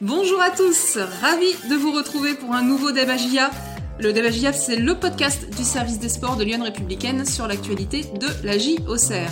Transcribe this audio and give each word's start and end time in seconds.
Bonjour 0.00 0.40
à 0.40 0.50
tous, 0.50 0.96
ravi 1.20 1.48
de 1.68 1.74
vous 1.74 1.90
retrouver 1.90 2.34
pour 2.34 2.54
un 2.54 2.62
nouveau 2.62 2.92
Debagia. 2.92 3.50
Le 3.98 4.12
Debagia, 4.12 4.52
c'est 4.52 4.76
le 4.76 4.94
podcast 4.94 5.50
du 5.56 5.64
service 5.64 5.98
des 5.98 6.08
sports 6.08 6.36
de 6.36 6.44
Lyon 6.44 6.62
Républicaine 6.62 7.26
sur 7.26 7.48
l'actualité 7.48 8.04
de 8.20 8.28
la 8.44 8.58
JOCR. 8.58 9.28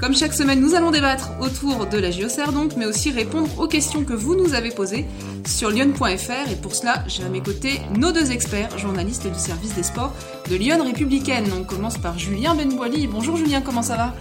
Comme 0.00 0.16
chaque 0.16 0.32
semaine, 0.32 0.58
nous 0.58 0.74
allons 0.74 0.90
débattre 0.90 1.32
autour 1.42 1.84
de 1.84 1.98
la 1.98 2.10
JOCR 2.10 2.52
donc, 2.52 2.76
mais 2.78 2.86
aussi 2.86 3.10
répondre 3.10 3.60
aux 3.60 3.68
questions 3.68 4.04
que 4.04 4.14
vous 4.14 4.34
nous 4.36 4.54
avez 4.54 4.70
posées 4.70 5.04
sur 5.46 5.68
lyon.fr. 5.68 6.50
Et 6.50 6.56
pour 6.62 6.74
cela, 6.74 7.04
j'ai 7.08 7.22
à 7.22 7.28
mes 7.28 7.42
côtés 7.42 7.82
nos 7.94 8.10
deux 8.10 8.32
experts, 8.32 8.78
journalistes 8.78 9.26
du 9.26 9.38
service 9.38 9.74
des 9.74 9.82
sports 9.82 10.14
de 10.48 10.56
Lyon 10.56 10.82
Républicaine. 10.82 11.44
On 11.54 11.62
commence 11.62 11.98
par 11.98 12.18
Julien 12.18 12.54
Benboili. 12.54 13.06
Bonjour 13.06 13.36
Julien, 13.36 13.60
comment 13.60 13.82
ça 13.82 13.96
va? 13.96 14.14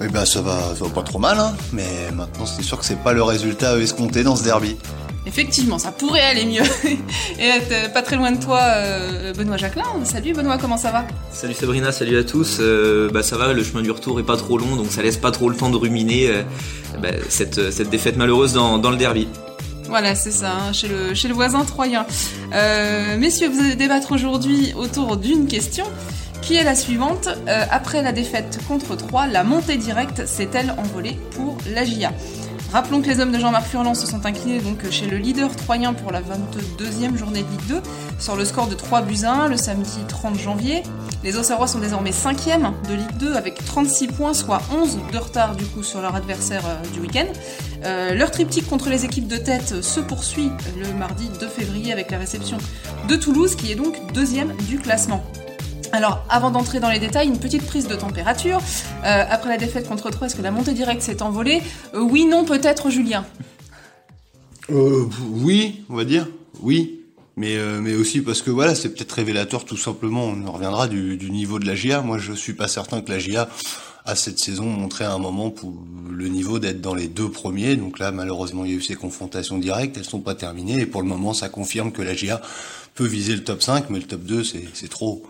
Eh 0.00 0.26
ça 0.26 0.40
va, 0.40 0.74
ça 0.74 0.84
va 0.84 0.90
pas 0.90 1.02
trop 1.02 1.18
mal, 1.20 1.38
hein. 1.38 1.54
mais 1.72 2.10
maintenant 2.16 2.46
c'est 2.46 2.62
sûr 2.62 2.78
que 2.78 2.84
c'est 2.86 3.00
pas 3.00 3.12
le 3.12 3.22
résultat 3.22 3.78
escompté 3.78 4.24
dans 4.24 4.34
ce 4.34 4.42
derby. 4.42 4.76
Effectivement, 5.30 5.78
ça 5.78 5.92
pourrait 5.92 6.22
aller 6.22 6.44
mieux. 6.44 6.62
Et 7.38 7.52
euh, 7.52 7.88
pas 7.88 8.02
très 8.02 8.16
loin 8.16 8.32
de 8.32 8.42
toi, 8.42 8.58
euh, 8.62 9.32
Benoît 9.32 9.56
Jacquelin. 9.56 9.84
Salut 10.02 10.32
Benoît, 10.32 10.58
comment 10.58 10.76
ça 10.76 10.90
va? 10.90 11.06
Salut 11.30 11.54
Sabrina, 11.54 11.92
salut 11.92 12.18
à 12.18 12.24
tous. 12.24 12.58
Euh, 12.58 13.08
bah 13.12 13.22
ça 13.22 13.36
va, 13.36 13.52
le 13.52 13.62
chemin 13.62 13.80
du 13.80 13.92
retour 13.92 14.18
est 14.18 14.24
pas 14.24 14.36
trop 14.36 14.58
long, 14.58 14.74
donc 14.74 14.90
ça 14.90 15.02
laisse 15.02 15.18
pas 15.18 15.30
trop 15.30 15.48
le 15.48 15.54
temps 15.54 15.70
de 15.70 15.76
ruminer 15.76 16.32
bah, 17.00 17.10
cette, 17.28 17.70
cette, 17.70 17.90
défaite 17.90 18.16
malheureuse 18.16 18.54
dans, 18.54 18.78
dans 18.78 18.90
le 18.90 18.96
derby. 18.96 19.28
Voilà, 19.86 20.16
c'est 20.16 20.32
ça, 20.32 20.50
hein, 20.50 20.72
chez, 20.72 20.88
le, 20.88 21.14
chez 21.14 21.28
le 21.28 21.34
voisin 21.34 21.64
troyen. 21.64 22.06
messieurs, 23.16 23.50
vous 23.50 23.60
allez 23.60 23.76
débattre 23.76 24.10
aujourd'hui 24.10 24.72
autour 24.74 25.16
d'une 25.16 25.46
question 25.46 25.84
qui 26.42 26.56
est 26.56 26.64
la 26.64 26.74
suivante. 26.74 27.28
après 27.70 28.02
la 28.02 28.10
défaite 28.10 28.58
contre 28.66 28.96
3, 28.96 29.28
la 29.28 29.44
montée 29.44 29.76
directe 29.76 30.26
s'est-elle 30.26 30.74
envolée 30.76 31.20
pour 31.36 31.56
la 31.72 31.84
GIA 31.84 32.12
Rappelons 32.72 33.02
que 33.02 33.08
les 33.08 33.18
hommes 33.18 33.32
de 33.32 33.38
Jean-Marc 33.38 33.66
Furlan 33.66 33.94
se 33.94 34.06
sont 34.06 34.26
inclinés 34.26 34.60
donc 34.60 34.88
chez 34.90 35.06
le 35.06 35.16
leader 35.16 35.54
troyen 35.56 35.92
pour 35.92 36.12
la 36.12 36.20
22e 36.20 37.16
journée 37.16 37.42
de 37.42 37.48
Ligue 37.48 37.66
2 37.68 37.82
sur 38.20 38.36
le 38.36 38.44
score 38.44 38.68
de 38.68 38.76
3 38.76 39.02
buts 39.02 39.24
1 39.24 39.48
le 39.48 39.56
samedi 39.56 39.98
30 40.06 40.38
janvier. 40.38 40.84
Les 41.24 41.36
Auxerrois 41.36 41.66
sont 41.66 41.80
désormais 41.80 42.12
5e 42.12 42.70
de 42.88 42.94
Ligue 42.94 43.16
2 43.18 43.34
avec 43.34 43.64
36 43.64 44.06
points, 44.08 44.34
soit 44.34 44.62
11 44.72 44.98
de 45.12 45.18
retard 45.18 45.56
du 45.56 45.64
coup 45.64 45.82
sur 45.82 46.00
leur 46.00 46.14
adversaire 46.14 46.62
euh, 46.64 46.88
du 46.94 47.00
week-end. 47.00 47.26
Euh, 47.84 48.14
leur 48.14 48.30
triptyque 48.30 48.68
contre 48.68 48.88
les 48.88 49.04
équipes 49.04 49.26
de 49.26 49.36
tête 49.36 49.82
se 49.82 49.98
poursuit 49.98 50.50
le 50.78 50.92
mardi 50.96 51.28
2 51.40 51.48
février 51.48 51.92
avec 51.92 52.12
la 52.12 52.18
réception 52.18 52.58
de 53.08 53.16
Toulouse 53.16 53.56
qui 53.56 53.72
est 53.72 53.76
donc 53.76 53.96
deuxième 54.12 54.54
du 54.68 54.78
classement. 54.78 55.24
Alors, 55.92 56.24
avant 56.28 56.50
d'entrer 56.50 56.78
dans 56.78 56.90
les 56.90 57.00
détails, 57.00 57.26
une 57.26 57.38
petite 57.38 57.66
prise 57.66 57.88
de 57.88 57.96
température. 57.96 58.58
Euh, 59.04 59.24
après 59.28 59.48
la 59.48 59.56
défaite 59.56 59.88
contre 59.88 60.10
3, 60.10 60.28
est-ce 60.28 60.36
que 60.36 60.42
la 60.42 60.52
montée 60.52 60.72
directe 60.72 61.02
s'est 61.02 61.20
envolée? 61.22 61.62
Euh, 61.94 62.00
Oui, 62.00 62.26
non, 62.26 62.44
peut-être, 62.44 62.90
Julien 62.90 63.24
euh, 64.70 65.04
Oui, 65.32 65.84
on 65.88 65.96
va 65.96 66.04
dire. 66.04 66.28
Oui. 66.60 66.96
Mais, 67.36 67.56
mais 67.80 67.94
aussi 67.94 68.20
parce 68.20 68.42
que 68.42 68.50
voilà, 68.50 68.74
c'est 68.74 68.90
peut-être 68.90 69.12
révélateur 69.12 69.64
tout 69.64 69.78
simplement, 69.78 70.26
on 70.26 70.52
reviendra 70.52 70.88
du, 70.88 71.16
du, 71.16 71.30
niveau 71.30 71.58
de 71.58 71.64
la 71.64 71.74
GIA. 71.74 72.02
Moi, 72.02 72.18
je 72.18 72.34
suis 72.34 72.52
pas 72.52 72.68
certain 72.68 73.00
que 73.00 73.10
la 73.10 73.18
GIA 73.18 73.48
a 74.04 74.14
cette 74.14 74.38
saison 74.38 74.66
montré 74.66 75.04
à 75.04 75.12
un 75.12 75.18
moment 75.18 75.50
pour 75.50 75.72
le 76.10 76.28
niveau 76.28 76.58
d'être 76.58 76.82
dans 76.82 76.94
les 76.94 77.08
deux 77.08 77.30
premiers. 77.30 77.76
Donc 77.76 77.98
là, 77.98 78.10
malheureusement, 78.10 78.66
il 78.66 78.72
y 78.72 78.74
a 78.74 78.76
eu 78.76 78.82
ces 78.82 78.94
confrontations 78.94 79.56
directes, 79.56 79.96
elles 79.96 80.04
sont 80.04 80.20
pas 80.20 80.34
terminées. 80.34 80.80
Et 80.80 80.86
pour 80.86 81.00
le 81.00 81.08
moment, 81.08 81.32
ça 81.32 81.48
confirme 81.48 81.92
que 81.92 82.02
la 82.02 82.14
GIA 82.14 82.42
peut 82.94 83.06
viser 83.06 83.34
le 83.34 83.42
top 83.42 83.62
5, 83.62 83.88
mais 83.88 84.00
le 84.00 84.06
top 84.06 84.22
2, 84.22 84.44
c'est 84.44 84.88
trop. 84.88 85.24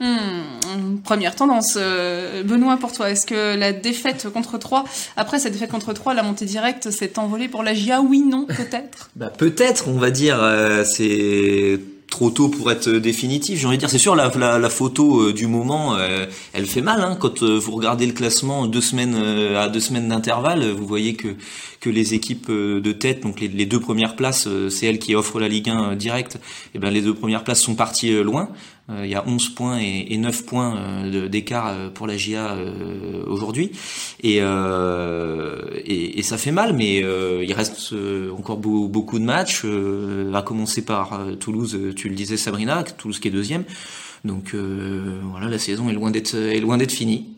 Hmm, 0.00 0.98
première 1.04 1.36
tendance. 1.36 1.74
Euh, 1.76 2.42
Benoît, 2.42 2.76
pour 2.78 2.92
toi, 2.92 3.10
est-ce 3.10 3.26
que 3.26 3.56
la 3.56 3.72
défaite 3.72 4.28
contre 4.32 4.58
3, 4.58 4.84
après 5.16 5.38
cette 5.38 5.52
défaite 5.52 5.70
contre 5.70 5.92
3, 5.92 6.14
la 6.14 6.24
montée 6.24 6.46
directe 6.46 6.90
s'est 6.90 7.18
envolée 7.18 7.48
pour 7.48 7.62
la 7.62 7.74
GIA 7.74 8.00
Oui, 8.00 8.20
non, 8.20 8.46
peut-être? 8.46 9.10
Bah, 9.16 9.30
Peut-être, 9.30 9.86
on 9.88 9.98
va 9.98 10.10
dire. 10.10 10.38
Euh, 10.42 10.82
c'est 10.84 11.78
trop 12.10 12.30
tôt 12.30 12.48
pour 12.48 12.70
être 12.72 12.90
définitif. 12.90 13.58
J'ai 13.58 13.66
envie 13.66 13.76
de 13.76 13.80
dire, 13.80 13.90
c'est 13.90 13.98
sûr, 13.98 14.16
la, 14.16 14.30
photo 14.68 15.28
euh, 15.28 15.32
du 15.32 15.46
moment, 15.46 15.96
elle 16.52 16.66
fait 16.66 16.80
mal. 16.80 17.00
Hein, 17.00 17.16
quand 17.18 17.42
vous 17.42 17.72
regardez 17.72 18.06
le 18.06 18.12
classement 18.12 18.66
deux 18.66 18.80
semaines 18.80 19.14
à 19.14 19.68
deux 19.68 19.80
semaines 19.80 20.08
d'intervalle, 20.08 20.70
vous 20.70 20.86
voyez 20.86 21.14
que 21.14 21.28
que 21.80 21.90
les 21.90 22.14
équipes 22.14 22.50
de 22.50 22.92
tête, 22.92 23.22
donc 23.22 23.40
les, 23.40 23.48
les 23.48 23.66
deux 23.66 23.80
premières 23.80 24.16
places, 24.16 24.48
c'est 24.70 24.86
elles 24.86 24.98
qui 24.98 25.14
offrent 25.14 25.38
la 25.38 25.48
Ligue 25.48 25.68
1 25.68 25.96
directe. 25.96 26.36
Et 26.36 26.76
eh 26.76 26.78
ben 26.78 26.90
les 26.90 27.02
deux 27.02 27.12
premières 27.12 27.44
places 27.44 27.60
sont 27.60 27.74
parties 27.74 28.22
loin. 28.22 28.48
Euh, 28.90 29.06
il 29.06 29.10
y 29.10 29.14
a 29.14 29.26
11 29.26 29.48
points 29.50 29.80
et, 29.80 30.06
et 30.10 30.18
9 30.18 30.44
points 30.44 30.76
euh, 30.76 31.28
d'écart 31.28 31.68
euh, 31.68 31.88
pour 31.88 32.06
la 32.06 32.16
GIA 32.16 32.56
aujourd'hui. 33.26 33.70
Et, 34.22 34.38
et, 34.38 36.18
et, 36.18 36.22
ça 36.22 36.38
fait 36.38 36.50
mal, 36.50 36.74
mais 36.74 36.98
il 36.98 37.52
reste 37.52 37.94
encore 38.36 38.58
beaucoup 38.58 39.18
de 39.18 39.24
matchs, 39.24 39.64
à 40.34 40.42
commencer 40.42 40.84
par 40.84 41.20
Toulouse, 41.38 41.78
tu 41.96 42.08
le 42.08 42.14
disais 42.14 42.36
Sabrina, 42.36 42.82
Toulouse 42.82 43.18
qui 43.20 43.28
est 43.28 43.30
deuxième. 43.30 43.64
Donc 44.24 44.54
voilà, 44.54 45.48
la 45.48 45.58
saison 45.58 45.88
est 45.90 45.94
loin 45.94 46.10
d'être 46.10 46.34
est 46.34 46.60
loin 46.60 46.78
d'être 46.78 46.92
finie. 46.92 47.36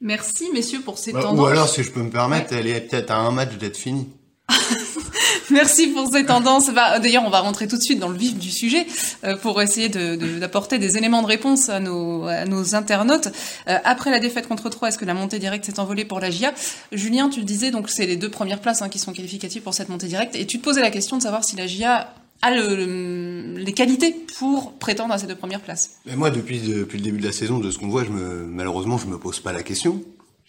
Merci 0.00 0.48
messieurs 0.54 0.80
pour 0.80 0.96
ces 0.96 1.12
bah, 1.12 1.30
Ou 1.32 1.44
alors, 1.44 1.68
si 1.68 1.82
je 1.82 1.90
peux 1.90 2.02
me 2.02 2.10
permettre, 2.10 2.54
elle 2.54 2.66
est 2.66 2.80
peut-être 2.80 3.10
à 3.10 3.18
un 3.18 3.30
match 3.32 3.58
d'être 3.58 3.76
finie. 3.76 4.08
Merci 5.50 5.88
pour 5.88 6.10
ces 6.12 6.24
tendances. 6.24 6.70
Bah, 6.70 6.98
d'ailleurs, 6.98 7.24
on 7.24 7.30
va 7.30 7.40
rentrer 7.40 7.66
tout 7.66 7.76
de 7.76 7.82
suite 7.82 7.98
dans 7.98 8.08
le 8.08 8.16
vif 8.16 8.34
du 8.36 8.50
sujet 8.50 8.86
euh, 9.24 9.36
pour 9.36 9.60
essayer 9.60 9.88
d'apporter 9.88 10.78
de, 10.78 10.86
des 10.86 10.96
éléments 10.96 11.22
de 11.22 11.26
réponse 11.26 11.68
à 11.68 11.80
nos, 11.80 12.24
à 12.26 12.44
nos 12.44 12.74
internautes. 12.74 13.28
Euh, 13.68 13.78
après 13.84 14.10
la 14.10 14.20
défaite 14.20 14.48
contre 14.48 14.68
3, 14.68 14.88
est-ce 14.88 14.98
que 14.98 15.04
la 15.04 15.14
montée 15.14 15.38
directe 15.38 15.64
s'est 15.64 15.80
envolée 15.80 16.04
pour 16.04 16.20
la 16.20 16.30
GIA 16.30 16.52
Julien, 16.92 17.28
tu 17.28 17.40
le 17.40 17.46
disais, 17.46 17.70
donc 17.70 17.90
c'est 17.90 18.06
les 18.06 18.16
deux 18.16 18.30
premières 18.30 18.60
places 18.60 18.82
hein, 18.82 18.88
qui 18.88 18.98
sont 18.98 19.12
qualificatives 19.12 19.62
pour 19.62 19.74
cette 19.74 19.88
montée 19.88 20.06
directe. 20.06 20.36
Et 20.36 20.46
tu 20.46 20.58
te 20.58 20.64
posais 20.64 20.80
la 20.80 20.90
question 20.90 21.16
de 21.16 21.22
savoir 21.22 21.44
si 21.44 21.56
la 21.56 21.66
GIA 21.66 22.14
a 22.42 22.50
le, 22.54 23.54
les 23.56 23.72
qualités 23.72 24.14
pour 24.38 24.72
prétendre 24.74 25.12
à 25.12 25.18
ces 25.18 25.26
deux 25.26 25.34
premières 25.34 25.60
places. 25.60 25.98
Mais 26.06 26.16
moi, 26.16 26.30
depuis, 26.30 26.60
depuis 26.60 26.98
le 26.98 27.04
début 27.04 27.18
de 27.18 27.26
la 27.26 27.32
saison, 27.32 27.58
de 27.58 27.70
ce 27.70 27.78
qu'on 27.78 27.88
voit, 27.88 28.04
je 28.04 28.10
me, 28.10 28.46
malheureusement, 28.46 28.96
je 28.96 29.06
me 29.06 29.18
pose 29.18 29.40
pas 29.40 29.52
la 29.52 29.62
question. 29.62 30.02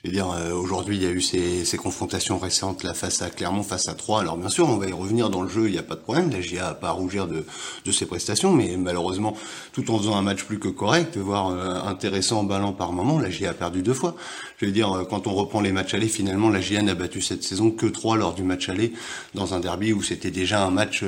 Je 0.03 0.09
veux 0.09 0.15
dire, 0.15 0.31
euh, 0.31 0.51
aujourd'hui, 0.53 0.95
il 0.95 1.03
y 1.03 1.05
a 1.05 1.11
eu 1.11 1.21
ces, 1.21 1.63
ces, 1.63 1.77
confrontations 1.77 2.39
récentes 2.39 2.81
là 2.81 2.95
face 2.95 3.21
à 3.21 3.29
Clermont, 3.29 3.61
face 3.61 3.87
à 3.87 3.93
Troyes. 3.93 4.21
Alors 4.21 4.35
bien 4.35 4.49
sûr, 4.49 4.67
on 4.67 4.77
va 4.77 4.87
y 4.87 4.91
revenir 4.91 5.29
dans 5.29 5.43
le 5.43 5.47
jeu, 5.47 5.67
il 5.67 5.73
n'y 5.73 5.77
a 5.77 5.83
pas 5.83 5.93
de 5.93 5.99
problème. 5.99 6.31
La 6.31 6.41
GIA 6.41 6.63
n'a 6.63 6.73
pas 6.73 6.87
à 6.87 6.91
rougir 6.91 7.27
de, 7.27 7.45
de 7.85 7.91
ses 7.91 8.07
prestations, 8.07 8.51
mais 8.51 8.77
malheureusement, 8.77 9.37
tout 9.73 9.91
en 9.91 9.99
faisant 9.99 10.17
un 10.17 10.23
match 10.23 10.43
plus 10.43 10.57
que 10.57 10.69
correct, 10.69 11.17
voire 11.17 11.49
euh, 11.49 11.87
intéressant, 11.87 12.39
emballant 12.39 12.73
par 12.73 12.93
moment, 12.93 13.19
la 13.19 13.29
GIA 13.29 13.51
a 13.51 13.53
perdu 13.53 13.83
deux 13.83 13.93
fois. 13.93 14.15
Je 14.57 14.65
veux 14.65 14.71
dire, 14.71 14.91
euh, 14.91 15.03
quand 15.03 15.27
on 15.27 15.35
reprend 15.35 15.61
les 15.61 15.71
matchs 15.71 15.93
allés, 15.93 16.07
finalement, 16.07 16.49
la 16.49 16.61
GIA 16.61 16.81
n'a 16.81 16.95
battu 16.95 17.21
cette 17.21 17.43
saison 17.43 17.69
que 17.69 17.85
trois 17.85 18.17
lors 18.17 18.33
du 18.33 18.41
match 18.41 18.69
aller 18.69 18.93
dans 19.35 19.53
un 19.53 19.59
derby 19.59 19.93
où 19.93 20.01
c'était 20.01 20.31
déjà 20.31 20.65
un 20.65 20.71
match 20.71 21.03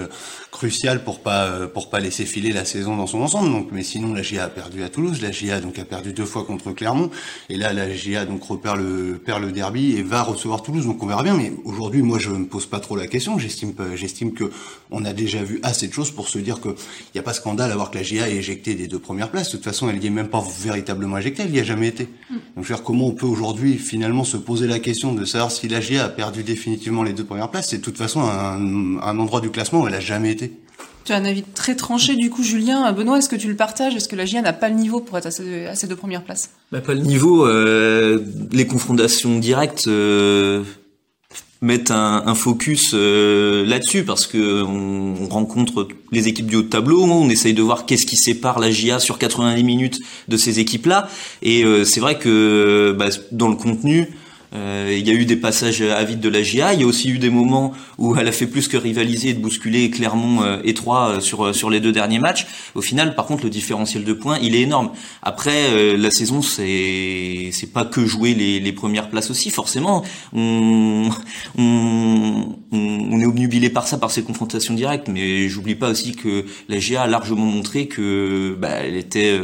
crucial 0.52 1.04
pour 1.04 1.22
pas 1.22 1.66
pour 1.66 1.90
pas 1.90 2.00
laisser 2.00 2.26
filer 2.26 2.54
la 2.54 2.64
saison 2.64 2.96
dans 2.96 3.08
son 3.08 3.22
ensemble. 3.22 3.52
Donc, 3.52 3.70
mais 3.72 3.82
sinon, 3.82 4.14
la 4.14 4.22
GIA 4.22 4.44
a 4.44 4.50
perdu 4.50 4.84
à 4.84 4.90
Toulouse, 4.90 5.20
la 5.24 5.32
GIA 5.32 5.62
donc 5.62 5.80
a 5.80 5.86
perdu 5.86 6.14
deux 6.14 6.26
fois 6.26 6.44
contre 6.44 6.74
Clermont, 6.74 7.10
et 7.50 7.58
là, 7.58 7.74
la 7.74 7.92
GIA 7.92 8.26
donc 8.26 8.44
repère 8.44 8.76
le 8.76 8.83
perd 9.26 9.42
le 9.42 9.52
derby 9.52 9.96
et 9.98 10.04
va 10.04 10.24
recevoir 10.24 10.62
Toulouse. 10.62 10.86
Donc 10.86 11.02
on 11.04 11.08
verra 11.08 11.24
bien. 11.24 11.36
Mais 11.36 11.52
aujourd'hui, 11.66 12.02
moi, 12.02 12.20
je 12.20 12.30
me 12.30 12.46
pose 12.46 12.66
pas 12.66 12.80
trop 12.80 12.96
la 12.96 13.08
question. 13.08 13.38
J'estime, 13.38 13.74
j'estime 13.96 14.34
que 14.34 14.52
on 14.92 15.06
a 15.06 15.14
déjà 15.14 15.44
vu 15.44 15.60
assez 15.64 15.88
de 15.88 15.94
choses 15.94 16.12
pour 16.12 16.30
se 16.30 16.40
dire 16.40 16.62
qu'il 16.62 16.74
n'y 17.16 17.20
a 17.20 17.24
pas 17.24 17.34
scandale 17.34 17.72
à 17.72 17.76
voir 17.76 17.92
que 17.92 17.98
la 17.98 18.04
GIA 18.04 18.30
est 18.30 18.36
éjectée 18.36 18.76
des 18.76 18.88
deux 18.88 19.00
premières 19.00 19.30
places. 19.30 19.48
De 19.48 19.58
toute 19.58 19.66
façon, 19.66 19.90
elle 19.90 20.00
n'y 20.00 20.08
est 20.08 20.12
même 20.12 20.30
pas 20.30 20.44
véritablement 20.62 21.18
éjectée. 21.18 21.44
Elle 21.44 21.52
n'y 21.52 21.60
a 21.60 21.64
jamais 21.64 21.88
été. 21.88 22.04
Mm. 22.04 22.34
Donc, 22.34 22.42
je 22.58 22.60
veux 22.62 22.76
dire, 22.76 22.84
comment 22.84 23.08
on 23.08 23.12
peut 23.12 23.26
aujourd'hui 23.26 23.78
finalement 23.78 24.24
se 24.24 24.38
poser 24.38 24.68
la 24.68 24.80
question 24.80 25.14
de 25.14 25.26
savoir 25.26 25.52
si 25.52 25.68
la 25.68 25.82
GIA 25.82 26.06
a 26.06 26.10
perdu 26.10 26.44
définitivement 26.44 27.04
les 27.04 27.14
deux 27.14 27.26
premières 27.26 27.50
places? 27.50 27.70
C'est 27.70 27.78
de 27.78 27.84
toute 27.84 27.98
façon 27.98 28.22
un, 28.22 29.00
un 29.02 29.20
endroit 29.20 29.42
du 29.42 29.50
classement 29.50 29.82
où 29.82 29.88
elle 29.88 29.96
a 29.96 30.00
jamais 30.00 30.32
été. 30.32 30.52
Tu 31.06 31.12
as 31.12 31.18
un 31.18 31.26
avis 31.26 31.44
très 31.44 31.76
tranché 31.76 32.16
du 32.16 32.30
coup, 32.30 32.44
Julien. 32.44 32.92
Benoît, 32.94 33.18
est-ce 33.18 33.30
que 33.30 33.36
tu 33.36 33.48
le 33.48 33.56
partages? 33.56 33.96
Est-ce 33.96 34.08
que 34.08 34.16
la 34.16 34.26
GIA 34.26 34.42
n'a 34.42 34.54
pas 34.54 34.70
le 34.70 34.76
niveau 34.76 35.02
pour 35.02 35.18
être 35.18 35.26
à 35.26 35.32
ces, 35.32 35.88
deux 35.88 35.96
premières 35.96 36.24
places? 36.24 36.52
Bah, 36.72 36.82
Pas 36.82 36.94
le 36.94 37.02
niveau. 37.02 37.46
Euh, 37.46 38.24
les 38.52 38.66
confrontations 38.66 39.38
directes 39.40 39.88
euh, 39.88 40.64
mettent 41.64 41.92
un, 41.92 42.36
focus 42.36 42.92
euh, 42.94 43.66
là-dessus 43.66 44.04
parce 44.04 44.28
que 44.28 44.62
on, 44.64 45.28
rencontre 45.30 45.88
les 46.12 46.28
équipes 46.28 46.48
du 46.48 46.58
haut 46.58 46.62
de 46.62 46.68
tableau, 46.68 47.02
on 47.04 47.30
essaye 47.30 47.54
de 47.54 47.62
voir 47.62 47.86
qu'est-ce 47.86 48.06
qui 48.06 48.18
sépare 48.18 48.60
la 48.60 48.70
GIA 48.70 49.00
sur 49.00 49.18
90 49.18 49.64
minutes 49.64 50.00
de 50.28 50.38
ces 50.38 50.60
équipes-là. 50.60 51.08
Et 51.42 51.64
euh, 51.64 51.86
c'est 51.86 52.02
vrai 52.02 52.20
que 52.20 52.94
bah, 52.98 53.08
dans 53.32 53.48
le 53.48 53.56
contenu, 53.56 54.10
euh, 54.54 54.96
il 54.96 55.08
y 55.08 55.12
a 55.12 55.14
eu 55.14 55.26
des 55.26 55.36
passages 55.36 55.82
à 55.82 56.04
vide 56.04 56.20
de 56.20 56.30
la 56.30 56.44
GIA. 56.44 56.74
Il 56.74 56.82
y 56.82 56.84
a 56.84 56.88
aussi 56.88 57.10
eu 57.10 57.18
des 57.18 57.30
moments 57.30 57.74
où 57.98 58.16
elle 58.16 58.28
a 58.28 58.32
fait 58.32 58.48
plus 58.48 58.68
que 58.68 58.78
rivaliser 58.78 59.30
et 59.30 59.34
de 59.34 59.40
bousculer 59.40 59.90
Clermont 59.90 60.44
euh, 60.44 60.62
et 60.64 60.74
Troyes 60.74 61.10
euh, 61.10 61.20
sur 61.20 61.56
sur 61.56 61.70
les 61.70 61.80
deux 61.80 61.92
derniers 61.92 62.20
matchs. 62.20 62.48
Au 62.76 62.82
final, 62.82 63.16
par 63.16 63.26
contre, 63.26 63.44
le 63.44 63.50
différentiel 63.50 64.04
de 64.04 64.14
points, 64.14 64.38
il 64.42 64.56
est 64.56 64.62
énorme. 64.62 64.92
Après, 65.22 65.98
la 65.98 66.12
saison, 66.12 66.42
c'est 66.42 67.50
c'est 67.52 67.72
pas 67.72 67.86
que 67.86 68.06
jouer 68.06 68.34
les, 68.34 68.60
les 68.60 68.72
premières 68.74 69.10
places 69.10 69.32
aussi. 69.32 69.50
Forcément, 69.50 70.04
on, 70.34 71.10
on, 71.58 72.56
on 72.72 73.20
est 73.20 73.26
obnubilé 73.26 73.70
par 73.70 73.88
ça, 73.88 73.98
par 73.98 74.12
ces 74.12 74.24
confrontations 74.24 74.74
directes. 74.74 75.08
Mais 75.08 75.50
j'oublie 75.50 75.76
pas 75.76 75.90
aussi 75.90 76.14
que 76.14 76.46
la 76.70 76.80
GIA 76.80 77.04
a 77.04 77.08
largement 77.08 77.46
montré 77.46 77.88
que 77.88 78.56
bah, 78.60 78.70
elle 78.70 78.96
était 78.96 79.40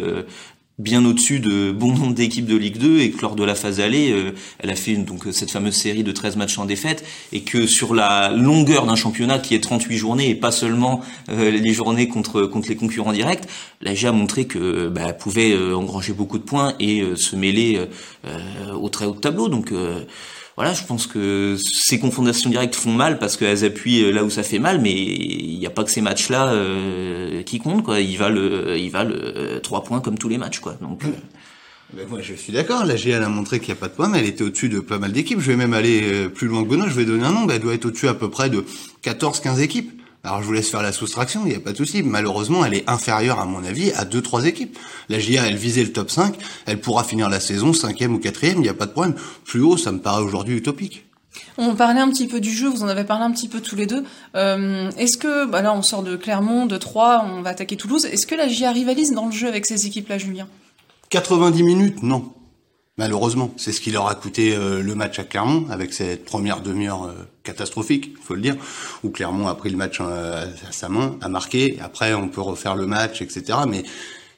bien 0.80 1.06
au-dessus 1.06 1.42
de 1.42 1.72
bon 1.72 1.94
nombre 1.94 2.14
d'équipes 2.14 2.46
de 2.46 2.56
Ligue 2.56 2.78
2 2.78 3.02
et 3.02 3.12
que 3.12 3.22
lors 3.22 3.36
de 3.36 3.44
la 3.44 3.54
phase 3.54 3.82
allée, 3.82 4.12
euh, 4.12 4.32
elle 4.60 4.70
a 4.70 4.76
fait 4.76 4.96
donc 4.96 5.26
cette 5.32 5.52
fameuse 5.52 5.76
série 5.76 6.04
de 6.04 6.12
13 6.12 6.38
matchs 6.38 6.58
en 6.58 6.66
défaite 6.66 7.06
et 7.34 7.42
que 7.42 7.68
sur 7.68 7.94
la 7.94 8.32
longueur 8.32 8.86
d'un 8.86 8.96
championnat 8.96 9.40
qui 9.40 9.56
est 9.56 9.60
38 9.60 9.98
journées 9.98 10.30
et 10.30 10.36
pas 10.36 10.52
seulement 10.52 11.02
euh, 11.30 11.52
les 11.52 11.74
journées 11.74 12.08
contre 12.08 12.44
contre 12.44 12.70
les 12.70 12.78
concurrents 12.78 13.12
directs, 13.12 13.44
la 13.82 13.94
GIA 13.94 14.10
a 14.10 14.12
montré 14.14 14.46
que 14.46 14.88
bah, 14.88 15.12
pouvait 15.12 15.52
euh, 15.52 15.76
engranger 15.76 16.14
beaucoup 16.14 16.38
de 16.38 16.44
points 16.44 16.74
et 16.80 17.04
se 17.16 17.36
mêler 17.36 17.80
au 18.74 18.90
très 18.90 19.06
haut 19.06 19.14
tableau. 19.14 19.50
Donc 19.50 19.74
voilà, 20.60 20.74
je 20.74 20.84
pense 20.84 21.08
que 21.08 21.56
ces 21.58 22.00
confrontations 22.00 22.50
directes 22.50 22.76
font 22.76 22.92
mal 22.92 23.18
parce 23.18 23.38
qu'elles 23.38 23.64
appuient 23.64 24.12
là 24.12 24.26
où 24.26 24.30
ça 24.30 24.44
fait 24.44 24.60
mal, 24.60 24.82
mais 24.82 24.92
il 24.92 25.58
n'y 25.58 25.66
a 25.66 25.70
pas 25.70 25.86
que 25.86 25.90
ces 25.90 26.02
matchs-là 26.02 26.50
euh, 26.50 27.44
qui 27.44 27.60
comptent. 27.60 27.82
Quoi. 27.82 28.02
Ils 28.02 28.18
valent, 28.18 28.76
ils 28.76 28.92
valent 28.92 29.16
euh, 29.16 29.62
trois 29.62 29.86
points 29.86 30.02
comme 30.02 30.18
tous 30.18 30.28
les 30.28 30.38
matchs. 30.38 30.60
Quoi. 30.60 30.76
Donc, 30.82 31.06
euh, 31.06 31.12
ben 31.94 32.06
moi, 32.10 32.20
je 32.22 32.34
suis 32.34 32.52
d'accord. 32.52 32.84
La 32.84 32.98
GL 32.98 33.24
a 33.24 33.30
montré 33.30 33.60
qu'il 33.62 33.70
n'y 33.70 33.78
a 33.78 33.80
pas 33.80 33.88
de 33.88 33.94
points, 33.94 34.10
mais 34.10 34.20
elle 34.20 34.26
était 34.26 34.44
au-dessus 34.44 34.68
de 34.68 34.82
pas 34.82 34.98
mal 34.98 35.14
d'équipes. 35.14 35.40
Je 35.40 35.50
vais 35.50 35.56
même 35.56 35.72
aller 35.72 36.28
plus 36.28 36.50
loin 36.50 36.62
que 36.66 36.68
Benoît. 36.68 36.90
Je 36.90 36.96
vais 36.96 37.06
donner 37.06 37.24
un 37.24 37.32
nombre. 37.32 37.54
Elle 37.54 37.62
doit 37.62 37.74
être 37.74 37.86
au-dessus 37.86 38.10
à 38.10 38.14
peu 38.14 38.30
près 38.30 38.50
de 38.50 38.66
14-15 39.06 39.62
équipes. 39.62 39.99
Alors 40.24 40.42
je 40.42 40.48
vous 40.48 40.54
laisse 40.54 40.70
faire 40.70 40.82
la 40.82 40.92
soustraction, 40.92 41.42
il 41.46 41.52
n'y 41.52 41.56
a 41.56 41.60
pas 41.62 41.72
de 41.72 41.78
souci. 41.78 42.04
Malheureusement, 42.04 42.66
elle 42.66 42.74
est 42.74 42.90
inférieure 42.90 43.40
à 43.40 43.46
mon 43.46 43.64
avis 43.64 43.92
à 43.94 44.04
deux 44.06 44.22
trois 44.22 44.46
équipes. 44.46 44.78
La 45.08 45.18
GIA, 45.18 45.48
elle 45.48 45.56
visait 45.56 45.84
le 45.84 45.94
top 45.94 46.12
5, 46.12 46.36
elle 46.66 46.82
pourra 46.82 47.04
finir 47.04 47.30
la 47.30 47.40
saison 47.40 47.72
cinquième 47.74 48.14
ou 48.16 48.20
quatrième, 48.20 48.58
il 48.58 48.64
n'y 48.64 48.70
a 48.70 48.74
pas 48.74 48.86
de 48.86 48.92
problème. 48.92 49.16
Plus 49.46 49.62
haut, 49.62 49.78
ça 49.78 49.92
me 49.92 50.00
paraît 50.00 50.22
aujourd'hui 50.22 50.58
utopique. 50.58 51.06
On 51.58 51.76
parlait 51.76 52.02
un 52.02 52.10
petit 52.10 52.28
peu 52.28 52.40
du 52.40 52.52
jeu, 52.52 52.68
vous 52.68 52.84
en 52.84 52.88
avez 52.88 53.04
parlé 53.04 53.24
un 53.24 53.32
petit 53.32 53.48
peu 53.48 53.62
tous 53.62 53.76
les 53.76 53.86
deux. 53.86 54.04
Euh, 54.36 54.90
est-ce 54.98 55.18
que, 55.18 55.46
bah 55.46 55.62
là 55.62 55.74
on 55.74 55.82
sort 55.82 56.04
de 56.04 56.16
Clermont, 56.16 56.66
de 56.66 56.78
Troyes, 56.78 57.26
on 57.26 57.42
va 57.42 57.52
attaquer 57.52 57.78
Toulouse. 57.78 58.06
Est-ce 58.06 58.28
que 58.28 58.36
la 58.36 58.48
GIA 58.48 58.72
rivalise 58.72 59.14
dans 59.14 59.28
le 59.28 59.32
jeu 59.32 59.48
avec 59.48 59.66
ces 59.66 59.88
équipes-là, 59.88 60.18
Julien? 60.18 60.48
90 61.10 61.64
minutes, 61.64 62.04
non. 62.04 62.34
Malheureusement, 63.00 63.54
c'est 63.56 63.72
ce 63.72 63.80
qui 63.80 63.92
leur 63.92 64.10
a 64.10 64.16
coûté 64.16 64.54
euh, 64.54 64.84
le 64.84 64.94
match 64.94 65.20
à 65.20 65.24
Clermont 65.24 65.66
avec 65.70 65.94
cette 65.94 66.26
première 66.26 66.60
demi-heure 66.60 67.06
euh, 67.06 67.14
catastrophique, 67.44 68.12
il 68.12 68.22
faut 68.22 68.36
le 68.36 68.42
dire, 68.42 68.58
où 69.06 69.10
Clermont 69.10 69.48
a 69.48 69.56
pris 69.56 69.70
le 69.70 69.78
match 69.78 70.00
euh, 70.02 70.46
à 70.68 70.72
sa 70.74 70.90
main, 70.90 71.16
a 71.22 71.30
marqué. 71.30 71.80
Après, 71.82 72.14
on 72.14 72.28
peut 72.28 72.42
refaire 72.42 72.76
le 72.76 72.88
match, 72.88 73.22
etc. 73.22 73.60
Mais 73.70 73.84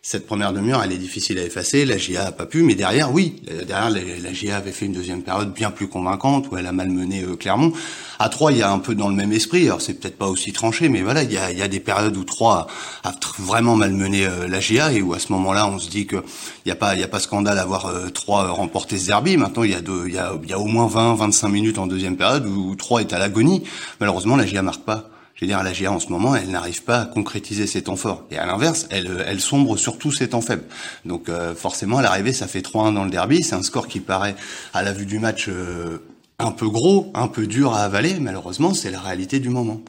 cette 0.03 0.25
première 0.25 0.51
demi-heure, 0.51 0.81
elle 0.83 0.93
est 0.93 0.97
difficile 0.97 1.37
à 1.37 1.43
effacer. 1.43 1.85
La 1.85 1.95
GIA 1.95 2.25
a 2.25 2.31
pas 2.31 2.47
pu, 2.47 2.63
mais 2.63 2.73
derrière, 2.73 3.13
oui. 3.13 3.35
Derrière, 3.67 3.91
la, 3.91 4.33
GIA 4.33 4.57
avait 4.57 4.71
fait 4.71 4.87
une 4.87 4.93
deuxième 4.93 5.21
période 5.21 5.53
bien 5.53 5.69
plus 5.69 5.87
convaincante 5.87 6.49
où 6.49 6.57
elle 6.57 6.65
a 6.65 6.71
malmené 6.71 7.21
euh, 7.21 7.35
Clermont. 7.35 7.71
À 8.17 8.27
Troyes, 8.27 8.53
il 8.53 8.57
y 8.57 8.63
a 8.63 8.71
un 8.71 8.79
peu 8.79 8.95
dans 8.95 9.09
le 9.09 9.15
même 9.15 9.31
esprit. 9.31 9.67
Alors, 9.67 9.79
c'est 9.79 9.93
peut-être 9.93 10.17
pas 10.17 10.25
aussi 10.25 10.53
tranché, 10.53 10.89
mais 10.89 11.03
voilà, 11.03 11.21
il 11.21 11.31
y 11.31 11.37
a, 11.37 11.51
il 11.51 11.57
y 11.59 11.61
a 11.61 11.67
des 11.67 11.79
périodes 11.79 12.17
où 12.17 12.23
Troyes 12.23 12.65
a, 13.03 13.13
vraiment 13.37 13.75
malmené 13.75 14.25
euh, 14.25 14.47
la 14.47 14.59
GIA 14.59 14.91
et 14.91 15.03
où 15.03 15.13
à 15.13 15.19
ce 15.19 15.31
moment-là, 15.33 15.67
on 15.67 15.77
se 15.77 15.87
dit 15.87 16.07
que 16.07 16.23
il 16.65 16.69
y 16.69 16.71
a 16.71 16.75
pas, 16.75 16.95
il 16.95 16.99
y 16.99 17.03
a 17.03 17.07
pas 17.07 17.19
scandale 17.19 17.59
à 17.59 17.61
avoir 17.61 17.85
euh, 17.85 18.09
remporter 18.25 18.97
ce 18.97 19.05
derby. 19.05 19.37
Maintenant, 19.37 19.61
il 19.61 19.69
y 19.69 19.75
a 19.75 19.81
deux, 19.81 20.05
il 20.07 20.15
y 20.15 20.17
a, 20.17 20.59
au 20.59 20.65
moins 20.65 20.87
20, 20.87 21.13
25 21.13 21.47
minutes 21.47 21.77
en 21.77 21.85
deuxième 21.85 22.17
période 22.17 22.47
où 22.47 22.73
Troyes 22.75 23.01
est 23.01 23.13
à 23.13 23.19
l'agonie. 23.19 23.65
Malheureusement, 23.99 24.35
la 24.35 24.47
GIA 24.47 24.63
marque 24.63 24.81
pas. 24.81 25.10
Je 25.35 25.45
veux 25.45 25.47
dire, 25.47 25.63
la 25.63 25.73
GA 25.73 25.91
en 25.91 25.99
ce 25.99 26.09
moment, 26.09 26.35
elle 26.35 26.51
n'arrive 26.51 26.83
pas 26.83 27.01
à 27.01 27.05
concrétiser 27.05 27.65
ses 27.65 27.83
temps 27.83 27.95
forts. 27.95 28.25
Et 28.31 28.37
à 28.37 28.45
l'inverse, 28.45 28.87
elle, 28.89 29.23
elle 29.25 29.41
sombre 29.41 29.77
surtout 29.77 30.11
ses 30.11 30.29
temps 30.29 30.41
faibles. 30.41 30.65
Donc 31.05 31.29
euh, 31.29 31.55
forcément, 31.55 31.97
à 31.97 32.01
l'arrivée, 32.01 32.33
ça 32.33 32.47
fait 32.47 32.61
3-1 32.61 32.93
dans 32.93 33.05
le 33.05 33.09
derby. 33.09 33.43
C'est 33.43 33.55
un 33.55 33.63
score 33.63 33.87
qui 33.87 33.99
paraît, 33.99 34.35
à 34.73 34.83
la 34.83 34.93
vue 34.93 35.05
du 35.05 35.19
match, 35.19 35.47
euh, 35.47 35.97
un 36.37 36.51
peu 36.51 36.69
gros, 36.69 37.11
un 37.15 37.27
peu 37.27 37.47
dur 37.47 37.73
à 37.73 37.81
avaler. 37.81 38.19
Malheureusement, 38.19 38.73
c'est 38.73 38.91
la 38.91 38.99
réalité 38.99 39.39
du 39.39 39.49
moment. 39.49 39.81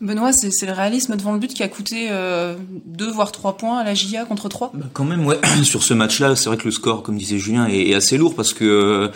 Benoît, 0.00 0.32
c'est 0.32 0.66
le 0.66 0.72
réalisme 0.72 1.16
devant 1.16 1.32
le 1.32 1.38
but 1.38 1.54
qui 1.54 1.62
a 1.62 1.68
coûté 1.68 2.08
euh, 2.10 2.54
2 2.84 3.10
voire 3.10 3.32
3 3.32 3.56
points 3.56 3.78
à 3.78 3.84
la 3.84 3.94
GIA 3.94 4.26
contre 4.26 4.48
3 4.48 4.72
bah, 4.74 4.86
Quand 4.92 5.04
même, 5.04 5.24
ouais. 5.24 5.38
Sur 5.62 5.82
ce 5.82 5.94
match-là, 5.94 6.36
c'est 6.36 6.50
vrai 6.50 6.58
que 6.58 6.64
le 6.64 6.70
score, 6.70 7.02
comme 7.02 7.16
disait 7.16 7.38
Julien, 7.38 7.66
est, 7.66 7.90
est 7.90 7.94
assez 7.94 8.18
lourd 8.18 8.34
parce 8.34 8.52
que... 8.52 8.64
Euh, 8.64 9.08
euh, 9.08 9.12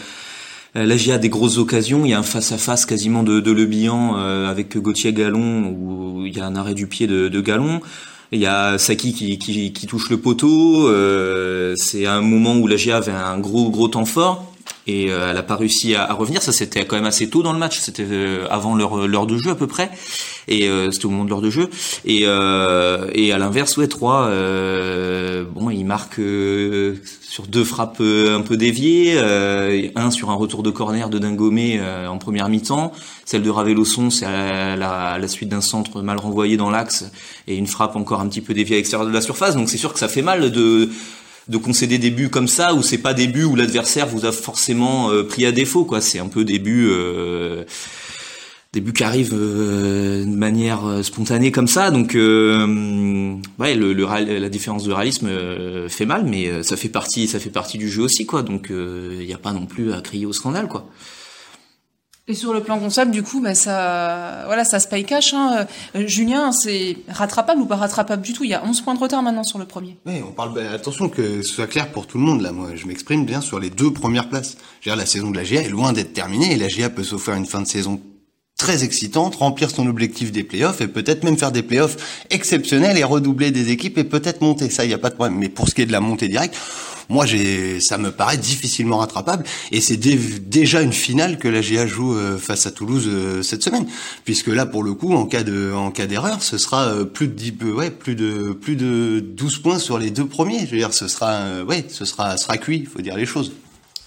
la 0.74 0.96
GIA 0.96 1.14
a 1.14 1.18
des 1.18 1.28
grosses 1.28 1.58
occasions. 1.58 2.04
Il 2.04 2.10
y 2.10 2.14
a 2.14 2.18
un 2.18 2.22
face-à-face 2.22 2.86
quasiment 2.86 3.22
de, 3.22 3.40
de 3.40 3.50
Le 3.50 3.66
Bihan 3.66 4.16
euh, 4.16 4.48
avec 4.48 4.76
Gauthier 4.76 5.12
Gallon 5.12 5.76
où 5.76 6.26
il 6.26 6.36
y 6.36 6.40
a 6.40 6.46
un 6.46 6.56
arrêt 6.56 6.74
du 6.74 6.86
pied 6.86 7.06
de, 7.06 7.28
de 7.28 7.40
Gallon. 7.40 7.80
Il 8.32 8.38
y 8.38 8.46
a 8.46 8.78
Saki 8.78 9.12
qui, 9.12 9.38
qui, 9.38 9.72
qui 9.72 9.86
touche 9.86 10.08
le 10.10 10.18
poteau. 10.18 10.88
Euh, 10.88 11.74
c'est 11.76 12.06
un 12.06 12.20
moment 12.20 12.56
où 12.56 12.68
la 12.68 12.76
GIA 12.76 12.98
avait 12.98 13.10
un 13.12 13.38
gros 13.38 13.70
gros 13.70 13.88
temps 13.88 14.04
fort 14.04 14.49
et 14.86 15.06
elle 15.06 15.36
a 15.36 15.42
pas 15.42 15.56
réussi 15.56 15.94
à, 15.94 16.12
revenir. 16.12 16.42
Ça 16.42 16.52
c'était 16.52 16.84
quand 16.84 16.96
même 16.96 17.06
assez 17.06 17.28
tôt 17.28 17.42
dans 17.42 17.52
le 17.52 17.58
match. 17.58 17.78
C'était 17.78 18.06
avant 18.50 18.74
l'heure 18.74 19.06
l'heure 19.06 19.26
de 19.26 19.38
jeu 19.38 19.50
à 19.50 19.54
peu 19.54 19.66
près. 19.66 19.90
Et 20.48 20.68
c'était 20.90 21.06
au 21.06 21.10
moment 21.10 21.24
de 21.24 21.30
l'heure 21.30 21.42
de 21.42 21.50
jeu. 21.50 21.70
Et, 22.04 22.22
et 22.22 23.32
à 23.32 23.38
l'inverse, 23.38 23.76
ouais, 23.76 23.88
3 23.88 24.30
bon, 25.54 25.70
il 25.70 25.84
marque 25.84 26.20
sur 27.30 27.46
deux 27.46 27.62
frappes 27.62 27.98
euh, 28.00 28.36
un 28.36 28.40
peu 28.40 28.56
déviées, 28.56 29.14
euh, 29.16 29.88
un 29.94 30.10
sur 30.10 30.30
un 30.30 30.34
retour 30.34 30.64
de 30.64 30.70
corner 30.70 31.08
de 31.08 31.18
Dingomé 31.20 31.78
euh, 31.78 32.08
en 32.08 32.18
première 32.18 32.48
mi-temps, 32.48 32.90
celle 33.24 33.42
de 33.42 33.50
Ravelosson 33.50 34.10
c'est 34.10 34.26
à 34.26 34.74
la, 34.74 35.28
suite 35.28 35.48
d'un 35.48 35.60
centre 35.60 36.02
mal 36.02 36.18
renvoyé 36.18 36.56
dans 36.56 36.70
l'axe 36.70 37.04
et 37.46 37.54
une 37.54 37.68
frappe 37.68 37.94
encore 37.94 38.20
un 38.20 38.28
petit 38.28 38.40
peu 38.40 38.52
déviée 38.52 38.74
à 38.74 38.78
l'extérieur 38.78 39.08
de 39.08 39.14
la 39.14 39.20
surface. 39.20 39.54
Donc 39.54 39.68
c'est 39.68 39.78
sûr 39.78 39.92
que 39.92 40.00
ça 40.00 40.08
fait 40.08 40.22
mal 40.22 40.50
de 40.50 40.90
de 41.50 41.56
concéder 41.56 41.98
des 41.98 42.10
buts 42.10 42.30
comme 42.30 42.48
ça 42.48 42.74
où 42.74 42.82
c'est 42.82 42.98
pas 42.98 43.14
des 43.14 43.26
buts 43.26 43.44
où 43.44 43.56
l'adversaire 43.56 44.06
vous 44.06 44.24
a 44.24 44.32
forcément 44.32 45.10
pris 45.28 45.44
à 45.44 45.52
défaut 45.52 45.84
quoi. 45.84 46.00
C'est 46.00 46.18
un 46.18 46.28
peu 46.28 46.44
des 46.44 46.58
buts 46.58 46.90
des 48.72 48.80
buts 48.80 48.92
qui 48.92 49.02
arrivent 49.02 49.34
euh, 49.34 50.24
de 50.24 50.36
manière 50.36 50.86
euh, 50.86 51.02
spontanée 51.02 51.50
comme 51.50 51.66
ça. 51.66 51.90
Donc, 51.90 52.14
euh, 52.14 53.36
ouais, 53.58 53.74
le, 53.74 53.92
la 53.92 54.48
différence 54.48 54.84
de 54.84 54.92
réalisme 54.92 55.28
fait 55.88 56.06
mal, 56.06 56.24
mais 56.24 56.62
ça 56.62 56.76
fait 56.76 56.88
partie, 56.88 57.26
ça 57.26 57.40
fait 57.40 57.50
partie 57.50 57.78
du 57.78 57.88
jeu 57.88 58.02
aussi, 58.02 58.26
quoi. 58.26 58.42
Donc, 58.42 58.68
il 58.70 59.26
n'y 59.26 59.34
a 59.34 59.38
pas 59.38 59.52
non 59.52 59.66
plus 59.66 59.92
à 59.92 60.00
crier 60.00 60.26
au 60.26 60.32
scandale, 60.32 60.68
quoi. 60.68 60.88
Et 62.30 62.34
sur 62.34 62.52
le 62.52 62.62
plan 62.62 62.78
comptable, 62.78 63.10
du 63.10 63.24
coup, 63.24 63.40
bah, 63.40 63.56
ça, 63.56 64.44
voilà, 64.46 64.64
ça 64.64 64.78
se 64.78 64.86
paye 64.86 65.04
cash. 65.04 65.34
Hein. 65.34 65.66
Julien, 66.06 66.52
c'est 66.52 66.98
rattrapable 67.08 67.60
ou 67.60 67.66
pas 67.66 67.74
rattrapable 67.74 68.22
du 68.22 68.32
tout? 68.32 68.44
Il 68.44 68.50
y 68.50 68.54
a 68.54 68.64
11 68.64 68.82
points 68.82 68.94
de 68.94 69.00
retard 69.00 69.20
maintenant 69.20 69.42
sur 69.42 69.58
le 69.58 69.64
premier. 69.64 69.96
Oui, 70.06 70.22
on 70.24 70.30
parle. 70.30 70.54
Bah, 70.54 70.70
attention 70.72 71.08
que 71.08 71.42
ce 71.42 71.52
soit 71.52 71.66
clair 71.66 71.90
pour 71.90 72.06
tout 72.06 72.18
le 72.18 72.24
monde 72.24 72.40
là. 72.40 72.52
Moi, 72.52 72.70
je 72.76 72.86
m'exprime 72.86 73.26
bien 73.26 73.40
sur 73.40 73.58
les 73.58 73.68
deux 73.68 73.92
premières 73.92 74.28
places. 74.28 74.56
La 74.86 75.06
saison 75.06 75.32
de 75.32 75.36
la 75.36 75.42
GA 75.42 75.62
est 75.62 75.68
loin 75.68 75.92
d'être 75.92 76.12
terminée 76.12 76.52
et 76.52 76.56
la 76.56 76.68
GA 76.68 76.88
peut 76.88 77.02
s'offrir 77.02 77.34
une 77.34 77.46
fin 77.46 77.62
de 77.62 77.66
saison 77.66 78.00
très 78.56 78.84
excitante, 78.84 79.36
remplir 79.36 79.70
son 79.70 79.86
objectif 79.88 80.30
des 80.30 80.44
playoffs 80.44 80.82
et 80.82 80.86
peut-être 80.86 81.24
même 81.24 81.38
faire 81.38 81.50
des 81.50 81.62
playoffs 81.62 81.96
exceptionnels 82.28 82.98
et 82.98 83.04
redoubler 83.04 83.50
des 83.50 83.70
équipes 83.70 83.96
et 83.96 84.04
peut-être 84.04 84.42
monter. 84.42 84.68
Ça, 84.68 84.84
il 84.84 84.88
n'y 84.88 84.94
a 84.94 84.98
pas 84.98 85.08
de 85.08 85.14
problème. 85.14 85.38
Mais 85.38 85.48
pour 85.48 85.68
ce 85.68 85.74
qui 85.74 85.80
est 85.80 85.86
de 85.86 85.92
la 85.92 86.00
montée 86.00 86.28
directe, 86.28 86.54
moi, 87.10 87.26
j'ai, 87.26 87.80
ça 87.80 87.98
me 87.98 88.10
paraît 88.10 88.38
difficilement 88.38 88.98
rattrapable 88.98 89.44
et 89.72 89.80
c'est 89.80 89.96
déjà 89.96 90.80
une 90.80 90.92
finale 90.92 91.38
que 91.38 91.48
la 91.48 91.60
GA 91.60 91.86
joue 91.86 92.14
euh, 92.14 92.38
face 92.38 92.66
à 92.66 92.70
Toulouse 92.70 93.06
euh, 93.08 93.42
cette 93.42 93.62
semaine, 93.62 93.86
puisque 94.24 94.46
là, 94.46 94.64
pour 94.64 94.82
le 94.82 94.94
coup, 94.94 95.12
en 95.12 95.26
cas 95.26 95.42
de, 95.42 95.72
en 95.72 95.90
cas 95.90 96.06
d'erreur, 96.06 96.42
ce 96.42 96.56
sera 96.56 96.86
euh, 96.86 97.04
plus 97.04 97.28
de 97.28 97.34
10, 97.34 97.52
ouais, 97.72 97.90
plus 97.90 98.14
de, 98.14 98.52
plus 98.52 98.76
de 98.76 99.20
12 99.20 99.58
points 99.58 99.78
sur 99.78 99.98
les 99.98 100.10
deux 100.10 100.26
premiers. 100.26 100.60
Je 100.60 100.70
veux 100.70 100.78
dire, 100.78 100.94
ce 100.94 101.08
sera, 101.08 101.62
ouais, 101.64 101.84
ce 101.88 102.04
sera, 102.04 102.36
sera 102.36 102.56
cuit. 102.56 102.78
Il 102.78 102.86
faut 102.86 103.02
dire 103.02 103.16
les 103.16 103.26
choses. 103.26 103.52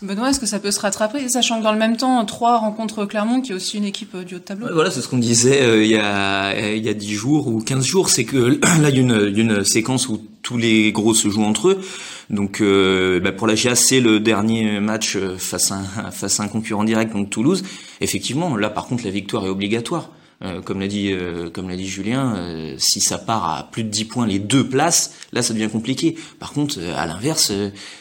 Benoît, 0.03 0.29
est-ce 0.29 0.39
que 0.39 0.45
ça 0.45 0.59
peut 0.59 0.71
se 0.71 0.81
rattraper, 0.81 1.29
sachant 1.29 1.59
que 1.59 1.63
dans 1.63 1.71
le 1.71 1.79
même 1.79 1.95
temps, 1.95 2.23
trois 2.25 2.57
rencontres 2.57 3.05
Clermont, 3.05 3.41
qui 3.41 3.53
est 3.53 3.55
aussi 3.55 3.77
une 3.77 3.85
équipe 3.85 4.17
du 4.17 4.35
haut 4.35 4.39
de 4.39 4.43
tableau? 4.43 4.67
Voilà, 4.73 4.91
c'est 4.91 5.01
ce 5.01 5.07
qu'on 5.07 5.17
disait 5.17 5.61
euh, 5.61 5.83
il 5.83 5.91
y 5.91 5.97
a 5.97 6.73
il 6.75 6.83
y 6.83 6.89
a 6.89 6.93
10 6.93 7.13
jours 7.13 7.47
ou 7.47 7.61
15 7.61 7.85
jours, 7.85 8.09
c'est 8.09 8.25
que 8.25 8.59
là, 8.81 8.89
il 8.89 8.95
y 8.95 8.99
a 8.99 9.01
une, 9.01 9.33
une 9.35 9.63
séquence 9.63 10.09
où 10.09 10.21
tous 10.41 10.57
les 10.57 10.91
gros 10.91 11.13
se 11.13 11.29
jouent 11.29 11.45
entre 11.45 11.69
eux. 11.69 11.81
Donc 12.29 12.61
euh, 12.61 13.19
bah 13.19 13.31
pour 13.31 13.47
la 13.47 13.55
GA, 13.55 13.75
c'est 13.75 13.99
le 13.99 14.19
dernier 14.19 14.79
match 14.79 15.17
face 15.37 15.71
à, 15.71 15.75
un, 15.75 16.11
face 16.11 16.39
à 16.39 16.43
un 16.43 16.47
concurrent 16.47 16.83
direct, 16.83 17.13
donc 17.13 17.29
Toulouse. 17.29 17.63
Effectivement, 18.01 18.55
là 18.55 18.69
par 18.69 18.87
contre, 18.87 19.03
la 19.05 19.11
victoire 19.11 19.45
est 19.45 19.49
obligatoire. 19.49 20.09
Euh, 20.43 20.61
comme 20.61 20.81
l'a 20.81 20.87
dit, 20.87 21.11
euh, 21.11 21.49
comme 21.49 21.69
l'a 21.69 21.77
dit 21.77 21.87
Julien, 21.87 22.35
euh, 22.35 22.75
si 22.77 22.99
ça 22.99 23.17
part 23.17 23.49
à 23.49 23.69
plus 23.71 23.83
de 23.83 23.89
10 23.89 24.05
points 24.05 24.27
les 24.27 24.39
deux 24.39 24.67
places, 24.67 25.13
là 25.31 25.41
ça 25.41 25.53
devient 25.53 25.69
compliqué. 25.69 26.17
Par 26.39 26.51
contre, 26.51 26.79
à 26.97 27.05
l'inverse, 27.05 27.53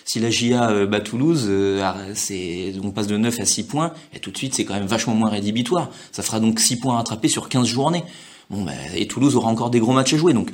si 0.04 0.18
la 0.18 0.30
GIA 0.30 0.86
bat 0.86 1.00
Toulouse, 1.00 1.48
on 1.48 2.90
passe 2.90 3.06
de 3.06 3.16
9 3.16 3.40
à 3.40 3.44
6 3.44 3.66
points, 3.66 3.92
et 4.12 4.18
tout 4.18 4.32
de 4.32 4.36
suite 4.36 4.54
c'est 4.54 4.64
quand 4.64 4.74
même 4.74 4.86
vachement 4.86 5.14
moins 5.14 5.30
rédhibitoire. 5.30 5.90
Ça 6.10 6.22
fera 6.22 6.40
donc 6.40 6.58
6 6.58 6.80
points 6.80 6.96
rattrapés 6.96 7.28
sur 7.28 7.48
15 7.48 7.66
journées. 7.66 8.02
Bon, 8.50 8.62
bah, 8.62 8.72
et 8.94 9.06
Toulouse 9.06 9.36
aura 9.36 9.48
encore 9.48 9.70
des 9.70 9.78
gros 9.78 9.92
matchs 9.92 10.14
à 10.14 10.16
jouer. 10.16 10.32
Donc 10.32 10.50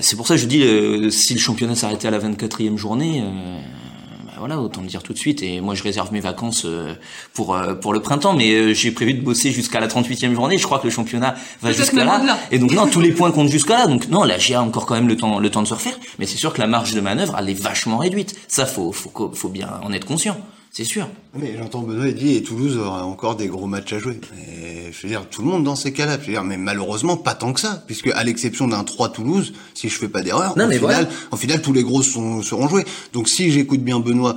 c'est 0.00 0.16
pour 0.16 0.26
ça 0.26 0.34
que 0.34 0.40
je 0.40 0.46
dis, 0.46 1.12
si 1.12 1.34
le 1.34 1.40
championnat 1.40 1.74
s'arrêtait 1.74 2.08
à 2.08 2.10
la 2.10 2.18
24e 2.18 2.76
journée 2.76 3.22
voilà, 4.40 4.58
autant 4.58 4.80
le 4.80 4.88
dire 4.88 5.02
tout 5.02 5.12
de 5.12 5.18
suite. 5.18 5.42
Et 5.42 5.60
moi, 5.60 5.74
je 5.74 5.82
réserve 5.82 6.12
mes 6.12 6.20
vacances 6.20 6.64
euh, 6.64 6.94
pour 7.34 7.54
euh, 7.54 7.74
pour 7.74 7.92
le 7.92 8.00
printemps, 8.00 8.32
mais 8.32 8.50
euh, 8.52 8.74
j'ai 8.74 8.90
prévu 8.90 9.14
de 9.14 9.20
bosser 9.20 9.52
jusqu'à 9.52 9.80
la 9.80 9.86
38e 9.86 10.34
journée. 10.34 10.56
Je 10.56 10.64
crois 10.64 10.78
que 10.78 10.86
le 10.86 10.90
championnat 10.90 11.36
va 11.60 11.72
jusqu'à 11.72 12.04
là. 12.04 12.38
Et 12.50 12.58
donc 12.58 12.72
non, 12.72 12.88
tous 12.88 13.00
les 13.00 13.12
points 13.12 13.30
comptent 13.30 13.50
jusqu'à 13.50 13.78
là. 13.78 13.86
Donc 13.86 14.08
non, 14.08 14.24
là, 14.24 14.38
j'ai 14.38 14.56
encore 14.56 14.86
quand 14.86 14.94
même 14.94 15.08
le 15.08 15.16
temps 15.16 15.38
le 15.38 15.50
temps 15.50 15.62
de 15.62 15.68
se 15.68 15.74
refaire. 15.74 15.98
Mais 16.18 16.26
c'est 16.26 16.38
sûr 16.38 16.52
que 16.54 16.60
la 16.60 16.66
marge 16.66 16.94
de 16.94 17.00
manœuvre, 17.00 17.36
elle 17.38 17.50
est 17.50 17.60
vachement 17.60 17.98
réduite. 17.98 18.34
Ça, 18.48 18.66
faut 18.66 18.92
faut 18.92 19.30
faut 19.32 19.48
bien 19.50 19.68
en 19.82 19.92
être 19.92 20.06
conscient. 20.06 20.38
c'est 20.70 20.84
sûr. 20.84 21.06
Mais 21.34 21.54
j'entends 21.58 21.82
Benoît 21.82 22.10
dire 22.10 22.38
et 22.38 22.42
Toulouse 22.42 22.78
aura 22.78 23.04
encore 23.04 23.36
des 23.36 23.46
gros 23.46 23.66
matchs 23.66 23.92
à 23.92 23.98
jouer. 23.98 24.18
Et, 24.38 24.69
je 24.92 25.02
veux 25.02 25.08
dire, 25.08 25.28
tout 25.28 25.42
le 25.42 25.48
monde 25.48 25.64
dans 25.64 25.76
ces 25.76 25.92
cas-là. 25.92 26.18
Je 26.20 26.26
veux 26.26 26.32
dire, 26.32 26.44
mais 26.44 26.56
malheureusement, 26.56 27.16
pas 27.16 27.34
tant 27.34 27.52
que 27.52 27.60
ça, 27.60 27.82
puisque 27.86 28.08
à 28.08 28.24
l'exception 28.24 28.68
d'un 28.68 28.84
3 28.84 29.12
Toulouse, 29.12 29.52
si 29.74 29.88
je 29.88 29.98
fais 29.98 30.08
pas 30.08 30.22
d'erreur, 30.22 30.54
en, 30.56 30.70
final, 30.70 31.08
en 31.30 31.36
final, 31.36 31.62
tous 31.62 31.72
les 31.72 31.82
gros 31.82 32.02
sont, 32.02 32.42
seront 32.42 32.68
joués. 32.68 32.84
Donc 33.12 33.28
si 33.28 33.50
j'écoute 33.50 33.80
bien 33.80 34.00
Benoît, 34.00 34.36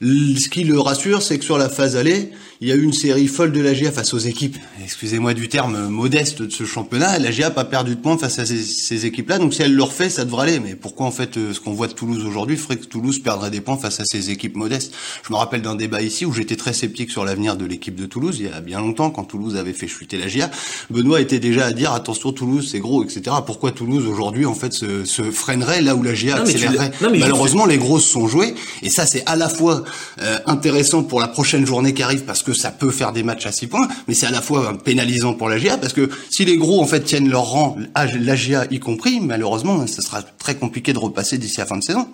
ce 0.00 0.48
qui 0.48 0.64
le 0.64 0.78
rassure, 0.78 1.22
c'est 1.22 1.38
que 1.38 1.44
sur 1.44 1.58
la 1.58 1.68
phase 1.68 1.96
allée, 1.96 2.32
il 2.64 2.68
y 2.68 2.72
a 2.72 2.76
eu 2.76 2.82
une 2.82 2.94
série 2.94 3.26
folle 3.26 3.52
de 3.52 3.60
la 3.60 3.74
GIA 3.74 3.92
face 3.92 4.14
aux 4.14 4.18
équipes, 4.18 4.56
excusez-moi 4.82 5.34
du 5.34 5.50
terme, 5.50 5.88
modeste 5.88 6.40
de 6.40 6.50
ce 6.50 6.64
championnat. 6.64 7.18
La 7.18 7.30
GIA 7.30 7.48
n'a 7.48 7.50
pas 7.50 7.66
perdu 7.66 7.94
de 7.94 8.00
points 8.00 8.16
face 8.16 8.38
à 8.38 8.46
ces, 8.46 9.04
équipes-là, 9.04 9.36
donc 9.36 9.52
si 9.52 9.60
elle 9.60 9.74
le 9.74 9.82
refait, 9.82 10.08
ça 10.08 10.24
devrait 10.24 10.48
aller. 10.48 10.60
Mais 10.60 10.74
pourquoi 10.74 11.04
en 11.04 11.10
fait 11.10 11.36
euh, 11.36 11.52
ce 11.52 11.60
qu'on 11.60 11.74
voit 11.74 11.88
de 11.88 11.92
Toulouse 11.92 12.24
aujourd'hui 12.24 12.56
ferait 12.56 12.78
que 12.78 12.86
Toulouse 12.86 13.18
perdrait 13.18 13.50
des 13.50 13.60
points 13.60 13.76
face 13.76 14.00
à 14.00 14.04
ces 14.06 14.30
équipes 14.30 14.56
modestes? 14.56 14.94
Je 15.28 15.30
me 15.30 15.36
rappelle 15.36 15.60
d'un 15.60 15.74
débat 15.74 16.00
ici 16.00 16.24
où 16.24 16.32
j'étais 16.32 16.56
très 16.56 16.72
sceptique 16.72 17.10
sur 17.10 17.26
l'avenir 17.26 17.56
de 17.56 17.66
l'équipe 17.66 17.96
de 17.96 18.06
Toulouse, 18.06 18.36
il 18.40 18.46
y 18.46 18.48
a 18.48 18.62
bien 18.62 18.80
longtemps, 18.80 19.10
quand 19.10 19.24
Toulouse 19.24 19.56
avait 19.56 19.74
fait 19.74 19.86
chuter 19.86 20.16
la 20.16 20.28
GIA. 20.28 20.50
Benoît 20.88 21.20
était 21.20 21.40
déjà 21.40 21.66
à 21.66 21.72
dire 21.72 21.92
attention 21.92 22.32
Toulouse 22.32 22.70
c'est 22.72 22.80
gros, 22.80 23.04
etc. 23.04 23.36
Pourquoi 23.44 23.72
Toulouse 23.72 24.06
aujourd'hui 24.06 24.46
en 24.46 24.54
fait 24.54 24.72
se, 24.72 25.04
se, 25.04 25.20
freinerait 25.30 25.82
là 25.82 25.94
où 25.94 26.02
la 26.02 26.14
GIA 26.14 26.36
accélérerait? 26.36 26.92
Malheureusement 27.02 27.66
les 27.66 27.76
grosses 27.76 28.06
sont 28.06 28.26
jouées, 28.26 28.54
et 28.80 28.88
ça 28.88 29.04
c'est 29.04 29.22
à 29.26 29.36
la 29.36 29.50
fois 29.50 29.84
euh, 30.22 30.38
intéressant 30.46 31.02
pour 31.02 31.20
la 31.20 31.28
prochaine 31.28 31.66
journée 31.66 31.92
qui 31.92 32.02
arrive 32.02 32.24
parce 32.24 32.42
que 32.42 32.53
ça 32.54 32.70
peut 32.70 32.90
faire 32.90 33.12
des 33.12 33.22
matchs 33.22 33.46
à 33.46 33.52
6 33.52 33.66
points, 33.66 33.88
mais 34.08 34.14
c'est 34.14 34.26
à 34.26 34.30
la 34.30 34.40
fois 34.40 34.76
pénalisant 34.82 35.34
pour 35.34 35.48
la 35.48 35.58
GIA 35.58 35.76
parce 35.76 35.92
que 35.92 36.08
si 36.30 36.44
les 36.44 36.56
gros 36.56 36.80
en 36.80 36.86
fait 36.86 37.00
tiennent 37.00 37.28
leur 37.28 37.44
rang, 37.44 37.76
la 37.94 38.36
GIA 38.36 38.66
y 38.70 38.78
compris, 38.78 39.20
malheureusement, 39.20 39.86
ce 39.86 40.02
sera 40.02 40.22
très 40.22 40.56
compliqué 40.56 40.92
de 40.92 40.98
repasser 40.98 41.38
d'ici 41.38 41.60
à 41.60 41.64
la 41.64 41.68
fin 41.68 41.76
de 41.76 41.84
saison. 41.84 42.08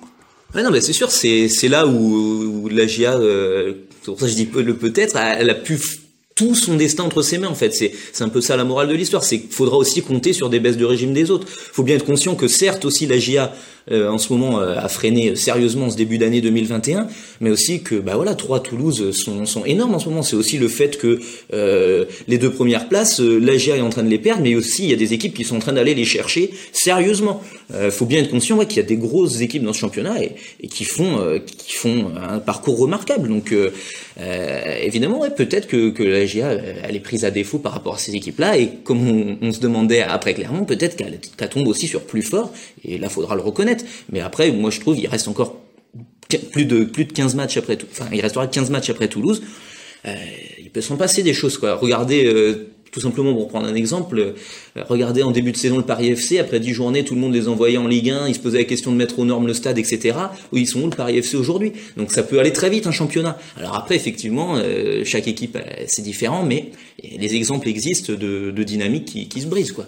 Ouais, 0.55 0.63
non, 0.63 0.71
mais 0.71 0.81
c'est 0.81 0.93
sûr, 0.93 1.11
c'est 1.11 1.69
là 1.69 1.87
où, 1.87 2.69
la 2.71 2.87
GIA, 2.87 3.15
euh, 3.15 3.75
pour 4.05 4.19
ça 4.19 4.27
je 4.27 4.35
dis 4.35 4.49
le 4.53 4.75
peut-être, 4.77 5.17
elle 5.17 5.51
a 5.51 5.55
pu 5.55 5.79
tout 6.41 6.55
son 6.55 6.77
destin 6.77 7.05
entre 7.05 7.21
ses 7.21 7.37
mains 7.37 7.49
en 7.49 7.55
fait. 7.55 7.75
C'est 7.75 8.25
un 8.25 8.31
peu 8.31 8.41
ça 8.41 8.57
la 8.57 8.65
morale 8.65 8.89
de 8.89 8.95
l'histoire. 8.95 9.25
C'est 9.25 9.41
qu'il 9.41 9.51
faudra 9.51 9.77
aussi 9.77 10.01
compter 10.01 10.33
sur 10.33 10.49
des 10.49 10.59
baisses 10.59 10.79
de 10.79 10.87
régime 10.87 11.13
des 11.13 11.31
autres. 11.31 11.47
Faut 11.47 11.83
bien 11.83 11.97
être 11.97 12.07
conscient 12.07 12.35
que 12.35 12.49
certes 12.49 12.87
aussi 12.87 13.07
la 13.07 13.19
GIA 13.19 13.53
euh, 13.91 14.09
en 14.09 14.19
ce 14.19 14.33
moment 14.33 14.61
euh, 14.61 14.77
a 14.77 14.89
freiné 14.89 15.35
sérieusement 15.37 15.91
ce 15.91 15.97
début 15.97 16.19
d'année 16.19 16.41
2021, 16.41 17.09
mais 17.41 17.51
aussi 17.51 17.83
que 17.83 17.97
bah 17.97 18.13
voilà, 18.15 18.35
trois 18.35 18.61
Toulouse 18.61 19.11
sont, 19.13 19.47
sont 19.47 19.65
énormes 19.65 19.95
en 19.95 19.99
ce 19.99 20.09
moment. 20.09 20.23
C'est 20.23 20.37
aussi 20.37 20.59
le 20.59 20.69
fait 20.69 20.99
que 20.99 21.21
euh, 21.53 22.05
les 22.29 22.39
deux 22.39 22.51
premières 22.51 22.89
places, 22.89 23.21
euh, 23.21 23.39
l'AGA 23.39 23.77
est 23.77 23.81
en 23.81 23.91
train 23.91 24.03
de 24.03 24.09
les 24.09 24.19
perdre, 24.19 24.43
mais 24.43 24.55
aussi 24.55 24.85
il 24.85 24.91
y 24.91 24.93
a 24.93 24.97
des 24.97 25.13
équipes 25.13 25.35
qui 25.35 25.45
sont 25.45 25.57
en 25.57 25.61
train 25.61 25.73
d'aller 25.73 25.95
les 25.95 26.05
chercher 26.05 26.51
sérieusement. 26.73 27.43
Il 27.73 27.93
faut 27.93 28.07
bien 28.07 28.21
être 28.21 28.31
conscient 28.31 28.57
ouais, 28.57 28.67
qu'il 28.67 28.79
y 28.79 28.81
a 28.81 28.89
des 28.89 28.97
grosses 28.97 29.41
équipes 29.41 29.63
dans 29.63 29.73
ce 29.73 29.79
championnat 29.79 30.17
et, 30.23 30.67
qui 30.67 30.85
font 30.85 31.41
qui 31.57 31.75
font 31.75 32.11
un 32.21 32.41
parcours 32.41 32.79
remarquable. 32.79 33.29
Donc 33.29 33.55
évidemment, 34.83 35.21
ouais, 35.21 35.31
peut-être 35.31 35.69
que, 35.69 35.91
que 35.91 36.03
l'AGA 36.39 36.53
elle 36.83 36.97
est 36.97 37.01
prise 37.01 37.25
à 37.25 37.31
défaut 37.31 37.59
par 37.59 37.73
rapport 37.73 37.95
à 37.95 37.99
ces 37.99 38.15
équipes-là, 38.15 38.57
et 38.57 38.71
comme 38.85 39.37
on, 39.41 39.53
se 39.53 39.61
demandait 39.61 40.03
après 40.03 40.35
clairement, 40.35 40.65
peut-être 40.65 40.97
qu'elle 40.97 41.49
tombe 41.49 41.69
aussi 41.69 41.87
sur 41.87 42.03
plus 42.03 42.23
fort, 42.23 42.53
et 42.85 42.99
là 42.99 43.09
faudra 43.09 43.35
le 43.35 43.43
reconnaître. 43.43 43.85
Mais 44.11 44.21
après, 44.21 44.51
moi 44.53 44.71
je 44.71 44.81
trouve, 44.81 44.99
il 44.99 45.07
reste 45.07 45.29
encore 45.29 45.57
plus 46.53 46.65
de 46.65 46.85
plus 46.85 47.05
de 47.05 47.13
15 47.13 47.35
matchs 47.35 47.57
après. 47.57 47.79
Enfin, 47.91 48.07
il 48.13 48.21
restera 48.21 48.47
15 48.47 48.71
matchs 48.71 48.91
après 48.91 49.09
Toulouse. 49.09 49.43
Euh, 50.07 50.15
il 50.59 50.71
peut 50.71 50.81
s'en 50.81 50.97
passer 50.97 51.23
des 51.23 51.35
choses 51.35 51.59
quoi. 51.59 51.75
Regardez 51.75 52.25
euh, 52.25 52.73
tout 52.91 53.01
simplement 53.01 53.35
pour 53.35 53.49
prendre 53.49 53.67
un 53.67 53.75
exemple, 53.75 54.19
euh, 54.19 54.83
regardez 54.89 55.23
en 55.23 55.31
début 55.31 55.53
de 55.53 55.57
saison 55.57 55.77
le 55.77 55.85
Paris 55.85 56.09
FC, 56.09 56.39
après 56.39 56.61
10 56.61 56.73
journées, 56.73 57.05
tout 57.05 57.15
le 57.15 57.21
monde 57.21 57.35
les 57.35 57.49
envoyait 57.49 57.79
en 57.79 57.87
Ligue 57.87 58.11
1, 58.11 58.29
ils 58.29 58.35
se 58.35 58.41
posaient 58.41 58.59
la 58.59 58.65
question 58.65 58.93
de 58.93 58.97
mettre 58.97 59.19
aux 59.19 59.25
normes 59.25 59.47
le 59.47 59.55
stade, 59.55 59.79
etc. 59.79 60.17
Où 60.53 60.57
ils 60.57 60.67
sont 60.67 60.83
où 60.83 60.91
le 60.91 60.97
Paris 60.97 61.19
FC 61.19 61.37
aujourd'hui? 61.37 61.73
Donc 61.97 62.13
ça 62.13 62.23
peut 62.23 62.39
aller 62.39 62.53
très 62.53 62.71
vite 62.71 62.87
un 62.87 62.93
championnat. 62.93 63.39
Alors 63.57 63.75
après, 63.77 63.97
effectivement, 63.97 64.61
chaque 65.05 65.29
équipe 65.29 65.59
c'est 65.87 66.03
différent, 66.03 66.45
mais 66.45 66.71
les 67.03 67.35
exemples 67.35 67.69
existent 67.69 68.13
de, 68.13 68.51
de 68.51 68.63
dynamique 68.63 69.07
qui, 69.07 69.29
qui 69.29 69.41
se 69.41 69.47
brisent 69.47 69.73
quoi. 69.73 69.87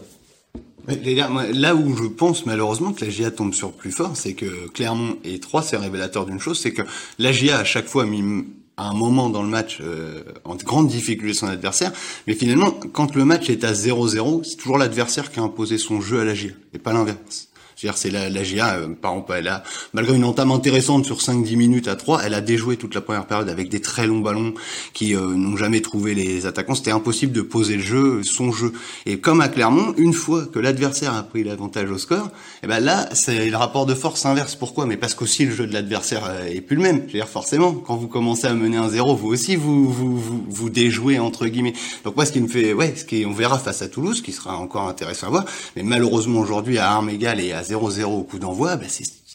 Là 0.87 1.77
où 1.77 1.97
je 1.97 2.05
pense 2.05 2.45
malheureusement 2.45 2.93
que 2.93 3.05
la 3.05 3.11
GIA 3.11 3.31
tombe 3.31 3.55
sur 3.55 3.73
plus 3.73 3.93
fort, 3.93 4.17
c'est 4.17 4.35
que 4.35 4.69
Clermont 4.69 5.17
et 5.25 5.39
3, 5.39 5.63
c'est 5.63 5.77
révélateur 5.77 6.27
d'une 6.27 6.41
chose, 6.41 6.59
c'est 6.59 6.73
que 6.73 6.83
la 7.19 7.31
GIA 7.31 7.59
à 7.59 7.65
chaque 7.65 7.87
fois 7.87 8.05
mis 8.05 8.45
à 8.77 8.89
un 8.89 8.95
moment 8.95 9.29
dans 9.29 9.43
le 9.43 9.49
match 9.49 9.79
euh, 9.81 10.23
en 10.45 10.55
grande 10.57 10.89
difficulté 10.89 11.35
son 11.35 11.47
adversaire, 11.47 11.93
mais 12.27 12.35
finalement, 12.35 12.71
quand 12.71 13.15
le 13.15 13.25
match 13.25 13.51
est 13.51 13.65
à 13.65 13.73
0-0, 13.73 14.45
c'est 14.45 14.57
toujours 14.57 14.79
l'adversaire 14.79 15.31
qui 15.31 15.41
a 15.41 15.43
imposé 15.43 15.79
son 15.79 16.01
jeu 16.01 16.21
à 16.21 16.25
la 16.25 16.35
GIA, 16.35 16.53
et 16.73 16.79
pas 16.79 16.93
l'inverse 16.93 17.52
c'est 17.95 18.11
la, 18.11 18.31
la 18.31 18.43
GA, 18.43 18.75
euh, 18.75 18.89
par 18.89 19.13
exemple, 19.13 19.35
elle 19.37 19.49
a, 19.49 19.63
malgré 19.93 20.17
une 20.17 20.25
entame 20.25 20.51
intéressante 20.51 21.05
sur 21.05 21.19
5-10 21.19 21.57
minutes 21.57 21.89
à 21.89 21.97
3, 21.97 22.23
elle 22.25 22.35
a 22.35 22.41
déjoué 22.41 22.77
toute 22.77 22.95
la 22.95 23.01
première 23.01 23.27
période 23.27 23.49
avec 23.49 23.69
des 23.69 23.81
très 23.81 24.07
longs 24.07 24.21
ballons 24.21 24.55
qui 24.93 25.15
euh, 25.15 25.35
n'ont 25.35 25.57
jamais 25.57 25.81
trouvé 25.81 26.15
les 26.15 26.47
attaquants. 26.47 26.75
C'était 26.75 26.93
impossible 26.93 27.33
de 27.33 27.43
poser 27.43 27.77
le 27.77 27.83
jeu, 27.83 28.23
son 28.23 28.53
jeu. 28.53 28.73
Et 29.07 29.19
comme 29.19 29.41
à 29.41 29.49
Clermont, 29.49 29.95
une 29.97 30.13
fois 30.13 30.47
que 30.47 30.59
l'adversaire 30.59 31.15
a 31.15 31.23
pris 31.23 31.45
l'avantage 31.45 31.91
au 31.91 31.99
score, 31.99 32.27
et 32.27 32.65
eh 32.65 32.67
ben 32.69 32.81
là, 32.81 33.09
c'est 33.13 33.49
le 33.51 33.57
rapport 33.57 33.87
de 33.87 33.95
force 33.95 34.25
inverse. 34.27 34.55
Pourquoi? 34.55 34.87
Mais 34.87 34.97
parce 34.97 35.15
qu'aussi 35.15 35.45
le 35.45 35.53
jeu 35.53 35.67
de 35.67 35.73
l'adversaire 35.73 36.25
euh, 36.27 36.47
est 36.47 36.61
plus 36.61 36.77
le 36.77 36.83
même. 36.83 36.99
Je 37.09 37.13
veux 37.13 37.19
dire, 37.19 37.29
forcément, 37.29 37.73
quand 37.73 37.97
vous 37.97 38.09
commencez 38.09 38.47
à 38.47 38.55
mener 38.55 38.77
un 38.77 38.89
zéro, 38.89 39.17
vous 39.17 39.29
aussi 39.29 39.57
vous 39.57 39.91
vous, 39.91 40.17
vous 40.17 40.45
vous 40.49 40.71
déjouez 40.71 41.19
entre 41.19 41.47
guillemets. 41.47 41.75
Donc 42.05 42.17
moi, 42.17 42.27
ce 42.27 42.33
qui 42.33 42.41
me 42.41 42.49
fait, 42.49 42.73
ouais, 42.73 42.95
ce 42.97 43.05
qui 43.05 43.25
on 43.27 43.33
verra 43.33 43.59
face 43.59 43.83
à 43.83 43.89
Toulouse, 43.89 44.23
qui 44.23 44.33
sera 44.33 44.57
encore 44.57 44.89
intéressant 44.89 45.29
à 45.29 45.31
voir. 45.31 45.45
Mais 45.77 45.83
malheureusement 45.83 46.41
aujourd'hui, 46.41 46.79
à 46.79 46.91
armes 46.91 47.11
égales 47.11 47.41
et 47.41 47.53
à 47.53 47.63
0-0 47.73 48.05
au 48.05 48.23
coup 48.23 48.39
d'envoi, 48.39 48.77
bah, 48.77 48.87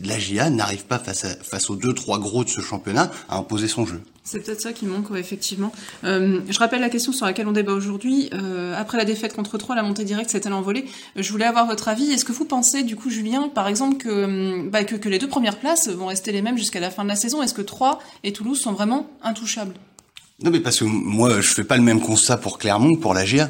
la 0.03 0.19
GIA 0.19 0.49
n'arrive 0.49 0.85
pas 0.85 0.99
face, 0.99 1.25
face 1.43 1.69
aux 1.69 1.75
deux 1.75 1.93
trois 1.93 2.19
gros 2.19 2.43
de 2.43 2.49
ce 2.49 2.61
championnat 2.61 3.11
à 3.29 3.37
imposer 3.37 3.67
son 3.67 3.85
jeu. 3.85 4.01
C'est 4.27 4.43
peut-être 4.43 4.59
ça 4.59 4.73
qui 4.73 4.85
manque, 4.85 5.05
effectivement. 5.15 5.71
Euh, 6.03 6.41
je 6.49 6.59
rappelle 6.59 6.81
la 6.81 6.89
question 6.89 7.13
sur 7.13 7.25
laquelle 7.25 7.47
on 7.47 7.53
débat 7.53 7.71
aujourd'hui. 7.71 8.29
Euh, 8.33 8.75
après 8.77 8.97
la 8.97 9.05
défaite 9.05 9.33
contre 9.33 9.57
3, 9.57 9.73
la 9.73 9.83
montée 9.83 10.03
directe 10.03 10.29
s'est-elle 10.29 10.51
envolée? 10.51 10.85
Je 11.15 11.31
voulais 11.31 11.45
avoir 11.45 11.65
votre 11.65 11.87
avis. 11.87 12.11
Est-ce 12.11 12.25
que 12.25 12.33
vous 12.33 12.43
pensez, 12.43 12.83
du 12.83 12.97
coup, 12.97 13.09
Julien, 13.09 13.47
par 13.47 13.69
exemple, 13.69 13.95
que, 13.95 14.67
bah, 14.67 14.83
que, 14.83 14.95
que, 14.95 15.07
les 15.07 15.17
deux 15.17 15.29
premières 15.29 15.57
places 15.57 15.87
vont 15.87 16.07
rester 16.07 16.33
les 16.33 16.41
mêmes 16.41 16.57
jusqu'à 16.57 16.81
la 16.81 16.91
fin 16.91 17.03
de 17.03 17.09
la 17.09 17.15
saison? 17.15 17.41
Est-ce 17.41 17.53
que 17.53 17.61
3 17.61 17.99
et 18.25 18.33
Toulouse 18.33 18.59
sont 18.59 18.73
vraiment 18.73 19.09
intouchables? 19.23 19.75
Non, 20.43 20.51
mais 20.51 20.59
parce 20.59 20.79
que 20.79 20.83
moi, 20.83 21.39
je 21.39 21.47
fais 21.47 21.63
pas 21.63 21.77
le 21.77 21.83
même 21.83 22.01
constat 22.01 22.35
pour 22.35 22.57
Clermont 22.57 22.95
que 22.95 23.01
pour 23.01 23.13
la 23.13 23.23
GIA. 23.23 23.49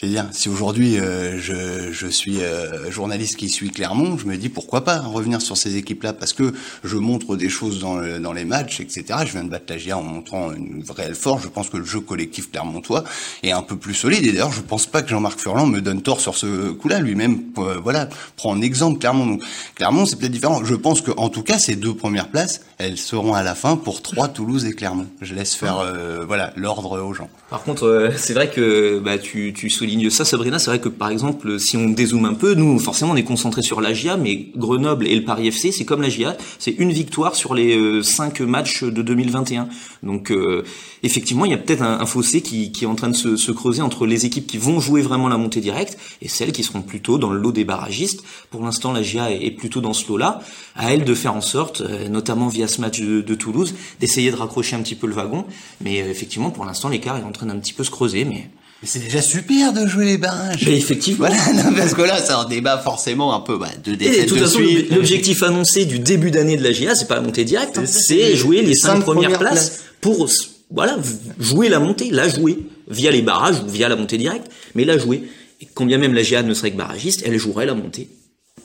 Je 0.00 0.06
veux 0.06 0.12
dire, 0.12 0.26
si 0.30 0.48
aujourd'hui 0.48 0.96
euh, 0.96 1.40
je, 1.40 1.90
je, 1.90 2.06
suis 2.06 2.40
euh, 2.40 2.88
journaliste 2.88 3.34
qui 3.34 3.48
suit 3.48 3.70
Clermont, 3.70 4.16
je 4.16 4.26
me 4.26 4.36
dis 4.36 4.48
pourquoi 4.48 4.84
pas 4.84 5.00
revenir 5.00 5.42
sur 5.42 5.56
ces 5.56 5.76
équipes-là 5.76 6.12
parce 6.12 6.32
que 6.32 6.54
je 6.84 6.96
montre 6.96 7.34
des 7.34 7.48
choses 7.48 7.80
dans, 7.80 8.00
dans 8.20 8.32
les 8.32 8.44
matchs, 8.44 8.78
etc. 8.78 9.06
Je 9.26 9.32
viens 9.32 9.42
de 9.42 9.50
battre 9.50 9.64
la 9.70 9.76
GIA 9.76 9.98
en 9.98 10.04
montrant 10.04 10.52
une 10.52 10.84
vraie 10.84 11.12
force. 11.14 11.42
Je 11.42 11.48
pense 11.48 11.68
que 11.68 11.78
le 11.78 11.84
jeu 11.84 11.98
collectif 11.98 12.48
clermontois 12.52 13.02
est 13.42 13.50
un 13.50 13.62
peu 13.62 13.74
plus 13.74 13.92
solide. 13.92 14.24
Et 14.24 14.30
d'ailleurs, 14.30 14.52
je 14.52 14.60
pense 14.60 14.86
pas 14.86 15.02
que 15.02 15.08
Jean-Marc 15.08 15.40
Furlan 15.40 15.66
me 15.66 15.80
donne 15.80 16.00
tort 16.00 16.20
sur 16.20 16.36
ce 16.36 16.70
coup-là. 16.70 17.00
Lui-même, 17.00 17.42
euh, 17.58 17.80
voilà, 17.82 18.08
prend 18.36 18.50
en 18.50 18.62
exemple 18.62 19.00
Clermont. 19.00 19.26
Donc, 19.26 19.42
Clermont, 19.74 20.06
c'est 20.06 20.14
peut-être 20.14 20.30
différent. 20.30 20.62
Je 20.62 20.76
pense 20.76 21.00
que, 21.00 21.10
en 21.16 21.28
tout 21.28 21.42
cas, 21.42 21.58
ces 21.58 21.74
deux 21.74 21.96
premières 21.96 22.28
places, 22.28 22.60
elles 22.78 22.98
seront 22.98 23.34
à 23.34 23.42
la 23.42 23.56
fin 23.56 23.74
pour 23.74 24.00
trois 24.00 24.28
Toulouse 24.28 24.64
et 24.64 24.74
Clermont. 24.74 25.08
Je 25.22 25.34
laisse 25.34 25.56
faire, 25.56 25.84
voilà, 26.24 26.52
l'ordre 26.54 27.02
aux 27.02 27.14
gens. 27.14 27.28
Par 27.50 27.64
contre, 27.64 28.12
c'est 28.16 28.34
vrai 28.34 28.48
que 28.48 29.00
bah, 29.00 29.18
tu, 29.18 29.52
tu 29.52 29.68
soulignes 29.68 29.87
souligne 29.88 30.10
ça, 30.10 30.26
Sabrina. 30.26 30.58
C'est 30.58 30.70
vrai 30.70 30.80
que 30.80 30.90
par 30.90 31.08
exemple, 31.08 31.58
si 31.58 31.76
on 31.78 31.88
dézoome 31.88 32.26
un 32.26 32.34
peu, 32.34 32.54
nous 32.54 32.78
forcément 32.78 33.12
on 33.12 33.16
est 33.16 33.24
concentré 33.24 33.62
sur 33.62 33.80
la 33.80 33.94
GIA, 33.94 34.18
mais 34.18 34.48
Grenoble 34.54 35.06
et 35.06 35.16
le 35.16 35.24
Paris 35.24 35.48
FC, 35.48 35.72
c'est 35.72 35.86
comme 35.86 36.02
la 36.02 36.10
GIA, 36.10 36.36
c'est 36.58 36.72
une 36.72 36.92
victoire 36.92 37.34
sur 37.34 37.54
les 37.54 37.74
euh, 37.74 38.02
cinq 38.02 38.40
matchs 38.40 38.84
de 38.84 39.00
2021. 39.00 39.68
Donc 40.02 40.30
euh, 40.30 40.62
effectivement, 41.02 41.46
il 41.46 41.52
y 41.52 41.54
a 41.54 41.58
peut-être 41.58 41.82
un, 41.82 42.04
fossé 42.04 42.42
qui, 42.42 42.70
est 42.80 42.86
en 42.86 42.94
train 42.94 43.08
de 43.08 43.16
se, 43.16 43.52
creuser 43.52 43.80
entre 43.80 44.04
les 44.06 44.26
équipes 44.26 44.46
qui 44.46 44.58
vont 44.58 44.78
jouer 44.78 45.00
vraiment 45.00 45.28
la 45.28 45.38
montée 45.38 45.60
directe 45.60 45.96
et 46.20 46.28
celles 46.28 46.52
qui 46.52 46.62
seront 46.62 46.82
plutôt 46.82 47.16
dans 47.16 47.30
le 47.30 47.38
lot 47.38 47.52
des 47.52 47.64
barragistes. 47.64 48.22
Pour 48.50 48.62
l'instant, 48.62 48.92
la 48.92 49.02
GIA 49.02 49.30
est, 49.30 49.50
plutôt 49.50 49.80
dans 49.80 49.94
ce 49.94 50.06
lot-là. 50.08 50.40
À 50.76 50.92
elle 50.92 51.04
de 51.04 51.14
faire 51.14 51.34
en 51.34 51.40
sorte, 51.40 51.80
euh, 51.80 52.08
notamment 52.08 52.48
via 52.48 52.68
ce 52.68 52.82
match 52.82 53.00
de, 53.00 53.22
de 53.22 53.34
Toulouse, 53.34 53.74
d'essayer 54.00 54.30
de 54.30 54.36
raccrocher 54.36 54.76
un 54.76 54.82
petit 54.82 54.94
peu 54.94 55.06
le 55.06 55.14
wagon. 55.14 55.46
Mais 55.80 55.96
effectivement, 55.96 56.50
pour 56.50 56.66
l'instant, 56.66 56.90
l'écart 56.90 57.16
est 57.16 57.24
en 57.24 57.32
train 57.32 57.46
d'un 57.46 57.56
petit 57.56 57.72
peu 57.72 57.84
se 57.84 57.90
creuser, 57.90 58.26
mais 58.26 58.50
mais 58.80 58.88
c'est 58.88 59.00
déjà 59.00 59.20
super 59.20 59.72
de 59.72 59.86
jouer 59.86 60.04
les 60.04 60.18
barrages. 60.18 60.64
Mais 60.66 60.76
effectivement. 60.76 61.26
Voilà, 61.26 61.70
parce 61.76 61.94
que 61.94 62.02
là, 62.02 62.18
c'est 62.24 62.32
un 62.32 62.44
débat 62.44 62.78
forcément 62.78 63.34
un 63.34 63.40
peu 63.40 63.58
bah, 63.58 63.68
de 63.82 63.94
défaite 63.94 64.32
de, 64.32 64.94
L'objectif 64.94 65.42
annoncé 65.42 65.84
du 65.84 65.98
début 65.98 66.30
d'année 66.30 66.56
de 66.56 66.62
la 66.62 66.72
GA, 66.72 66.94
c'est 66.94 67.08
pas 67.08 67.16
la 67.16 67.22
montée 67.22 67.44
directe, 67.44 67.84
c'est 67.86 68.36
jouer 68.36 68.62
les, 68.62 68.74
cinq, 68.74 69.00
premières, 69.00 69.38
places, 69.38 69.80
pour 70.00 70.28
voilà 70.70 70.96
jouer 71.40 71.68
la 71.68 71.80
montée, 71.80 72.10
la 72.10 72.28
jouer 72.28 72.58
via 72.88 73.10
les 73.10 73.22
barrages 73.22 73.56
ou 73.66 73.68
via 73.68 73.88
la 73.88 73.96
montée 73.96 74.18
directe, 74.18 74.46
mais 74.74 74.84
la 74.84 74.98
jouer. 74.98 75.24
Et 75.60 75.66
combien 75.74 75.98
même 75.98 76.14
la 76.14 76.22
GA 76.22 76.42
ne 76.42 76.54
serait 76.54 76.70
que 76.70 76.76
barragiste, 76.76 77.22
elle 77.26 77.36
jouerait 77.36 77.66
la 77.66 77.74
montée 77.74 78.08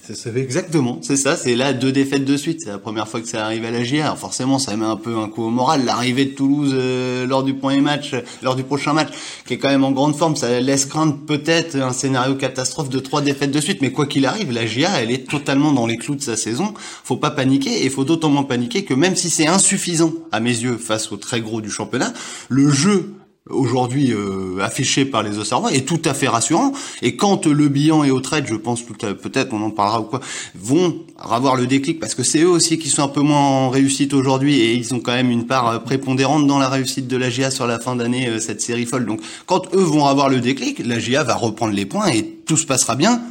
C'est 0.05 0.35
exactement, 0.35 0.99
c'est 1.01 1.15
ça, 1.15 1.37
c'est 1.37 1.55
là 1.55 1.71
deux 1.71 1.93
défaites 1.93 2.25
de 2.25 2.35
suite, 2.35 2.59
c'est 2.61 2.69
la 2.69 2.77
première 2.77 3.07
fois 3.07 3.21
que 3.21 3.27
ça 3.27 3.45
arrive 3.45 3.63
à 3.63 3.71
la 3.71 3.85
GIA. 3.85 4.13
Forcément, 4.17 4.59
ça 4.59 4.75
met 4.75 4.85
un 4.85 4.97
peu 4.97 5.17
un 5.17 5.29
coup 5.29 5.43
au 5.43 5.49
moral. 5.49 5.85
L'arrivée 5.85 6.25
de 6.25 6.31
Toulouse 6.31 6.71
euh, 6.73 7.25
lors 7.25 7.41
du 7.41 7.53
premier 7.53 7.79
match, 7.79 8.13
lors 8.41 8.57
du 8.57 8.63
prochain 8.63 8.91
match, 8.91 9.13
qui 9.47 9.53
est 9.53 9.57
quand 9.57 9.69
même 9.69 9.85
en 9.85 9.91
grande 9.91 10.13
forme, 10.13 10.35
ça 10.35 10.59
laisse 10.59 10.87
craindre 10.87 11.17
peut-être 11.25 11.77
un 11.77 11.93
scénario 11.93 12.35
catastrophe 12.35 12.89
de 12.89 12.99
trois 12.99 13.21
défaites 13.21 13.51
de 13.51 13.61
suite. 13.61 13.81
Mais 13.81 13.93
quoi 13.93 14.05
qu'il 14.05 14.25
arrive, 14.25 14.51
la 14.51 14.65
GIA, 14.65 14.89
elle 15.01 15.09
est 15.09 15.25
totalement 15.25 15.71
dans 15.71 15.87
les 15.87 15.95
clous 15.95 16.15
de 16.15 16.21
sa 16.21 16.35
saison. 16.35 16.73
Faut 17.05 17.15
pas 17.15 17.31
paniquer 17.31 17.85
et 17.85 17.89
faut 17.89 18.03
d'autant 18.03 18.29
moins 18.29 18.43
paniquer 18.43 18.83
que 18.83 18.93
même 18.93 19.15
si 19.15 19.29
c'est 19.29 19.47
insuffisant 19.47 20.13
à 20.33 20.41
mes 20.41 20.49
yeux 20.49 20.75
face 20.75 21.13
au 21.13 21.15
très 21.15 21.39
gros 21.39 21.61
du 21.61 21.71
championnat, 21.71 22.11
le 22.49 22.69
jeu 22.69 23.13
aujourd'hui 23.49 24.13
euh, 24.13 24.59
affiché 24.61 25.03
par 25.03 25.21
les 25.21 25.37
Auxerrois 25.37 25.73
est 25.73 25.85
tout 25.85 26.01
à 26.05 26.13
fait 26.13 26.27
rassurant. 26.27 26.71
Et 27.01 27.15
quand 27.15 27.45
le 27.45 27.67
bilan 27.67 28.03
et 28.03 28.11
Autrette, 28.11 28.47
je 28.47 28.55
pense 28.55 28.83
peut-être 28.83 29.53
on 29.53 29.61
en 29.61 29.69
parlera 29.69 30.01
ou 30.01 30.03
quoi, 30.05 30.21
vont 30.55 31.01
avoir 31.17 31.55
le 31.55 31.67
déclic 31.67 31.99
parce 31.99 32.15
que 32.15 32.23
c'est 32.23 32.39
eux 32.41 32.49
aussi 32.49 32.77
qui 32.79 32.89
sont 32.89 33.03
un 33.03 33.09
peu 33.09 33.21
moins 33.21 33.39
en 33.39 33.69
réussite 33.69 34.13
aujourd'hui 34.13 34.59
et 34.59 34.73
ils 34.73 34.93
ont 34.93 34.99
quand 34.99 35.13
même 35.13 35.29
une 35.29 35.45
part 35.45 35.67
euh, 35.67 35.79
prépondérante 35.79 36.47
dans 36.47 36.59
la 36.59 36.69
réussite 36.69 37.07
de 37.07 37.17
la 37.17 37.29
GIA 37.29 37.51
sur 37.51 37.67
la 37.67 37.79
fin 37.79 37.95
d'année 37.95 38.27
euh, 38.27 38.39
cette 38.39 38.61
série 38.61 38.85
folle. 38.85 39.05
Donc 39.05 39.21
quand 39.45 39.73
eux 39.75 39.83
vont 39.83 40.05
avoir 40.05 40.29
le 40.29 40.39
déclic, 40.39 40.79
la 40.85 40.99
GIA 40.99 41.23
va 41.23 41.35
reprendre 41.35 41.73
les 41.73 41.85
points 41.85 42.07
et 42.07 42.23
tout 42.45 42.57
se 42.57 42.65
passera 42.65 42.95
bien 42.95 43.21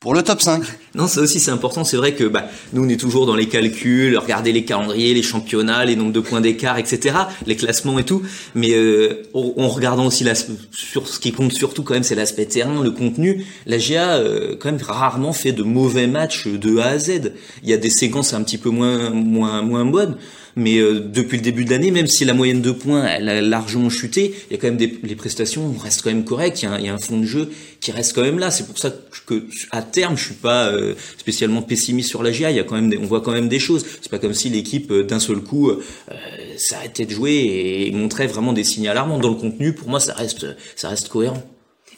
pour 0.00 0.14
le 0.14 0.22
top 0.22 0.40
5. 0.40 0.62
Non, 0.94 1.06
ça 1.06 1.20
aussi 1.20 1.40
c'est 1.40 1.50
important. 1.50 1.84
C'est 1.84 1.98
vrai 1.98 2.14
que 2.14 2.24
bah, 2.24 2.46
nous 2.72 2.82
on 2.82 2.88
est 2.88 2.98
toujours 2.98 3.26
dans 3.26 3.36
les 3.36 3.48
calculs, 3.48 4.16
regarder 4.16 4.50
les 4.50 4.64
calendriers, 4.64 5.12
les 5.12 5.22
championnats, 5.22 5.84
les 5.84 5.94
nombres 5.94 6.14
de 6.14 6.20
points 6.20 6.40
d'écart, 6.40 6.78
etc., 6.78 7.14
les 7.46 7.54
classements 7.54 7.98
et 7.98 8.04
tout. 8.04 8.22
Mais 8.54 8.72
euh, 8.72 9.24
en 9.34 9.68
regardant 9.68 10.06
aussi 10.06 10.24
la, 10.24 10.32
sur 10.34 11.06
ce 11.06 11.20
qui 11.20 11.32
compte 11.32 11.52
surtout 11.52 11.82
quand 11.82 11.92
même, 11.92 12.02
c'est 12.02 12.14
l'aspect 12.14 12.46
terrain, 12.46 12.82
le 12.82 12.92
contenu. 12.92 13.44
La 13.66 13.76
GA 13.76 14.14
euh, 14.14 14.56
quand 14.58 14.72
même 14.72 14.80
rarement 14.82 15.34
fait 15.34 15.52
de 15.52 15.62
mauvais 15.62 16.06
matchs 16.06 16.46
de 16.46 16.78
A 16.78 16.86
à 16.86 16.98
Z. 16.98 17.34
Il 17.62 17.68
y 17.68 17.74
a 17.74 17.76
des 17.76 17.90
séquences 17.90 18.32
un 18.32 18.42
petit 18.42 18.58
peu 18.58 18.70
moins 18.70 19.10
moins 19.10 19.60
moins 19.60 19.84
bonnes. 19.84 20.16
Mais 20.56 20.78
euh, 20.78 21.00
depuis 21.00 21.36
le 21.36 21.42
début 21.42 21.64
de 21.64 21.70
l'année, 21.70 21.90
même 21.90 22.06
si 22.06 22.24
la 22.24 22.34
moyenne 22.34 22.62
de 22.62 22.70
points 22.70 23.06
elle 23.06 23.28
a 23.28 23.40
largement 23.40 23.90
chuté, 23.90 24.34
il 24.50 24.54
y 24.54 24.58
a 24.58 24.60
quand 24.60 24.68
même 24.68 24.76
des 24.76 24.98
les 25.02 25.14
prestations 25.14 25.72
restent 25.72 26.02
quand 26.02 26.10
même 26.10 26.24
correctes. 26.24 26.62
Il 26.62 26.66
y, 26.66 26.68
a 26.68 26.72
un, 26.72 26.78
il 26.78 26.86
y 26.86 26.88
a 26.88 26.94
un 26.94 26.98
fond 26.98 27.18
de 27.18 27.24
jeu 27.24 27.50
qui 27.80 27.92
reste 27.92 28.14
quand 28.14 28.22
même 28.22 28.38
là. 28.38 28.50
C'est 28.50 28.66
pour 28.66 28.78
ça 28.78 28.92
que 29.26 29.46
à 29.70 29.82
terme, 29.82 30.16
je 30.16 30.24
suis 30.24 30.34
pas 30.34 30.66
euh, 30.66 30.94
spécialement 31.18 31.62
pessimiste 31.62 32.08
sur 32.08 32.22
la 32.22 32.32
GIA. 32.32 32.50
Il 32.50 32.56
y 32.56 32.60
a 32.60 32.64
quand 32.64 32.74
même, 32.74 32.90
des, 32.90 32.98
on 32.98 33.06
voit 33.06 33.20
quand 33.20 33.32
même 33.32 33.48
des 33.48 33.58
choses. 33.58 33.86
C'est 34.00 34.10
pas 34.10 34.18
comme 34.18 34.34
si 34.34 34.48
l'équipe 34.48 34.90
euh, 34.90 35.04
d'un 35.04 35.20
seul 35.20 35.40
coup 35.40 35.70
s'arrêtait 36.56 37.06
de 37.06 37.10
jouer 37.10 37.86
et 37.86 37.90
montrait 37.92 38.26
vraiment 38.26 38.52
des 38.52 38.64
signes 38.64 38.88
alarmants. 38.88 39.18
Dans 39.18 39.30
le 39.30 39.34
contenu, 39.34 39.72
pour 39.72 39.88
moi, 39.88 40.00
ça 40.00 40.14
reste, 40.14 40.46
ça 40.76 40.88
reste 40.88 41.08
cohérent. 41.08 41.42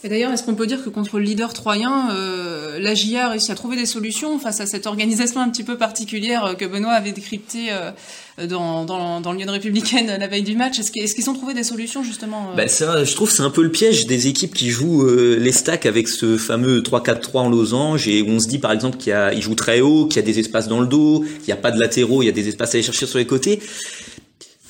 Et 0.05 0.09
d'ailleurs, 0.09 0.33
est-ce 0.33 0.43
qu'on 0.43 0.57
peut 0.57 0.67
dire 0.67 0.83
que 0.83 0.89
contre 0.89 1.19
le 1.19 1.25
leader 1.25 1.53
troyen, 1.53 2.11
euh, 2.11 2.81
la 2.81 2.95
GIA 2.95 3.27
a 3.27 3.29
réussi 3.31 3.53
à 3.53 3.55
trouver 3.55 3.77
des 3.77 3.87
solutions 3.87 4.39
face 4.41 4.61
à 4.61 4.67
cette 4.67 4.87
organisation 4.87 5.41
un 5.41 5.49
petit 5.49 5.63
peu 5.63 5.79
particulière 5.79 6.57
que 6.59 6.65
Benoît 6.65 6.93
avait 6.93 7.13
décryptée 7.13 7.69
euh, 7.71 7.93
dans, 8.39 8.85
dans, 8.85 9.21
dans 9.21 9.33
l'Union 9.33 9.47
la 10.19 10.27
veille 10.27 10.43
du 10.43 10.57
match. 10.57 10.79
Est-ce 10.79 11.15
qu'ils 11.15 11.31
ont 11.31 11.35
trouvé 11.35 11.55
des 11.55 11.65
solutions 11.65 12.03
justement 12.03 12.51
euh... 12.51 12.57
ben 12.57 12.69
ça, 12.69 13.05
Je 13.05 13.15
trouve 13.15 13.31
c'est 13.31 13.43
un 13.43 13.51
peu 13.51 13.63
le 13.63 13.71
piège 13.71 14.07
des 14.07 14.29
équipes 14.29 14.55
qui 14.55 14.71
jouent 14.71 15.07
euh, 15.07 15.37
les 15.39 15.53
stacks 15.53 15.87
avec 15.87 16.09
ce 16.09 16.37
fameux 16.37 16.81
3-4-3 16.81 17.39
en 17.39 17.51
losange 17.51 18.09
et 18.09 18.23
où 18.23 18.29
on 18.29 18.41
se 18.41 18.49
dit 18.49 18.59
par 18.59 18.73
exemple 18.73 18.99
qu'il 18.99 19.43
joue 19.43 19.55
très 19.55 19.81
haut, 19.81 20.07
qu'il 20.07 20.17
y 20.17 20.25
a 20.25 20.27
des 20.27 20.39
espaces 20.39 20.69
dans 20.69 20.81
le 20.81 20.87
dos, 20.87 21.21
qu'il 21.21 21.47
n'y 21.47 21.53
a 21.53 21.57
pas 21.57 21.71
de 21.71 21.81
latéraux, 21.81 22.23
il 22.23 22.27
y 22.27 22.29
a 22.29 22.33
des 22.33 22.49
espaces 22.49 22.75
à 22.75 22.77
aller 22.77 22.83
chercher 22.83 23.07
sur 23.07 23.19
les 23.19 23.27
côtés 23.27 23.61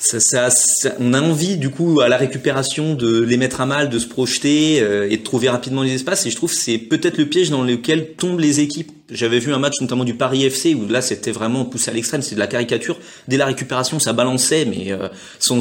ça, 0.03 0.51
ça, 0.51 0.95
on 0.99 1.15
a 1.15 1.21
envie 1.21 1.57
du 1.57 1.71
coup 1.71 2.01
à 2.01 2.09
la 2.09 2.17
récupération 2.17 2.95
de 2.95 3.21
les 3.21 3.37
mettre 3.37 3.61
à 3.61 3.67
mal, 3.67 3.89
de 3.89 3.99
se 4.01 4.09
projeter 4.09 4.81
euh, 4.81 5.09
et 5.09 5.17
de 5.17 5.23
trouver 5.23 5.49
rapidement 5.49 5.83
les 5.83 5.95
espaces. 5.95 6.27
Et 6.27 6.31
je 6.31 6.37
trouve 6.37 6.51
que 6.51 6.57
c'est 6.57 6.79
peut-être 6.79 7.19
le 7.19 7.27
piège 7.27 7.51
dans 7.51 7.63
lequel 7.63 8.15
tombent 8.15 8.41
les 8.41 8.59
équipes. 8.59 8.91
J'avais 9.11 9.39
vu 9.39 9.55
un 9.55 9.59
match 9.59 9.81
notamment 9.81 10.05
du 10.05 10.15
Paris 10.15 10.45
FC 10.45 10.75
où 10.75 10.89
là 10.89 11.03
c'était 11.03 11.31
vraiment 11.31 11.65
poussé 11.65 11.91
à 11.91 11.95
l'extrême, 11.95 12.21
c'est 12.21 12.35
de 12.35 12.41
la 12.41 12.49
caricature. 12.49 12.99
Dès 13.29 13.37
la 13.37 13.47
récupération, 13.47 14.01
ça 14.01 14.13
balançait, 14.13 14.65
mais 14.65 14.91
euh, 14.91 15.09
sans, 15.39 15.61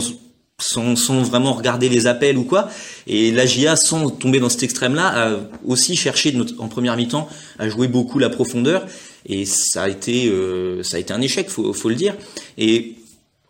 sans, 0.60 0.96
sans, 0.96 1.22
vraiment 1.22 1.54
regarder 1.54 1.88
les 1.88 2.08
appels 2.08 2.38
ou 2.38 2.44
quoi. 2.44 2.70
Et 3.06 3.32
la 3.32 3.46
GIA, 3.46 3.76
sans 3.76 4.10
tomber 4.10 4.40
dans 4.40 4.50
cet 4.50 4.64
extrême-là, 4.64 5.08
a 5.08 5.40
aussi 5.66 5.96
cherché 5.96 6.36
en 6.58 6.68
première 6.68 6.98
mi-temps 6.98 7.30
à 7.60 7.70
jouer 7.70 7.88
beaucoup 7.88 8.18
la 8.18 8.30
profondeur. 8.30 8.88
Et 9.28 9.46
ça 9.46 9.84
a 9.84 9.90
été, 9.90 10.30
euh, 10.30 10.82
ça 10.82 10.98
a 10.98 11.00
été 11.00 11.14
un 11.14 11.22
échec, 11.22 11.48
faut, 11.48 11.74
faut 11.74 11.90
le 11.90 11.96
dire. 11.96 12.16
Et 12.58 12.96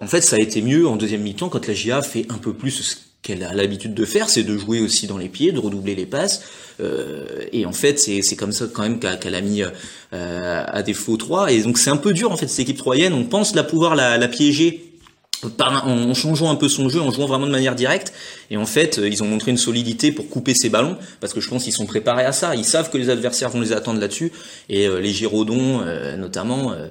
en 0.01 0.07
fait, 0.07 0.21
ça 0.21 0.35
a 0.35 0.39
été 0.39 0.61
mieux 0.61 0.87
en 0.87 0.95
deuxième 0.95 1.21
mi-temps 1.21 1.49
quand 1.49 1.67
la 1.67 1.73
GIA 1.73 2.01
fait 2.01 2.25
un 2.29 2.37
peu 2.37 2.53
plus 2.53 2.71
ce 2.71 2.95
qu'elle 3.21 3.43
a 3.43 3.53
l'habitude 3.53 3.93
de 3.93 4.05
faire, 4.05 4.29
c'est 4.29 4.43
de 4.43 4.57
jouer 4.57 4.81
aussi 4.81 5.05
dans 5.05 5.17
les 5.17 5.29
pieds, 5.29 5.51
de 5.51 5.59
redoubler 5.59 5.93
les 5.93 6.07
passes. 6.07 6.41
Euh, 6.79 7.25
et 7.51 7.67
en 7.67 7.71
fait, 7.71 7.99
c'est 7.99 8.35
comme 8.35 8.51
ça 8.51 8.65
quand 8.73 8.81
même 8.81 8.99
qu'elle 8.99 9.35
a 9.35 9.41
mis 9.41 9.61
euh, 9.61 10.63
à 10.67 10.81
défaut 10.81 11.17
3. 11.17 11.51
Et 11.51 11.61
donc 11.61 11.77
c'est 11.77 11.91
un 11.91 11.97
peu 11.97 12.13
dur 12.13 12.31
en 12.31 12.37
fait 12.37 12.47
cette 12.47 12.61
équipe 12.61 12.77
troyenne. 12.77 13.13
On 13.13 13.25
pense 13.25 13.53
la 13.53 13.63
pouvoir 13.63 13.95
la, 13.95 14.27
piéger 14.27 14.91
par, 15.57 15.87
en, 15.87 16.15
changeant 16.15 16.49
un 16.49 16.55
peu 16.55 16.67
son 16.67 16.89
jeu, 16.89 16.99
en 16.99 17.11
jouant 17.11 17.27
vraiment 17.27 17.45
de 17.45 17.51
manière 17.51 17.75
directe. 17.75 18.11
Et 18.49 18.57
en 18.57 18.65
fait, 18.65 18.99
ils 19.03 19.21
ont 19.21 19.27
montré 19.27 19.51
une 19.51 19.57
solidité 19.57 20.11
pour 20.11 20.27
couper 20.27 20.55
ces 20.55 20.69
ballons, 20.69 20.97
parce 21.19 21.33
que 21.33 21.41
je 21.41 21.49
pense 21.49 21.63
qu'ils 21.63 21.73
sont 21.73 21.85
préparés 21.85 22.25
à 22.25 22.31
ça. 22.31 22.55
Ils 22.55 22.65
savent 22.65 22.89
que 22.89 22.97
les 22.97 23.09
adversaires 23.09 23.49
vont 23.49 23.61
les 23.61 23.71
attendre 23.71 23.99
là-dessus. 23.99 24.31
Et 24.67 24.87
euh, 24.87 24.99
les 24.99 25.11
Giraudons, 25.11 25.81
euh, 25.85 26.17
notamment, 26.17 26.71
euh, 26.71 26.87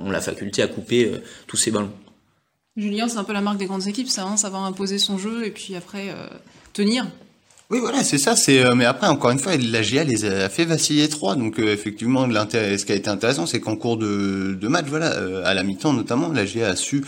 ont, 0.00 0.06
ont, 0.06 0.10
la 0.10 0.22
faculté 0.22 0.62
à 0.62 0.68
couper 0.68 1.12
tous 1.46 1.56
ces 1.56 1.70
ballons. 1.70 1.90
Julien, 2.76 3.08
c'est 3.08 3.18
un 3.18 3.24
peu 3.24 3.32
la 3.32 3.40
marque 3.40 3.58
des 3.58 3.66
grandes 3.66 3.86
équipes, 3.86 4.08
ça, 4.08 4.24
hein, 4.24 4.36
savoir 4.36 4.64
imposer 4.64 4.98
son 4.98 5.16
jeu 5.16 5.46
et 5.46 5.50
puis 5.50 5.76
après 5.76 6.08
euh, 6.08 6.26
tenir. 6.72 7.06
Oui, 7.70 7.78
voilà, 7.78 8.02
c'est 8.02 8.18
ça. 8.18 8.34
C'est 8.34 8.64
euh, 8.64 8.74
mais 8.74 8.84
après, 8.84 9.06
encore 9.06 9.30
une 9.30 9.38
fois, 9.38 9.56
la 9.56 9.82
GIA 9.82 10.02
les 10.02 10.24
a 10.24 10.48
fait 10.48 10.64
vaciller 10.64 11.08
trois. 11.08 11.36
Donc 11.36 11.60
euh, 11.60 11.72
effectivement, 11.72 12.28
ce 12.28 12.84
qui 12.84 12.92
a 12.92 12.96
été 12.96 13.08
intéressant, 13.08 13.46
c'est 13.46 13.60
qu'en 13.60 13.76
cours 13.76 13.96
de, 13.96 14.58
de 14.60 14.68
match, 14.68 14.86
voilà, 14.88 15.14
à 15.46 15.54
la 15.54 15.62
mi-temps 15.62 15.92
notamment, 15.92 16.28
la 16.28 16.44
GIA 16.44 16.70
a 16.70 16.76
su 16.76 17.04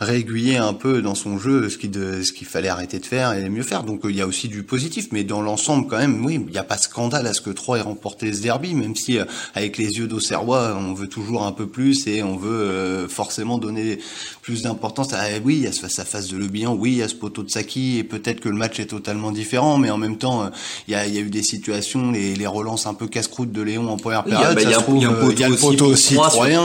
réaiguiller 0.00 0.56
un 0.56 0.74
peu 0.74 1.02
dans 1.02 1.14
son 1.14 1.38
jeu 1.38 1.68
ce 1.68 1.78
qu'il 1.78 1.92
ce 1.94 2.32
qu'il 2.32 2.46
fallait 2.46 2.68
arrêter 2.68 2.98
de 2.98 3.06
faire 3.06 3.32
et 3.32 3.48
mieux 3.48 3.62
faire. 3.62 3.84
Donc 3.84 4.00
il 4.04 4.16
y 4.16 4.20
a 4.20 4.26
aussi 4.26 4.48
du 4.48 4.62
positif, 4.62 5.08
mais 5.12 5.24
dans 5.24 5.42
l'ensemble 5.42 5.86
quand 5.86 5.98
même, 5.98 6.24
oui, 6.24 6.34
il 6.46 6.52
n'y 6.52 6.58
a 6.58 6.64
pas 6.64 6.78
scandale 6.78 7.26
à 7.26 7.34
ce 7.34 7.40
que 7.40 7.50
Troyes 7.50 7.78
ait 7.78 7.82
remporté 7.82 8.32
ce 8.32 8.42
derby, 8.42 8.74
même 8.74 8.96
si 8.96 9.18
euh, 9.18 9.24
avec 9.54 9.78
les 9.78 9.98
yeux 9.98 10.06
d'Auxerrois, 10.06 10.76
on 10.78 10.94
veut 10.94 11.08
toujours 11.08 11.44
un 11.44 11.52
peu 11.52 11.66
plus 11.66 12.06
et 12.06 12.22
on 12.22 12.36
veut 12.36 12.50
euh, 12.50 13.08
forcément 13.08 13.58
donner 13.58 13.98
plus 14.42 14.62
d'importance. 14.62 15.12
À, 15.12 15.24
oui, 15.44 15.56
il 15.56 15.62
y 15.62 15.66
a 15.66 15.72
ce 15.72 15.80
face 15.80 15.98
à 15.98 16.04
face 16.04 16.28
de 16.28 16.36
Le 16.36 16.46
Bihan, 16.46 16.74
oui, 16.74 16.92
il 16.92 16.98
y 16.98 17.02
a 17.02 17.08
ce 17.08 17.14
poteau 17.14 17.42
de 17.42 17.50
Saki 17.50 17.98
et 17.98 18.04
peut-être 18.04 18.40
que 18.40 18.48
le 18.48 18.56
match 18.56 18.80
est 18.80 18.86
totalement 18.86 19.32
différent, 19.32 19.78
mais 19.78 19.90
en 19.90 19.98
même 19.98 20.18
temps, 20.18 20.44
euh, 20.44 20.48
il 20.88 20.92
y 20.92 20.94
a, 20.94 21.06
il 21.06 21.14
y 21.14 21.18
a 21.18 21.20
eu 21.20 21.30
des 21.30 21.42
situations, 21.42 22.10
les, 22.10 22.34
les 22.34 22.46
relances 22.46 22.86
un 22.86 22.94
peu 22.94 23.06
casse-croûte 23.06 23.52
de 23.52 23.62
Léon 23.62 23.88
en 23.88 23.96
première 23.96 24.24
période. 24.24 24.56
Il 24.58 24.62
y, 24.62 24.74
a, 24.74 24.78
il 24.88 25.40
y, 25.40 25.44
a 25.44 25.48
le 25.48 25.56
poteau 25.56 25.86
aussi, 25.86 26.14
troyen. 26.14 26.62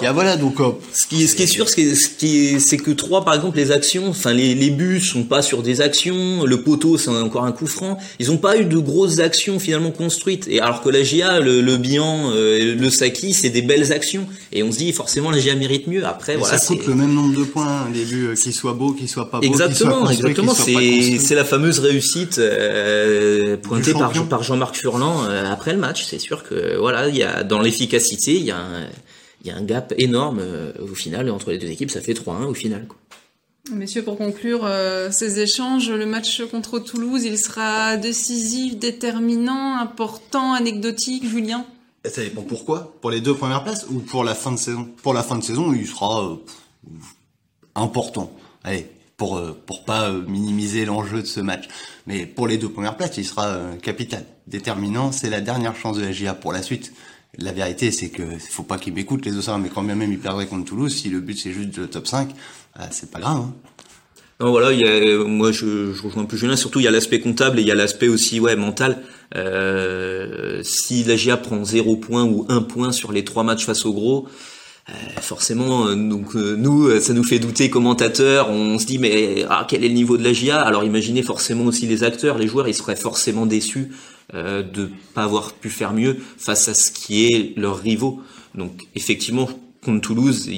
Il 0.00 0.04
y 0.04 0.06
a 0.06 0.12
voilà 0.12 0.36
donc. 0.36 0.56
ce 0.94 1.06
qui, 1.06 1.26
ce 1.26 1.36
qui 1.36 1.42
est 1.42 1.46
sûr, 1.46 1.68
ce 1.68 1.74
qui 1.74 1.82
est, 1.82 1.94
ce 1.94 2.08
qui 2.10 2.46
est, 2.46 2.58
c'est 2.58 2.76
que 2.82 2.90
trois, 2.90 3.24
par 3.24 3.34
exemple, 3.34 3.56
les 3.56 3.70
actions, 3.70 4.08
enfin 4.08 4.32
les, 4.32 4.54
les 4.54 4.70
buts 4.70 5.00
sont 5.00 5.24
pas 5.24 5.42
sur 5.42 5.62
des 5.62 5.80
actions, 5.80 6.44
le 6.44 6.62
poteau 6.62 6.98
c'est 6.98 7.10
encore 7.10 7.44
un 7.44 7.52
coup 7.52 7.66
franc. 7.66 7.98
Ils 8.18 8.30
ont 8.30 8.36
pas 8.36 8.58
eu 8.58 8.64
de 8.64 8.78
grosses 8.78 9.20
actions 9.20 9.58
finalement 9.58 9.90
construites. 9.90 10.46
Et 10.48 10.60
alors 10.60 10.82
que 10.82 10.88
la 10.88 11.02
GIA, 11.02 11.40
le, 11.40 11.60
le 11.60 11.76
Bihan, 11.76 12.30
euh, 12.32 12.74
le 12.74 12.90
Saki, 12.90 13.32
c'est 13.32 13.50
des 13.50 13.62
belles 13.62 13.92
actions. 13.92 14.26
Et 14.52 14.62
on 14.62 14.72
se 14.72 14.78
dit 14.78 14.92
forcément 14.92 15.30
la 15.30 15.38
GIA 15.38 15.54
mérite 15.54 15.86
mieux. 15.86 16.04
Après, 16.04 16.34
Et 16.34 16.36
voilà. 16.36 16.58
Ça 16.58 16.66
coûte 16.66 16.86
le 16.86 16.94
même 16.94 17.14
nombre 17.14 17.38
de 17.38 17.44
points, 17.44 17.88
les 17.92 18.04
buts, 18.04 18.28
euh, 18.28 18.34
qu'ils 18.34 18.52
soient 18.52 18.74
beaux, 18.74 18.92
qu'ils 18.92 19.08
soient 19.08 19.30
pas 19.30 19.40
beaux. 19.40 19.46
Exactement, 19.46 20.08
exactement. 20.10 20.54
C'est 20.54 21.18
c'est 21.18 21.34
la 21.34 21.44
fameuse 21.44 21.78
réussite 21.78 22.38
euh, 22.38 23.56
pointée 23.56 23.92
par, 23.92 24.12
par 24.28 24.42
Jean-Marc 24.42 24.76
Furlan 24.76 25.24
euh, 25.24 25.50
après 25.50 25.72
le 25.72 25.78
match. 25.78 26.04
C'est 26.04 26.18
sûr 26.18 26.42
que 26.42 26.76
voilà, 26.78 27.08
il 27.08 27.16
y 27.16 27.22
a 27.22 27.42
dans 27.42 27.60
l'efficacité, 27.60 28.34
il 28.34 28.44
y 28.44 28.50
a 28.50 28.58
un, 28.58 28.86
il 29.42 29.48
y 29.48 29.50
a 29.50 29.56
un 29.56 29.62
gap 29.62 29.92
énorme 29.98 30.38
euh, 30.40 30.72
au 30.80 30.94
final 30.94 31.28
entre 31.30 31.50
les 31.50 31.58
deux 31.58 31.70
équipes. 31.70 31.90
Ça 31.90 32.00
fait 32.00 32.14
3-1 32.14 32.44
au 32.44 32.54
final. 32.54 32.86
Quoi. 32.86 32.98
Messieurs, 33.70 34.02
pour 34.02 34.16
conclure 34.18 34.64
euh, 34.64 35.10
ces 35.10 35.40
échanges, 35.40 35.90
le 35.90 36.06
match 36.06 36.42
contre 36.50 36.78
Toulouse, 36.78 37.24
il 37.24 37.38
sera 37.38 37.96
décisif, 37.96 38.76
déterminant, 38.76 39.78
important, 39.78 40.52
anecdotique, 40.52 41.28
Julien? 41.28 41.64
Ça 42.04 42.22
dépend 42.22 42.42
pourquoi 42.42 42.96
Pour 43.00 43.12
les 43.12 43.20
deux 43.20 43.34
premières 43.34 43.62
places 43.62 43.86
ou 43.88 44.00
pour 44.00 44.24
la 44.24 44.34
fin 44.34 44.50
de 44.50 44.56
saison? 44.56 44.88
Pour 45.02 45.14
la 45.14 45.22
fin 45.22 45.36
de 45.38 45.44
saison, 45.44 45.72
il 45.72 45.86
sera 45.86 46.24
euh, 46.24 46.36
important. 47.76 48.32
Allez, 48.64 48.88
pour 49.16 49.36
euh, 49.36 49.56
pour 49.66 49.84
pas 49.84 50.10
minimiser 50.10 50.84
l'enjeu 50.84 51.22
de 51.22 51.26
ce 51.26 51.38
match. 51.38 51.68
Mais 52.08 52.26
pour 52.26 52.48
les 52.48 52.58
deux 52.58 52.68
premières 52.68 52.96
places, 52.96 53.16
il 53.18 53.24
sera 53.24 53.46
euh, 53.46 53.76
capital, 53.76 54.24
déterminant. 54.48 55.12
C'est 55.12 55.30
la 55.30 55.40
dernière 55.40 55.76
chance 55.76 55.96
de 55.96 56.02
la 56.02 56.10
GIA 56.10 56.34
pour 56.34 56.52
la 56.52 56.62
suite. 56.62 56.92
La 57.38 57.52
vérité, 57.52 57.90
c'est 57.90 58.10
que 58.10 58.22
faut 58.50 58.62
pas 58.62 58.76
qu'ils 58.76 58.92
m'écoutent 58.92 59.24
les 59.24 59.36
Ossards, 59.38 59.58
mais 59.58 59.70
quand 59.70 59.82
bien 59.82 59.94
même 59.94 60.12
ils 60.12 60.18
perdraient 60.18 60.46
contre 60.46 60.66
Toulouse, 60.66 60.94
si 60.94 61.08
le 61.08 61.20
but 61.20 61.38
c'est 61.38 61.52
juste 61.52 61.78
le 61.78 61.86
top 61.86 62.06
5, 62.06 62.28
ah, 62.74 62.88
c'est 62.90 63.10
pas 63.10 63.20
grave. 63.20 63.38
Hein. 63.38 63.54
Voilà, 64.38 64.68
a, 64.68 65.24
moi 65.24 65.50
je, 65.50 65.94
je 65.94 66.02
rejoins 66.02 66.24
peu 66.24 66.36
Julien, 66.36 66.56
surtout 66.56 66.80
il 66.80 66.82
y 66.82 66.88
a 66.88 66.90
l'aspect 66.90 67.20
comptable 67.20 67.58
et 67.58 67.62
il 67.62 67.68
y 67.68 67.70
a 67.70 67.74
l'aspect 67.74 68.08
aussi 68.08 68.38
ouais 68.38 68.56
mental. 68.56 69.02
Euh, 69.34 70.60
si 70.62 71.04
la 71.04 71.16
GIA 71.16 71.38
prend 71.38 71.64
0 71.64 71.96
point 71.96 72.24
ou 72.24 72.44
1 72.50 72.62
point 72.62 72.92
sur 72.92 73.12
les 73.12 73.24
trois 73.24 73.44
matchs 73.44 73.64
face 73.64 73.86
au 73.86 73.94
gros, 73.94 74.28
euh, 74.90 74.92
forcément, 75.20 75.94
donc 75.94 76.34
euh, 76.34 76.56
nous, 76.56 77.00
ça 77.00 77.14
nous 77.14 77.24
fait 77.24 77.38
douter 77.38 77.70
commentateurs. 77.70 78.50
On 78.50 78.78
se 78.78 78.84
dit 78.84 78.98
mais 78.98 79.46
ah, 79.48 79.64
quel 79.66 79.84
est 79.84 79.88
le 79.88 79.94
niveau 79.94 80.18
de 80.18 80.24
la 80.24 80.34
GIA 80.34 80.60
Alors 80.60 80.84
imaginez 80.84 81.22
forcément 81.22 81.64
aussi 81.64 81.86
les 81.86 82.04
acteurs, 82.04 82.36
les 82.36 82.48
joueurs, 82.48 82.68
ils 82.68 82.74
seraient 82.74 82.96
forcément 82.96 83.46
déçus 83.46 83.90
euh, 84.34 84.62
de 84.62 84.90
pas 85.14 85.24
avoir 85.24 85.52
pu 85.54 85.70
faire 85.70 85.92
mieux 85.92 86.18
face 86.38 86.68
à 86.68 86.74
ce 86.74 86.90
qui 86.90 87.26
est 87.26 87.56
leurs 87.56 87.78
rivaux. 87.78 88.22
Donc 88.54 88.86
effectivement, 88.94 89.48
contre 89.84 90.00
Toulouse, 90.00 90.50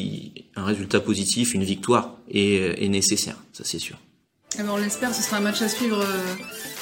un 0.57 0.64
résultat 0.64 1.00
positif, 1.00 1.55
une 1.55 1.64
victoire 1.64 2.16
est, 2.31 2.83
est 2.85 2.88
nécessaire, 2.88 3.37
ça 3.53 3.64
c'est 3.64 3.79
sûr. 3.79 3.98
Eh 4.57 4.62
ben, 4.62 4.69
on 4.71 4.77
l'espère, 4.77 5.12
ce 5.12 5.21
sera 5.21 5.38
un 5.38 5.40
match 5.40 5.62
à 5.62 5.69
suivre 5.69 6.01
euh, 6.01 6.35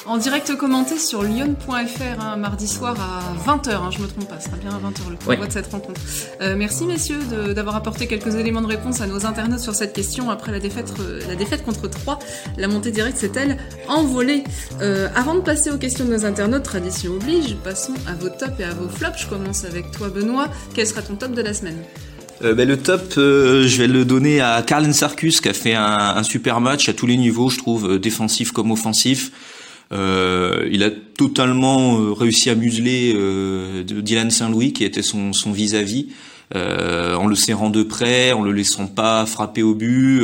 en 0.05 0.17
direct 0.17 0.55
commenté 0.55 0.99
sur 0.99 1.23
lyon.fr 1.23 2.21
hein, 2.21 2.35
mardi 2.37 2.67
soir 2.67 2.95
à 2.99 3.49
20h, 3.49 3.71
hein, 3.71 3.89
je 3.89 3.97
me 3.97 4.07
trompe 4.07 4.27
pas, 4.27 4.39
ce 4.39 4.45
sera 4.45 4.57
bien 4.57 4.69
à 4.69 4.77
20h 4.77 5.09
le 5.09 5.15
point 5.15 5.47
de 5.47 5.51
cette 5.51 5.71
rencontre. 5.71 5.99
Euh, 6.41 6.55
merci 6.55 6.85
messieurs 6.85 7.19
d'avoir 7.55 7.75
apporté 7.75 8.05
quelques 8.05 8.35
éléments 8.35 8.61
de 8.61 8.67
réponse 8.67 9.01
à 9.01 9.07
nos 9.07 9.25
internautes 9.25 9.59
sur 9.59 9.73
cette 9.73 9.93
question. 9.93 10.29
Après 10.29 10.51
la 10.51 10.59
défaite, 10.59 10.93
euh, 10.99 11.19
la 11.27 11.35
défaite 11.35 11.65
contre 11.65 11.87
3, 11.87 12.19
la 12.57 12.67
montée 12.67 12.91
directe 12.91 13.17
s'est-elle 13.17 13.57
envolée? 13.87 14.43
Avant 15.15 15.33
de 15.33 15.41
passer 15.41 15.71
aux 15.71 15.77
questions 15.77 16.05
de 16.05 16.11
nos 16.11 16.25
internautes, 16.25 16.63
tradition 16.63 17.13
oblige, 17.13 17.55
passons 17.63 17.95
à 18.07 18.13
vos 18.13 18.29
tops 18.29 18.59
et 18.59 18.65
à 18.65 18.73
vos 18.73 18.89
flops. 18.89 19.23
Je 19.23 19.27
commence 19.27 19.65
avec 19.65 19.89
toi 19.91 20.09
Benoît. 20.09 20.49
Quel 20.75 20.85
sera 20.85 21.01
ton 21.01 21.15
top 21.15 21.31
de 21.31 21.41
la 21.41 21.53
semaine? 21.53 21.77
Euh, 22.43 22.53
ben, 22.53 22.67
le 22.67 22.77
top, 22.77 23.13
euh, 23.17 23.67
je 23.67 23.77
vais 23.77 23.87
le 23.87 24.05
donner 24.05 24.41
à 24.41 24.61
Carlen 24.61 24.93
Sarkus 24.93 25.41
qui 25.41 25.49
a 25.49 25.53
fait 25.53 25.75
un, 25.75 26.15
un, 26.17 26.23
super 26.23 26.61
match 26.61 26.89
à 26.89 26.93
tous 26.93 27.05
les 27.05 27.17
niveaux, 27.17 27.49
je 27.49 27.57
trouve, 27.57 27.91
euh, 27.91 27.99
défensif 27.99 28.51
comme 28.51 28.71
offensif. 28.71 29.31
Euh, 29.91 30.67
il 30.71 30.83
a 30.83 30.89
totalement 30.89 32.13
réussi 32.13 32.49
à 32.49 32.55
museler 32.55 33.13
Dylan 33.85 34.31
Saint-Louis 34.31 34.73
qui 34.73 34.83
était 34.85 35.03
son 35.03 35.31
vis-à-vis. 35.51 36.07
en 36.55 37.27
le 37.27 37.35
serrant 37.35 37.69
de 37.69 37.83
près, 37.83 38.31
en 38.31 38.41
le 38.41 38.51
laissant 38.51 38.87
pas 38.87 39.25
frapper 39.27 39.61
au 39.61 39.75
but. 39.75 40.23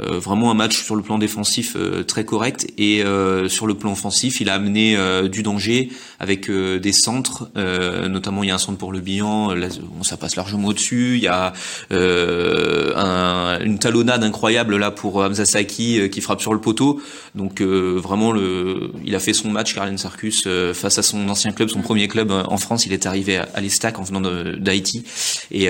Euh, 0.00 0.18
vraiment 0.18 0.50
un 0.50 0.54
match 0.54 0.82
sur 0.82 0.96
le 0.96 1.02
plan 1.02 1.18
défensif 1.18 1.76
euh, 1.76 2.02
très 2.04 2.24
correct 2.24 2.66
et 2.78 3.02
euh, 3.02 3.48
sur 3.48 3.66
le 3.66 3.74
plan 3.74 3.92
offensif, 3.92 4.40
il 4.40 4.48
a 4.48 4.54
amené 4.54 4.96
du 5.28 5.42
danger 5.42 5.90
avec 6.18 6.50
des 6.50 6.92
centres, 6.92 7.50
notamment 7.54 8.42
il 8.42 8.48
y 8.48 8.50
a 8.50 8.54
un 8.54 8.58
centre 8.58 8.78
pour 8.78 8.92
le 8.92 9.00
bilan, 9.00 9.54
là, 9.54 9.68
ça 10.02 10.16
passe 10.16 10.36
largement 10.36 10.68
au-dessus. 10.68 11.16
Il 11.16 11.22
y 11.22 11.28
a 11.28 11.52
un, 11.90 13.60
une 13.60 13.78
talonnade 13.78 14.22
incroyable 14.22 14.76
là 14.76 14.90
pour 14.90 15.16
Hamza 15.16 15.44
Saki 15.44 16.10
qui 16.10 16.20
frappe 16.20 16.40
sur 16.40 16.54
le 16.54 16.60
poteau. 16.60 17.00
Donc 17.34 17.60
vraiment, 17.62 18.32
le, 18.32 18.92
il 19.04 19.14
a 19.14 19.20
fait 19.20 19.32
son 19.32 19.50
match, 19.50 19.74
Karlen 19.74 19.98
Sarkus, 19.98 20.46
face 20.74 20.98
à 20.98 21.02
son 21.02 21.28
ancien 21.28 21.52
club, 21.52 21.68
son 21.68 21.82
premier 21.82 22.08
club 22.08 22.30
en 22.30 22.56
France. 22.58 22.86
Il 22.86 22.92
est 22.92 23.06
arrivé 23.06 23.38
à, 23.38 23.60
l'Estac 23.60 23.98
en 23.98 24.02
venant 24.02 24.20
d'Haïti 24.20 25.04
et, 25.50 25.68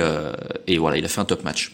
et 0.67 0.79
voilà, 0.79 0.97
il 0.97 1.05
a 1.05 1.09
fait 1.09 1.21
un 1.21 1.27
top 1.27 1.45
match. 1.45 1.73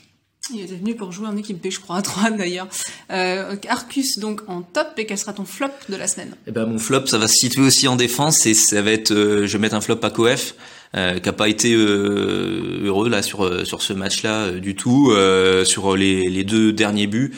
Il 0.55 0.61
était 0.61 0.77
venu 0.77 0.95
pour 0.95 1.13
jouer 1.13 1.27
en 1.27 1.37
équipe 1.37 1.63
B, 1.63 1.71
je 1.71 1.81
crois, 1.81 1.97
à 1.97 2.03
3 2.03 2.31
d'ailleurs. 2.31 2.69
Euh, 3.11 3.57
Arcus 3.69 4.19
donc 4.19 4.43
en 4.49 4.63
top, 4.63 4.89
et 4.99 5.07
quel 5.07 5.19
sera 5.19 5.33
ton 5.33 5.45
flop 5.45 5.69
de 5.89 5.97
la 5.97 6.07
semaine? 6.07 6.35
Eh 6.47 6.53
ben 6.53 6.67
mon 6.67 6.79
flop, 6.79 7.07
ça 7.07 7.19
va 7.19 7.27
se 7.27 7.35
situer 7.35 7.63
aussi 7.63 7.89
en 7.89 7.97
défense 7.97 8.47
et 8.47 8.55
ça 8.55 8.81
va 8.83 8.93
être, 8.93 9.13
euh, 9.13 9.47
je 9.47 9.53
vais 9.55 9.59
mettre 9.61 9.75
un 9.75 9.81
flop 9.81 10.01
à 10.03 10.11
Coef. 10.11 10.55
Euh, 10.95 11.19
qui 11.19 11.29
a 11.29 11.33
pas 11.33 11.49
été 11.49 11.75
euh, 11.75 12.81
heureux 12.85 13.09
là 13.11 13.21
sur 13.21 13.67
sur 13.67 13.83
ce 13.83 13.93
match-là 13.93 14.53
du 14.53 14.77
tout, 14.77 15.13
sur 15.65 15.97
les, 15.97 16.31
les 16.31 16.45
deux 16.45 16.73
derniers 16.73 17.09
buts. 17.09 17.35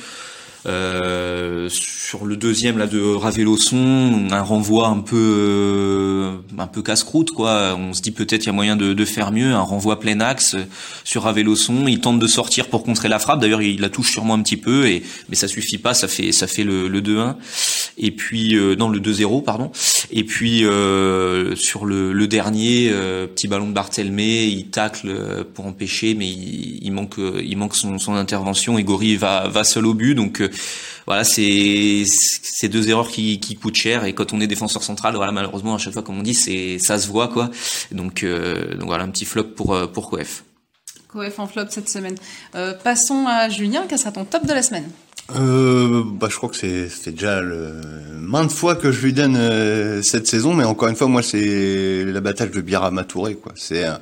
Euh, 0.66 1.68
sur 1.70 2.24
le 2.24 2.36
deuxième 2.36 2.78
là 2.78 2.86
de 2.86 3.00
Raveloson, 3.00 4.28
un 4.30 4.42
renvoi 4.42 4.88
un 4.88 5.00
peu 5.00 5.16
euh, 5.16 6.36
un 6.58 6.66
peu 6.66 6.82
casse-croûte 6.82 7.30
quoi. 7.30 7.76
On 7.78 7.92
se 7.92 8.02
dit 8.02 8.10
peut-être 8.10 8.44
il 8.44 8.46
y 8.46 8.50
a 8.50 8.52
moyen 8.52 8.74
de, 8.74 8.92
de, 8.92 9.04
faire 9.04 9.30
mieux, 9.30 9.52
un 9.52 9.60
renvoi 9.60 10.00
plein 10.00 10.20
axe 10.20 10.56
sur 11.04 11.22
Raveloson. 11.22 11.86
Il 11.86 12.00
tente 12.00 12.18
de 12.18 12.26
sortir 12.26 12.66
pour 12.68 12.82
contrer 12.82 13.08
la 13.08 13.18
frappe. 13.18 13.40
D'ailleurs, 13.40 13.62
il 13.62 13.80
la 13.80 13.88
touche 13.88 14.10
sûrement 14.10 14.34
un 14.34 14.42
petit 14.42 14.56
peu 14.56 14.88
et 14.88 15.04
mais 15.28 15.36
ça 15.36 15.46
suffit 15.46 15.78
pas. 15.78 15.94
Ça 15.94 16.08
fait 16.08 16.32
ça 16.32 16.46
fait 16.46 16.64
le, 16.64 16.88
le 16.88 17.00
2-1 17.00 17.36
et 17.98 18.10
puis 18.10 18.56
euh, 18.56 18.74
non 18.74 18.88
le 18.88 18.98
2-0 18.98 19.44
pardon. 19.44 19.70
Et 20.10 20.24
puis 20.24 20.64
euh, 20.64 21.54
sur 21.54 21.84
le, 21.84 22.12
le 22.12 22.26
dernier 22.26 22.92
petit 23.34 23.46
ballon 23.46 23.68
de 23.68 23.72
Barthelmé, 23.72 24.46
il 24.46 24.66
tacle 24.66 25.44
pour 25.54 25.66
empêcher, 25.66 26.14
mais 26.14 26.26
il, 26.26 26.80
il 26.82 26.92
manque 26.92 27.16
il 27.18 27.56
manque 27.56 27.76
son, 27.76 27.98
son 27.98 28.14
intervention 28.14 28.76
et 28.76 28.82
Gori 28.82 29.16
va 29.16 29.46
va 29.48 29.62
seul 29.62 29.86
au 29.86 29.94
but 29.94 30.14
donc 30.14 30.42
voilà, 31.06 31.24
c'est 31.24 32.04
ces 32.06 32.68
deux 32.68 32.88
erreurs 32.88 33.08
qui, 33.08 33.40
qui 33.40 33.56
coûtent 33.56 33.76
cher 33.76 34.04
et 34.04 34.12
quand 34.12 34.32
on 34.32 34.40
est 34.40 34.46
défenseur 34.46 34.82
central, 34.82 35.14
voilà, 35.16 35.32
malheureusement 35.32 35.74
à 35.74 35.78
chaque 35.78 35.92
fois 35.92 36.02
comme 36.02 36.18
on 36.18 36.22
dit, 36.22 36.34
c'est 36.34 36.78
ça 36.78 36.98
se 36.98 37.08
voit 37.08 37.28
quoi. 37.28 37.50
Donc, 37.92 38.22
euh, 38.22 38.74
donc 38.74 38.88
voilà 38.88 39.04
un 39.04 39.10
petit 39.10 39.24
flop 39.24 39.44
pour 39.44 39.74
euh, 39.74 39.86
pour 39.86 40.10
Coef. 40.10 40.44
Coef 41.08 41.38
en 41.38 41.46
flop 41.46 41.66
cette 41.70 41.88
semaine. 41.88 42.16
Euh, 42.54 42.74
passons 42.74 43.26
à 43.26 43.48
Julien, 43.48 43.84
quel 43.88 43.98
sera 43.98 44.12
ton 44.12 44.24
top 44.24 44.46
de 44.46 44.52
la 44.52 44.62
semaine 44.62 44.90
euh, 45.36 46.02
bah, 46.04 46.28
je 46.30 46.36
crois 46.36 46.48
que 46.48 46.56
c'est 46.56 47.10
déjà 47.10 47.40
le 47.40 47.74
maintes 48.28 48.52
fois 48.52 48.76
que 48.76 48.92
je 48.92 49.00
lui 49.04 49.12
donne 49.12 49.36
euh, 49.36 50.02
cette 50.02 50.26
saison, 50.26 50.54
mais 50.54 50.64
encore 50.64 50.88
une 50.88 50.96
fois, 50.96 51.08
moi, 51.08 51.22
c'est 51.22 52.04
la 52.04 52.20
bataille 52.20 52.50
de 52.50 52.60
Birama 52.60 53.04
Touré, 53.04 53.34
quoi. 53.34 53.52
C'est 53.56 53.84
euh, 53.84 53.94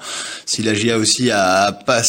si 0.44 0.62
la 0.62 0.74
GIA 0.74 0.98
aussi 0.98 1.30
a, 1.30 1.72
pas 1.72 2.02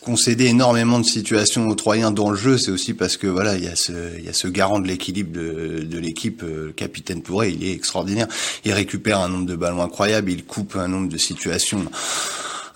concédé 0.00 0.46
énormément 0.46 0.98
de 0.98 1.04
situations 1.04 1.68
aux 1.68 1.74
Troyens 1.74 2.12
dans 2.12 2.30
le 2.30 2.36
jeu, 2.36 2.56
c'est 2.56 2.70
aussi 2.70 2.94
parce 2.94 3.16
que 3.16 3.26
voilà, 3.26 3.56
il 3.56 3.64
y 3.64 3.68
a 3.68 3.76
ce 3.76 3.92
il 4.18 4.24
y 4.24 4.28
a 4.28 4.32
ce 4.32 4.48
garant 4.48 4.78
de 4.78 4.86
l'équilibre 4.86 5.32
de, 5.32 5.82
de 5.82 5.98
l'équipe, 5.98 6.42
euh, 6.42 6.66
le 6.66 6.72
capitaine 6.72 7.22
Touré, 7.22 7.50
il 7.50 7.64
est 7.64 7.72
extraordinaire. 7.72 8.28
Il 8.64 8.72
récupère 8.72 9.20
un 9.20 9.28
nombre 9.28 9.46
de 9.46 9.56
ballons 9.56 9.82
incroyable, 9.82 10.30
il 10.30 10.44
coupe 10.44 10.76
un 10.76 10.88
nombre 10.88 11.08
de 11.08 11.18
situations 11.18 11.84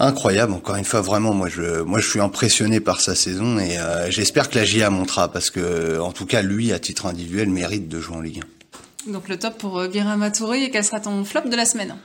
incroyable. 0.01 0.53
Encore 0.53 0.77
une 0.77 0.85
fois, 0.85 1.01
vraiment, 1.01 1.33
moi 1.35 1.49
je, 1.49 1.83
moi 1.83 2.01
je 2.01 2.09
suis 2.09 2.21
impressionné 2.21 2.81
par 2.81 3.01
sa 3.01 3.15
saison 3.15 3.59
et 3.59 3.79
euh, 3.79 4.11
j'espère 4.11 4.51
que 4.51 4.59
la 4.59 4.65
GIA 4.65 4.91
montera 4.91 5.29
parce 5.29 5.51
que, 5.51 6.01
en 6.01 6.13
tout 6.13 6.27
cas, 6.27 6.43
lui, 6.43 6.73
à 6.73 6.79
titre 6.79 7.07
individuel, 7.07 7.51
mérite 7.51 7.89
de 7.89 8.01
jouer 8.01 8.17
en 8.17 8.21
Ligue 8.21 8.43
1. 9.07 9.13
Donc 9.13 9.29
le 9.29 9.39
top 9.39 9.57
pour 9.59 9.87
Birama 9.89 10.27
euh, 10.27 10.31
Touré 10.31 10.65
et 10.65 10.71
quel 10.71 10.85
sera 10.85 11.01
ton 11.01 11.25
flop 11.25 11.49
de 11.49 11.57
la 11.57 11.65
semaine? 11.65 11.97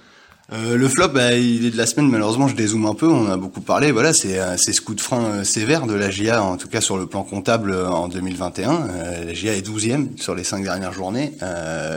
Euh, 0.54 0.78
le 0.78 0.88
flop, 0.88 1.08
bah, 1.08 1.34
il 1.34 1.66
est 1.66 1.72
de 1.72 1.78
la 1.78 1.88
semaine. 1.88 2.08
Malheureusement, 2.10 2.48
je 2.48 2.56
dézoome 2.56 2.86
un 2.86 2.94
peu. 2.94 3.08
On 3.08 3.28
a 3.28 3.38
beaucoup 3.38 3.62
parlé. 3.62 3.92
Voilà, 3.92 4.14
c'est 4.14 4.40
euh, 4.40 4.58
c'est 4.58 4.74
ce 4.74 4.82
coup 4.82 4.94
de 4.94 5.02
frein 5.02 5.24
euh, 5.24 5.44
sévère 5.44 5.88
de 5.88 5.96
la 5.96 6.12
GIA, 6.12 6.44
en 6.44 6.58
tout 6.58 6.68
cas 6.68 6.82
sur 6.82 6.98
le 6.98 7.08
plan 7.08 7.24
comptable 7.24 7.74
en 7.76 8.08
2021. 8.08 8.88
la 9.26 9.34
GIA 9.34 9.56
est 9.56 9.68
12e 9.68 10.22
sur 10.22 10.36
les 10.36 10.44
cinq 10.44 10.64
dernières 10.64 10.94
journées. 10.94 11.34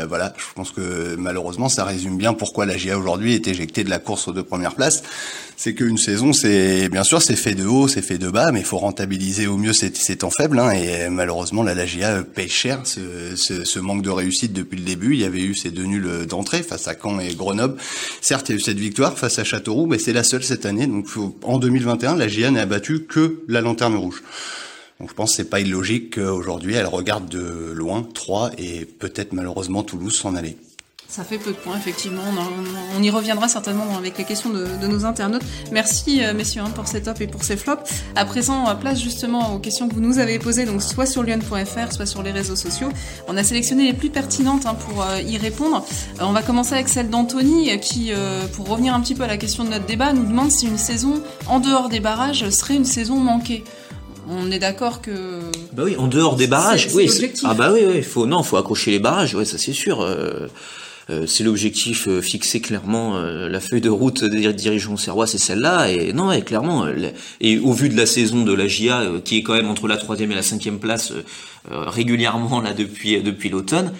voilà, 0.08 0.32
je 0.36 0.44
pense 0.54 0.70
que 0.70 1.14
malheureusement, 1.16 1.68
ça 1.68 1.84
résume 1.84 2.16
bien 2.16 2.32
pourquoi 2.32 2.64
la 2.64 2.76
GIA 2.76 2.98
aujourd'hui 2.98 3.34
est 3.34 3.46
éjectée 3.48 3.84
de 3.84 3.90
la 3.90 3.98
course 3.98 4.28
aux 4.28 4.32
deux 4.32 4.42
premières 4.42 4.74
places. 4.74 5.02
C'est 5.60 5.74
qu'une 5.74 5.98
saison, 5.98 6.32
c'est 6.32 6.88
bien 6.88 7.02
sûr, 7.02 7.20
c'est 7.20 7.34
fait 7.34 7.56
de 7.56 7.66
haut, 7.66 7.88
c'est 7.88 8.00
fait 8.00 8.16
de 8.16 8.30
bas, 8.30 8.52
mais 8.52 8.60
il 8.60 8.64
faut 8.64 8.78
rentabiliser 8.78 9.48
au 9.48 9.56
mieux 9.56 9.72
ces, 9.72 9.90
temps 9.90 10.30
faibles. 10.30 10.60
Hein, 10.60 10.70
et 10.70 11.08
malheureusement, 11.08 11.64
la, 11.64 11.74
la 11.74 11.84
GIA 11.84 12.22
paye 12.22 12.48
cher 12.48 12.82
ce, 12.84 13.34
ce, 13.34 13.64
ce, 13.64 13.78
manque 13.80 14.02
de 14.02 14.10
réussite 14.10 14.52
depuis 14.52 14.78
le 14.78 14.84
début. 14.84 15.14
Il 15.14 15.20
y 15.20 15.24
avait 15.24 15.42
eu 15.42 15.56
ces 15.56 15.72
deux 15.72 15.82
nuls 15.82 16.26
d'entrée 16.28 16.62
face 16.62 16.86
à 16.86 16.94
Caen 16.94 17.18
et 17.18 17.34
Grenoble 17.34 17.74
il 18.30 18.32
y 18.32 18.52
a 18.52 18.54
eu 18.54 18.60
cette 18.60 18.78
victoire 18.78 19.18
face 19.18 19.40
à 19.40 19.44
Châteauroux, 19.44 19.86
mais 19.86 19.98
c'est 19.98 20.12
la 20.12 20.22
seule 20.22 20.44
cette 20.44 20.64
année. 20.64 20.86
Donc 20.86 21.08
en 21.42 21.58
2021, 21.58 22.14
la 22.14 22.28
GIA 22.28 22.52
n'a 22.52 22.62
abattu 22.62 23.00
que 23.02 23.42
la 23.48 23.60
Lanterne 23.60 23.96
Rouge. 23.96 24.22
Donc 25.00 25.10
je 25.10 25.14
pense 25.14 25.30
que 25.30 25.36
c'est 25.38 25.50
pas 25.50 25.58
illogique 25.58 26.14
qu'aujourd'hui 26.14 26.74
elle 26.74 26.86
regarde 26.86 27.28
de 27.28 27.72
loin 27.72 28.06
Troyes 28.14 28.52
et 28.58 28.84
peut-être 28.84 29.32
malheureusement 29.32 29.82
Toulouse 29.82 30.14
s'en 30.14 30.36
aller. 30.36 30.56
Ça 31.10 31.24
fait 31.24 31.38
peu 31.38 31.52
de 31.52 31.56
points, 31.56 31.78
effectivement. 31.78 32.20
On, 32.94 33.02
y 33.02 33.08
reviendra 33.08 33.48
certainement 33.48 33.96
avec 33.96 34.18
les 34.18 34.24
questions 34.24 34.50
de, 34.50 34.86
nos 34.86 35.06
internautes. 35.06 35.42
Merci, 35.72 36.22
euh, 36.22 36.34
messieurs, 36.34 36.60
hein, 36.60 36.70
pour 36.74 36.86
ces 36.86 37.00
tops 37.00 37.22
et 37.22 37.26
pour 37.26 37.42
ces 37.44 37.56
flops. 37.56 37.80
À 38.14 38.26
présent, 38.26 38.66
place 38.76 39.00
justement 39.00 39.54
aux 39.54 39.58
questions 39.58 39.88
que 39.88 39.94
vous 39.94 40.02
nous 40.02 40.18
avez 40.18 40.38
posées, 40.38 40.66
donc 40.66 40.82
soit 40.82 41.06
sur 41.06 41.22
lyon.fr, 41.22 41.92
soit 41.92 42.04
sur 42.04 42.22
les 42.22 42.30
réseaux 42.30 42.56
sociaux. 42.56 42.90
On 43.26 43.38
a 43.38 43.42
sélectionné 43.42 43.84
les 43.84 43.94
plus 43.94 44.10
pertinentes 44.10 44.66
hein, 44.66 44.74
pour 44.74 45.02
euh, 45.02 45.22
y 45.22 45.38
répondre. 45.38 45.82
Euh, 46.20 46.24
on 46.24 46.32
va 46.32 46.42
commencer 46.42 46.74
avec 46.74 46.90
celle 46.90 47.08
d'Anthony, 47.08 47.80
qui, 47.80 48.12
pour 48.52 48.68
revenir 48.68 48.94
un 48.94 49.00
petit 49.00 49.14
peu 49.14 49.22
à 49.22 49.28
la 49.28 49.38
question 49.38 49.64
de 49.64 49.70
notre 49.70 49.86
débat, 49.86 50.12
nous 50.12 50.26
demande 50.26 50.50
si 50.50 50.66
une 50.66 50.76
saison 50.76 51.22
en 51.46 51.58
dehors 51.58 51.88
des 51.88 52.00
barrages 52.00 52.50
serait 52.50 52.76
une 52.76 52.84
saison 52.84 53.16
manquée 53.16 53.64
on 54.30 54.50
est 54.50 54.58
d'accord 54.58 55.00
que. 55.00 55.40
Bah 55.72 55.84
oui, 55.86 55.96
en 55.96 56.06
dehors 56.06 56.36
des 56.36 56.48
barrages, 56.48 56.90
oui. 56.92 57.10
Ah 57.44 57.54
bah 57.54 57.70
oui, 57.72 57.80
oui, 57.88 58.02
faut 58.02 58.26
non, 58.26 58.42
faut 58.42 58.58
accrocher 58.58 58.90
les 58.90 58.98
barrages, 58.98 59.34
ouais, 59.34 59.46
ça 59.46 59.56
c'est 59.56 59.72
sûr. 59.72 60.06
Euh, 61.10 61.26
c'est 61.26 61.42
l'objectif 61.42 62.06
euh, 62.06 62.20
fixé 62.20 62.60
clairement. 62.60 63.16
Euh, 63.16 63.48
la 63.48 63.60
feuille 63.60 63.80
de 63.80 63.88
route 63.88 64.24
des 64.24 64.52
dirigeants 64.52 64.96
serrois, 64.96 65.26
c'est 65.26 65.38
celle-là. 65.38 65.90
Et 65.90 66.12
non, 66.12 66.30
et 66.32 66.42
clairement. 66.42 66.86
Et 67.40 67.58
au 67.58 67.72
vu 67.72 67.88
de 67.88 67.96
la 67.96 68.06
saison 68.06 68.44
de 68.44 68.52
la 68.52 68.68
GIA, 68.68 69.04
qui 69.24 69.38
est 69.38 69.42
quand 69.42 69.54
même 69.54 69.68
entre 69.68 69.88
la 69.88 69.96
troisième 69.96 70.32
et 70.32 70.34
la 70.34 70.42
cinquième 70.42 70.78
place 70.78 71.12
régulièrement 71.70 72.60
là 72.60 72.72
depuis 72.72 73.20
depuis 73.20 73.48
l'automne, 73.48 73.92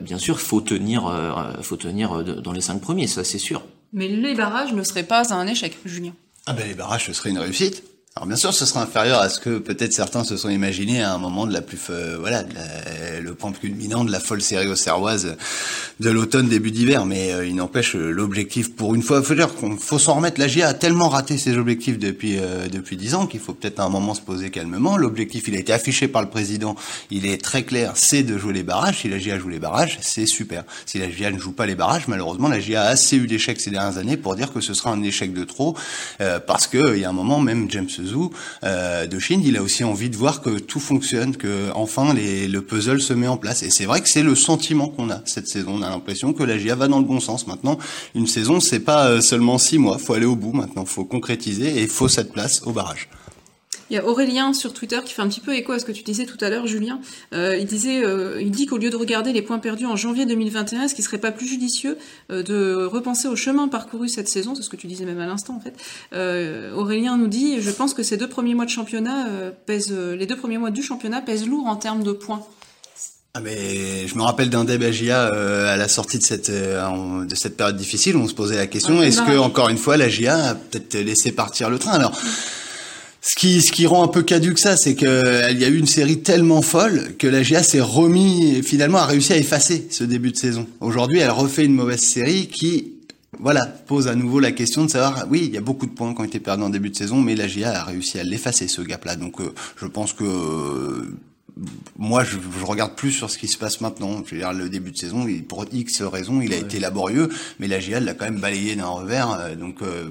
bien 0.00 0.18
sûr, 0.18 0.40
faut 0.40 0.60
tenir, 0.60 1.12
faut 1.62 1.76
tenir 1.76 2.22
dans 2.24 2.52
les 2.52 2.60
cinq 2.60 2.80
premiers, 2.80 3.06
ça 3.06 3.24
c'est 3.24 3.38
sûr. 3.38 3.62
Mais 3.92 4.08
les 4.08 4.34
barrages 4.34 4.72
ne 4.72 4.82
seraient 4.82 5.04
pas 5.04 5.32
un 5.32 5.46
échec, 5.46 5.76
Julien? 5.84 6.12
Ah 6.46 6.52
ben 6.52 6.66
les 6.66 6.74
barrages, 6.74 7.06
ce 7.06 7.12
serait 7.12 7.30
une 7.30 7.38
réussite. 7.38 7.82
Alors 8.18 8.26
bien 8.26 8.36
sûr, 8.36 8.52
ce 8.52 8.66
sera 8.66 8.82
inférieur 8.82 9.20
à 9.20 9.28
ce 9.28 9.38
que 9.38 9.58
peut-être 9.58 9.92
certains 9.92 10.24
se 10.24 10.36
sont 10.36 10.48
imaginés 10.48 11.04
à 11.04 11.14
un 11.14 11.18
moment 11.18 11.46
de 11.46 11.52
la 11.52 11.60
plus, 11.60 11.78
euh, 11.90 12.16
voilà, 12.18 12.42
le 13.22 13.32
point 13.32 13.52
culminant 13.52 14.04
de 14.04 14.10
la 14.10 14.18
folle 14.18 14.42
série 14.42 14.66
auxerroise 14.66 15.36
de 16.00 16.10
l'automne 16.10 16.48
début 16.48 16.72
d'hiver. 16.72 17.06
Mais 17.06 17.32
euh, 17.32 17.46
il 17.46 17.54
n'empêche 17.54 17.94
euh, 17.94 18.10
l'objectif 18.10 18.74
pour 18.74 18.96
une 18.96 19.02
fois, 19.02 19.22
faut 19.22 19.36
dire 19.36 19.54
qu'on 19.54 19.76
faut 19.76 20.00
s'en 20.00 20.14
remettre. 20.14 20.40
La 20.40 20.48
GIA 20.48 20.66
a 20.66 20.74
tellement 20.74 21.08
raté 21.08 21.38
ses 21.38 21.56
objectifs 21.56 21.96
depuis 21.96 22.40
depuis 22.72 22.96
dix 22.96 23.14
ans 23.14 23.28
qu'il 23.28 23.38
faut 23.38 23.54
peut-être 23.54 23.78
à 23.78 23.84
un 23.84 23.88
moment 23.88 24.14
se 24.14 24.20
poser 24.20 24.50
calmement. 24.50 24.96
L'objectif, 24.96 25.46
il 25.46 25.54
a 25.54 25.60
été 25.60 25.72
affiché 25.72 26.08
par 26.08 26.20
le 26.20 26.28
président. 26.28 26.74
Il 27.12 27.24
est 27.24 27.40
très 27.40 27.62
clair, 27.62 27.92
c'est 27.94 28.24
de 28.24 28.36
jouer 28.36 28.52
les 28.52 28.64
barrages. 28.64 29.02
Si 29.02 29.08
la 29.08 29.20
GIA 29.20 29.38
joue 29.38 29.48
les 29.48 29.60
barrages, 29.60 29.96
c'est 30.02 30.26
super. 30.26 30.64
Si 30.86 30.98
la 30.98 31.08
GIA 31.08 31.30
ne 31.30 31.38
joue 31.38 31.52
pas 31.52 31.66
les 31.66 31.76
barrages, 31.76 32.08
malheureusement, 32.08 32.48
la 32.48 32.58
GIA 32.58 32.82
a 32.82 32.88
assez 32.88 33.16
eu 33.16 33.28
d'échecs 33.28 33.60
ces 33.60 33.70
dernières 33.70 33.96
années 33.96 34.16
pour 34.16 34.34
dire 34.34 34.52
que 34.52 34.60
ce 34.60 34.74
sera 34.74 34.90
un 34.90 35.04
échec 35.04 35.32
de 35.32 35.44
trop, 35.44 35.76
parce 36.18 36.66
que 36.66 36.96
il 36.96 37.00
y 37.00 37.04
a 37.04 37.10
un 37.10 37.12
moment 37.12 37.38
même 37.38 37.70
James 37.70 37.86
euh, 38.64 39.06
de 39.06 39.18
Chine, 39.18 39.42
il 39.44 39.56
a 39.56 39.62
aussi 39.62 39.84
envie 39.84 40.10
de 40.10 40.16
voir 40.16 40.40
que 40.40 40.58
tout 40.58 40.80
fonctionne, 40.80 41.36
que 41.36 41.70
enfin 41.74 42.14
les, 42.14 42.48
le 42.48 42.62
puzzle 42.62 43.00
se 43.00 43.12
met 43.12 43.28
en 43.28 43.36
place. 43.36 43.62
Et 43.62 43.70
c'est 43.70 43.86
vrai 43.86 44.00
que 44.00 44.08
c'est 44.08 44.22
le 44.22 44.34
sentiment 44.34 44.88
qu'on 44.88 45.10
a 45.10 45.20
cette 45.24 45.48
saison. 45.48 45.74
On 45.76 45.82
a 45.82 45.90
l'impression 45.90 46.32
que 46.32 46.42
la 46.42 46.58
GIA 46.58 46.74
va 46.74 46.88
dans 46.88 46.98
le 46.98 47.04
bon 47.04 47.20
sens. 47.20 47.46
Maintenant, 47.46 47.78
une 48.14 48.26
saison, 48.26 48.60
c'est 48.60 48.80
pas 48.80 49.06
euh, 49.06 49.20
seulement 49.20 49.58
six 49.58 49.78
mois. 49.78 49.98
Faut 49.98 50.14
aller 50.14 50.26
au 50.26 50.36
bout. 50.36 50.52
Maintenant, 50.52 50.84
faut 50.84 51.04
concrétiser 51.04 51.78
et 51.78 51.82
il 51.82 51.88
faut 51.88 52.08
cette 52.08 52.32
place 52.32 52.62
au 52.64 52.72
barrage. 52.72 53.08
Il 53.90 53.94
y 53.94 53.96
a 53.96 54.06
Aurélien 54.06 54.52
sur 54.52 54.74
Twitter 54.74 54.98
qui 55.04 55.14
fait 55.14 55.22
un 55.22 55.28
petit 55.28 55.40
peu 55.40 55.54
écho 55.54 55.72
à 55.72 55.78
ce 55.78 55.86
que 55.86 55.92
tu 55.92 56.02
disais 56.02 56.26
tout 56.26 56.36
à 56.42 56.50
l'heure, 56.50 56.66
Julien. 56.66 57.00
Euh, 57.32 57.56
il 57.56 57.66
disait, 57.66 58.04
euh, 58.04 58.40
il 58.40 58.50
dit 58.50 58.66
qu'au 58.66 58.76
lieu 58.76 58.90
de 58.90 58.96
regarder 58.96 59.32
les 59.32 59.40
points 59.40 59.58
perdus 59.58 59.86
en 59.86 59.96
janvier 59.96 60.26
2021, 60.26 60.82
est-ce 60.82 60.94
qu'il 60.94 61.04
serait 61.04 61.18
pas 61.18 61.32
plus 61.32 61.46
judicieux 61.46 61.96
euh, 62.30 62.42
de 62.42 62.84
repenser 62.84 63.28
au 63.28 63.36
chemin 63.36 63.68
parcouru 63.68 64.08
cette 64.08 64.28
saison 64.28 64.54
C'est 64.54 64.62
ce 64.62 64.68
que 64.68 64.76
tu 64.76 64.86
disais 64.86 65.06
même 65.06 65.20
à 65.20 65.26
l'instant, 65.26 65.56
en 65.56 65.60
fait. 65.60 65.74
Aurélien 66.74 67.16
nous 67.16 67.28
dit, 67.28 67.60
je 67.60 67.70
pense 67.70 67.94
que 67.94 68.02
ces 68.02 68.16
deux 68.16 68.28
premiers 68.28 68.54
mois 68.54 68.66
de 68.66 68.70
championnat 68.70 69.26
pèsent, 69.66 69.92
les 69.92 70.26
deux 70.26 70.36
premiers 70.36 70.58
mois 70.58 70.70
du 70.70 70.82
championnat 70.82 71.20
pèsent 71.20 71.46
lourd 71.46 71.66
en 71.66 71.76
termes 71.76 72.02
de 72.02 72.12
points. 72.12 72.42
Ah 73.34 73.40
mais 73.40 74.06
je 74.06 74.14
me 74.16 74.22
rappelle 74.22 74.50
d'un 74.50 74.64
débat 74.64 74.90
GIA 74.90 75.26
à 75.26 75.76
la 75.76 75.88
sortie 75.88 76.18
de 76.18 76.22
cette 76.22 76.50
de 76.50 77.34
cette 77.34 77.56
période 77.56 77.76
difficile 77.76 78.16
où 78.16 78.20
on 78.20 78.28
se 78.28 78.34
posait 78.34 78.56
la 78.56 78.66
question 78.66 79.02
est-ce 79.02 79.22
que 79.22 79.38
encore 79.38 79.68
une 79.68 79.78
fois 79.78 79.96
la 79.96 80.08
GIA 80.08 80.50
a 80.50 80.54
peut-être 80.54 80.94
laissé 80.94 81.32
partir 81.32 81.70
le 81.70 81.78
train 81.78 81.92
alors? 81.92 82.18
Ce 83.20 83.34
qui, 83.34 83.60
ce 83.62 83.72
qui 83.72 83.86
rend 83.86 84.04
un 84.04 84.08
peu 84.08 84.22
caduque 84.22 84.58
ça, 84.58 84.76
c'est 84.76 84.94
qu'il 84.94 85.08
y 85.08 85.64
a 85.64 85.68
eu 85.68 85.76
une 85.78 85.86
série 85.86 86.20
tellement 86.20 86.62
folle 86.62 87.16
que 87.18 87.26
la 87.26 87.42
GA 87.42 87.62
s'est 87.62 87.80
remis, 87.80 88.62
finalement, 88.62 88.98
a 88.98 89.06
réussi 89.06 89.32
à 89.32 89.36
effacer 89.36 89.88
ce 89.90 90.04
début 90.04 90.30
de 90.30 90.36
saison. 90.36 90.66
Aujourd'hui, 90.80 91.18
elle 91.18 91.30
refait 91.30 91.64
une 91.64 91.74
mauvaise 91.74 92.00
série 92.00 92.46
qui, 92.46 92.92
voilà, 93.38 93.66
pose 93.66 94.08
à 94.08 94.14
nouveau 94.14 94.40
la 94.40 94.52
question 94.52 94.84
de 94.84 94.90
savoir, 94.90 95.26
oui, 95.30 95.42
il 95.46 95.54
y 95.54 95.58
a 95.58 95.60
beaucoup 95.60 95.86
de 95.86 95.90
points 95.90 96.14
qui 96.14 96.20
ont 96.20 96.24
été 96.24 96.38
perdus 96.38 96.62
en 96.62 96.70
début 96.70 96.90
de 96.90 96.96
saison, 96.96 97.20
mais 97.20 97.34
la 97.34 97.48
GA 97.48 97.80
a 97.80 97.84
réussi 97.84 98.20
à 98.20 98.24
l'effacer, 98.24 98.68
ce 98.68 98.82
gap-là. 98.82 99.16
Donc, 99.16 99.40
euh, 99.40 99.52
je 99.76 99.86
pense 99.86 100.12
que 100.12 100.24
moi, 101.98 102.22
je, 102.22 102.36
je, 102.58 102.64
regarde 102.64 102.94
plus 102.94 103.10
sur 103.10 103.30
ce 103.30 103.38
qui 103.38 103.48
se 103.48 103.58
passe 103.58 103.80
maintenant. 103.80 104.22
Je 104.24 104.34
veux 104.34 104.40
dire, 104.40 104.52
le 104.52 104.68
début 104.68 104.92
de 104.92 104.96
saison, 104.96 105.26
pour 105.48 105.64
X 105.72 106.02
raisons, 106.02 106.40
il 106.40 106.52
a 106.52 106.56
été 106.56 106.78
laborieux, 106.78 107.28
mais 107.58 107.66
la 107.66 107.80
GIA 107.80 108.00
l'a 108.00 108.14
quand 108.14 108.26
même 108.26 108.38
balayé 108.38 108.76
d'un 108.76 108.86
revers. 108.86 109.30
Euh, 109.40 109.54
donc, 109.56 109.82
euh, 109.82 110.04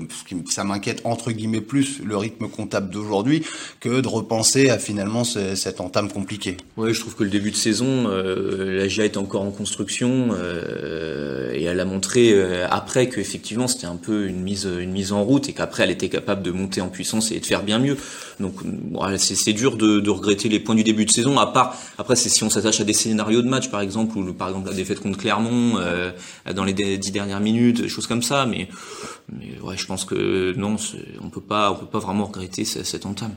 ça 0.49 0.63
m'inquiète 0.63 1.01
entre 1.05 1.31
guillemets 1.31 1.61
plus 1.61 2.01
le 2.03 2.17
rythme 2.17 2.49
comptable 2.49 2.89
d'aujourd'hui 2.89 3.43
que 3.79 4.01
de 4.01 4.07
repenser 4.07 4.69
à 4.69 4.77
finalement 4.77 5.23
cette 5.23 5.79
entame 5.79 6.11
compliquée. 6.11 6.57
Oui, 6.75 6.93
je 6.93 6.99
trouve 6.99 7.15
que 7.15 7.23
le 7.23 7.29
début 7.29 7.51
de 7.51 7.55
saison, 7.55 8.07
euh, 8.07 8.77
la 8.77 8.87
GIA 8.87 9.05
est 9.05 9.17
encore 9.17 9.43
en 9.43 9.51
construction 9.51 10.35
et 11.53 11.63
elle 11.63 11.79
a 11.79 11.85
montré 11.85 12.41
après 12.69 13.09
qu'effectivement 13.09 13.67
c'était 13.67 13.87
un 13.87 13.95
peu 13.95 14.27
une 14.27 14.41
mise, 14.41 14.65
une 14.65 14.91
mise 14.91 15.11
en 15.11 15.23
route 15.23 15.49
et 15.49 15.53
qu'après 15.53 15.83
elle 15.83 15.91
était 15.91 16.09
capable 16.09 16.43
de 16.43 16.51
monter 16.51 16.81
en 16.81 16.89
puissance 16.89 17.31
et 17.31 17.39
de 17.39 17.45
faire 17.45 17.63
bien 17.63 17.79
mieux. 17.79 17.97
Donc, 18.39 18.55
c'est 19.17 19.53
dur 19.53 19.77
de, 19.77 19.99
de 19.99 20.09
regretter 20.09 20.49
les 20.49 20.59
points 20.59 20.75
du 20.75 20.83
début 20.83 21.05
de 21.05 21.11
saison 21.11 21.36
à 21.39 21.53
part, 21.53 21.75
après, 21.97 22.15
c'est 22.15 22.29
si 22.29 22.43
on 22.43 22.49
s'attache 22.49 22.79
à 22.79 22.83
des 22.83 22.93
scénarios 22.93 23.41
de 23.41 23.47
match, 23.47 23.69
par 23.69 23.81
exemple, 23.81 24.17
ou 24.17 24.33
par 24.33 24.49
exemple 24.49 24.69
la 24.69 24.75
défaite 24.75 24.99
contre 24.99 25.17
Clermont 25.17 25.77
euh, 25.77 26.11
dans 26.53 26.63
les 26.63 26.73
dix 26.73 27.11
dernières 27.11 27.39
minutes, 27.39 27.81
des 27.81 27.89
choses 27.89 28.07
comme 28.07 28.23
ça. 28.23 28.45
Mais, 28.45 28.67
mais 29.31 29.59
ouais, 29.61 29.77
je 29.77 29.85
pense 29.85 30.05
que 30.05 30.53
non, 30.57 30.77
on 31.21 31.29
peut 31.29 31.41
pas, 31.41 31.71
on 31.71 31.75
peut 31.75 31.85
pas 31.85 31.99
vraiment 31.99 32.25
regretter 32.25 32.65
cette 32.65 33.05
entame. 33.05 33.33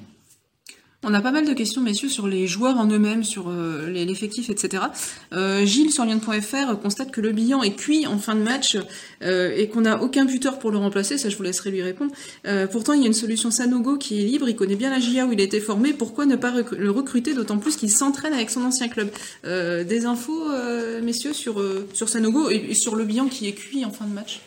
On 1.02 1.14
a 1.14 1.22
pas 1.22 1.30
mal 1.30 1.46
de 1.46 1.54
questions, 1.54 1.80
messieurs, 1.80 2.10
sur 2.10 2.28
les 2.28 2.46
joueurs 2.46 2.76
en 2.76 2.86
eux-mêmes, 2.86 3.24
sur 3.24 3.48
euh, 3.48 3.88
l'effectif, 3.88 4.50
etc. 4.50 4.82
Euh, 5.32 5.64
Gilles 5.64 5.92
sur 5.92 6.04
Lyon.fr 6.04 6.78
constate 6.78 7.10
que 7.10 7.22
le 7.22 7.32
bilan 7.32 7.62
est 7.62 7.74
cuit 7.74 8.06
en 8.06 8.18
fin 8.18 8.34
de 8.34 8.42
match 8.42 8.76
euh, 9.22 9.50
et 9.56 9.68
qu'on 9.70 9.80
n'a 9.80 10.02
aucun 10.02 10.26
buteur 10.26 10.58
pour 10.58 10.70
le 10.70 10.76
remplacer. 10.76 11.16
Ça, 11.16 11.30
je 11.30 11.38
vous 11.38 11.42
laisserai 11.42 11.70
lui 11.70 11.80
répondre. 11.80 12.12
pourtant, 12.70 12.92
il 12.92 13.00
y 13.00 13.04
a 13.04 13.06
une 13.06 13.14
solution 13.14 13.50
Sanogo 13.50 13.96
qui 13.96 14.20
est 14.20 14.26
libre. 14.26 14.46
Il 14.50 14.56
connaît 14.56 14.76
bien 14.76 14.90
la 14.90 14.98
GIA 14.98 15.24
où 15.24 15.32
il 15.32 15.40
a 15.40 15.44
été 15.44 15.58
formé. 15.58 15.94
Pourquoi 15.94 16.26
ne 16.26 16.36
pas 16.36 16.52
le 16.52 16.90
recruter, 16.90 17.32
d'autant 17.32 17.56
plus 17.56 17.76
qu'il 17.76 17.90
s'entraîne 17.90 18.34
avec 18.34 18.50
son 18.50 18.62
ancien 18.62 18.88
club? 18.88 19.10
Des 19.44 20.04
infos, 20.04 20.50
messieurs, 21.02 21.32
sur, 21.32 21.64
sur 21.94 22.10
Sanogo 22.10 22.50
et 22.50 22.74
sur 22.74 22.94
le 22.94 23.04
bilan 23.04 23.28
qui 23.28 23.48
est 23.48 23.54
cuit 23.54 23.86
en 23.86 23.90
fin 23.90 24.04
de 24.04 24.12
match? 24.12 24.40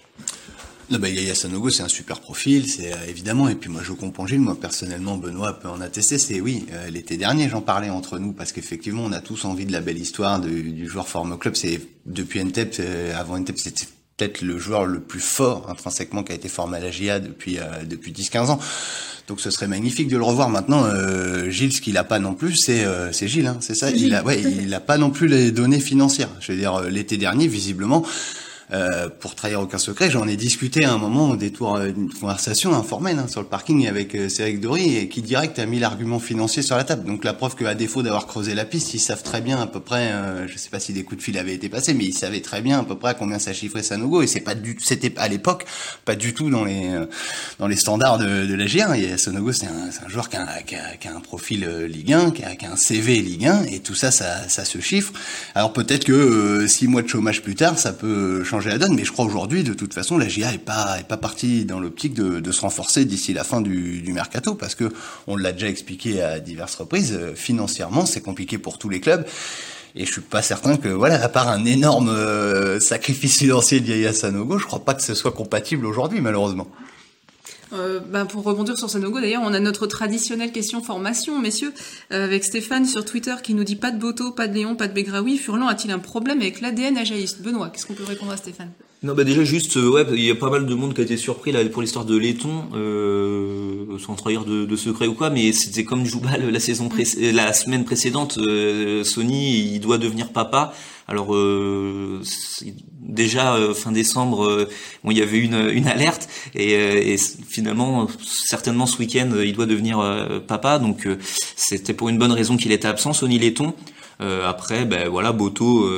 Non, 0.89 0.99
bah, 0.99 1.09
Yaya 1.09 1.33
Sanogo, 1.33 1.69
c'est 1.69 1.83
un 1.83 1.87
super 1.87 2.19
profil, 2.19 2.69
c'est 2.69 2.91
euh, 2.91 3.07
évidemment. 3.07 3.47
Et 3.47 3.55
puis 3.55 3.69
moi, 3.69 3.81
je 3.83 3.93
comprends 3.93 4.27
Gilles. 4.27 4.41
Moi, 4.41 4.55
personnellement, 4.59 5.15
Benoît 5.15 5.59
peut 5.59 5.69
en 5.69 5.79
attester. 5.79 6.17
C'est 6.17 6.41
oui, 6.41 6.65
euh, 6.71 6.89
l'été 6.89 7.15
dernier, 7.15 7.47
j'en 7.49 7.61
parlais 7.61 7.89
entre 7.89 8.19
nous 8.19 8.33
parce 8.33 8.51
qu'effectivement, 8.51 9.03
on 9.05 9.11
a 9.13 9.21
tous 9.21 9.45
envie 9.45 9.65
de 9.65 9.71
la 9.71 9.79
belle 9.79 9.97
histoire 9.97 10.39
du 10.41 10.87
joueur 10.87 11.07
forme 11.07 11.37
club. 11.37 11.55
C'est 11.55 11.79
depuis 12.05 12.43
NTEP, 12.43 12.75
euh, 12.79 13.17
avant 13.17 13.37
NTEP, 13.37 13.57
c'était 13.59 13.85
peut-être 14.17 14.41
le 14.41 14.57
joueur 14.57 14.85
le 14.85 14.99
plus 14.99 15.21
fort 15.21 15.69
intrinsèquement 15.69 16.23
qui 16.23 16.33
a 16.33 16.35
été 16.35 16.49
formé 16.49 16.77
à 16.77 16.81
la 16.81 16.91
GIA 16.91 17.19
depuis 17.19 17.57
depuis 17.89 18.11
10-15 18.11 18.51
ans. 18.51 18.59
Donc 19.27 19.41
ce 19.41 19.49
serait 19.49 19.67
magnifique 19.67 20.07
de 20.07 20.17
le 20.17 20.23
revoir 20.23 20.49
maintenant. 20.49 20.85
Gilles, 21.49 21.73
ce 21.73 21.81
qu'il 21.81 21.97
a 21.97 22.03
pas 22.03 22.19
non 22.19 22.35
plus, 22.35 22.55
c'est 22.55 22.85
c'est 23.11 23.27
Gilles, 23.27 23.47
hein, 23.47 23.57
c'est 23.59 23.73
ça. 23.73 23.89
Il 23.89 24.13
a 24.13 24.23
ouais, 24.23 24.39
il 24.39 24.71
a 24.71 24.79
pas 24.79 24.99
non 24.99 25.09
plus 25.09 25.27
les 25.27 25.51
données 25.51 25.79
financières. 25.79 26.29
Je 26.41 26.51
veux 26.51 26.57
dire, 26.59 26.81
l'été 26.81 27.17
dernier, 27.17 27.47
visiblement. 27.47 28.05
Euh, 28.71 29.09
pour 29.09 29.35
trahir 29.35 29.61
aucun 29.61 29.77
secret, 29.77 30.09
j'en 30.09 30.27
ai 30.27 30.35
discuté 30.35 30.85
à 30.85 30.93
un 30.93 30.97
moment 30.97 31.29
au 31.29 31.35
détour 31.35 31.79
d'une 31.79 32.11
conversation 32.11 32.73
informelle 32.73 33.19
hein, 33.19 33.27
sur 33.27 33.41
le 33.41 33.47
parking 33.47 33.87
avec 33.87 34.15
euh, 34.15 34.29
Cédric 34.29 34.61
Dory 34.61 34.97
et 34.97 35.09
qui 35.09 35.21
direct 35.21 35.59
a 35.59 35.65
mis 35.65 35.79
l'argument 35.79 36.19
financier 36.19 36.61
sur 36.61 36.75
la 36.75 36.83
table. 36.83 37.05
Donc 37.05 37.23
la 37.23 37.33
preuve 37.33 37.55
qu'à 37.55 37.75
défaut 37.75 38.03
d'avoir 38.03 38.25
creusé 38.25 38.55
la 38.55 38.65
piste, 38.65 38.93
ils 38.93 38.99
savent 38.99 39.23
très 39.23 39.41
bien 39.41 39.61
à 39.61 39.67
peu 39.67 39.79
près, 39.79 40.11
euh, 40.11 40.47
je 40.47 40.57
sais 40.57 40.69
pas 40.69 40.79
si 40.79 40.93
des 40.93 41.03
coups 41.03 41.19
de 41.19 41.23
fil 41.23 41.37
avaient 41.37 41.53
été 41.53 41.69
passés, 41.69 41.93
mais 41.93 42.05
ils 42.05 42.13
savaient 42.13 42.41
très 42.41 42.61
bien 42.61 42.79
à 42.79 42.83
peu 42.83 42.95
près 42.95 43.09
à 43.09 43.13
combien 43.13 43.39
ça 43.39 43.53
chiffrait 43.53 43.83
Sanogo 43.83 44.21
et 44.21 44.27
c'est 44.27 44.39
pas 44.39 44.55
du, 44.55 44.77
c'était 44.81 45.13
à 45.17 45.27
l'époque 45.27 45.65
pas 46.05 46.15
du 46.15 46.33
tout 46.33 46.49
dans 46.49 46.63
les 46.63 46.89
euh, 46.89 47.05
dans 47.59 47.67
les 47.67 47.75
standards 47.75 48.17
de, 48.17 48.45
de 48.45 48.53
la 48.53 48.65
G1. 48.65 48.95
Et 48.95 49.17
Sanogo 49.17 49.51
c'est 49.51 49.67
un, 49.67 50.05
un, 50.05 50.09
joueur 50.09 50.29
qui 50.29 50.37
a, 50.37 50.61
qui, 50.61 50.75
a, 50.75 50.95
qui 50.97 51.07
a, 51.07 51.15
un 51.15 51.19
profil 51.19 51.67
Ligue 51.87 52.13
1, 52.13 52.31
qui 52.31 52.43
a, 52.43 52.55
qui 52.55 52.65
a, 52.65 52.71
un 52.71 52.75
CV 52.75 53.21
Ligue 53.21 53.45
1 53.45 53.63
et 53.65 53.79
tout 53.79 53.95
ça, 53.95 54.11
ça, 54.11 54.47
ça 54.47 54.65
se 54.65 54.79
chiffre. 54.79 55.13
Alors 55.53 55.73
peut-être 55.73 56.05
que 56.05 56.65
six 56.67 56.87
mois 56.87 57.01
de 57.01 57.07
chômage 57.07 57.41
plus 57.41 57.55
tard, 57.55 57.77
ça 57.77 57.93
peut 57.93 58.43
la 58.59 58.77
donne, 58.77 58.95
mais 58.95 59.05
je 59.05 59.11
crois 59.11 59.25
aujourd'hui, 59.25 59.63
de 59.63 59.73
toute 59.73 59.93
façon, 59.93 60.17
la 60.17 60.27
GIA 60.27 60.53
est 60.53 60.57
pas 60.57 60.97
pas 61.07 61.17
partie 61.17 61.65
dans 61.65 61.79
l'optique 61.79 62.13
de, 62.13 62.39
de, 62.39 62.51
se 62.51 62.61
renforcer 62.61 63.05
d'ici 63.05 63.33
la 63.33 63.43
fin 63.43 63.61
du, 63.61 64.01
du, 64.01 64.13
mercato, 64.13 64.55
parce 64.55 64.75
que 64.75 64.91
on 65.27 65.35
l'a 65.35 65.51
déjà 65.51 65.67
expliqué 65.67 66.21
à 66.21 66.39
diverses 66.39 66.75
reprises, 66.75 67.13
euh, 67.13 67.33
financièrement, 67.35 68.05
c'est 68.05 68.21
compliqué 68.21 68.57
pour 68.57 68.77
tous 68.77 68.89
les 68.89 68.99
clubs. 68.99 69.25
Et 69.95 70.05
je 70.05 70.11
suis 70.11 70.21
pas 70.21 70.41
certain 70.41 70.77
que, 70.77 70.89
voilà, 70.89 71.23
à 71.23 71.29
part 71.29 71.49
un 71.49 71.65
énorme 71.65 72.09
euh, 72.09 72.79
sacrifice 72.79 73.37
financier 73.37 73.79
de 73.79 73.87
Yaya 73.87 74.11
Sanogo, 74.11 74.57
je 74.57 74.65
crois 74.65 74.83
pas 74.83 74.95
que 74.95 75.03
ce 75.03 75.13
soit 75.13 75.31
compatible 75.31 75.85
aujourd'hui, 75.85 76.19
malheureusement. 76.19 76.67
Euh, 77.73 77.99
ben 77.99 78.25
pour 78.25 78.43
rebondir 78.43 78.77
sur 78.77 78.89
Sanogo, 78.89 79.19
d'ailleurs, 79.19 79.41
on 79.43 79.53
a 79.53 79.59
notre 79.59 79.87
traditionnelle 79.87 80.51
question 80.51 80.81
formation, 80.81 81.39
messieurs, 81.39 81.73
euh, 82.11 82.25
avec 82.25 82.43
Stéphane 82.43 82.85
sur 82.85 83.05
Twitter 83.05 83.35
qui 83.41 83.53
nous 83.53 83.63
dit 83.63 83.75
pas 83.75 83.91
de 83.91 83.99
Boto, 83.99 84.31
pas 84.31 84.47
de 84.47 84.53
Léon, 84.53 84.75
pas 84.75 84.87
de 84.87 84.93
Begraoui. 84.93 85.37
Furlan 85.37 85.67
a-t-il 85.67 85.91
un 85.91 85.99
problème 85.99 86.41
avec 86.41 86.61
l'ADN 86.61 86.97
ajaïste 86.97 87.41
Benoît, 87.41 87.69
qu'est-ce 87.69 87.85
qu'on 87.85 87.93
peut 87.93 88.03
répondre 88.03 88.31
à 88.31 88.37
Stéphane? 88.37 88.71
Non, 89.03 89.13
bah 89.15 89.25
déjà 89.25 89.43
juste, 89.43 89.75
euh, 89.75 89.89
ouais, 89.89 90.05
il 90.13 90.23
y 90.23 90.31
a 90.31 90.35
pas 90.35 90.49
mal 90.49 90.65
de 90.65 90.73
monde 90.75 90.93
qui 90.93 91.01
a 91.01 91.03
été 91.03 91.17
surpris 91.17 91.51
là 91.51 91.63
pour 91.65 91.81
l'histoire 91.81 92.05
de 92.05 92.15
Letton, 92.15 92.63
euh, 92.73 93.72
sans 93.97 94.15
trahir 94.15 94.45
de, 94.45 94.65
de, 94.65 94.75
secret 94.75 95.07
ou 95.07 95.13
quoi, 95.13 95.29
mais 95.29 95.51
c'était 95.51 95.83
comme 95.83 96.05
Joubal 96.05 96.49
la 96.49 96.59
saison 96.59 96.89
la 97.17 97.53
semaine 97.53 97.85
précédente. 97.85 98.39
Sony, 99.03 99.73
il 99.73 99.79
doit 99.79 99.97
devenir 99.97 100.29
papa. 100.29 100.73
Alors 101.07 101.35
euh, 101.35 102.21
déjà 102.99 103.55
euh, 103.55 103.73
fin 103.73 103.91
décembre, 103.91 104.45
euh, 104.45 104.69
bon, 105.03 105.11
il 105.11 105.17
y 105.17 105.21
avait 105.21 105.39
une, 105.39 105.69
une 105.69 105.87
alerte 105.87 106.29
et, 106.55 106.73
et 107.13 107.17
finalement 107.17 108.07
certainement 108.23 108.85
ce 108.85 108.97
week-end 108.99 109.29
il 109.43 109.53
doit 109.53 109.65
devenir 109.65 109.99
papa, 110.47 110.79
donc 110.79 111.07
c'était 111.55 111.93
pour 111.93 112.09
une 112.09 112.17
bonne 112.17 112.31
raison 112.31 112.57
qu'il 112.57 112.71
était 112.71 112.87
absent. 112.87 113.13
Sonny 113.13 113.37
Letton. 113.37 113.73
Après, 114.19 114.85
ben 114.85 115.09
voilà, 115.09 115.31
Boto, 115.31 115.89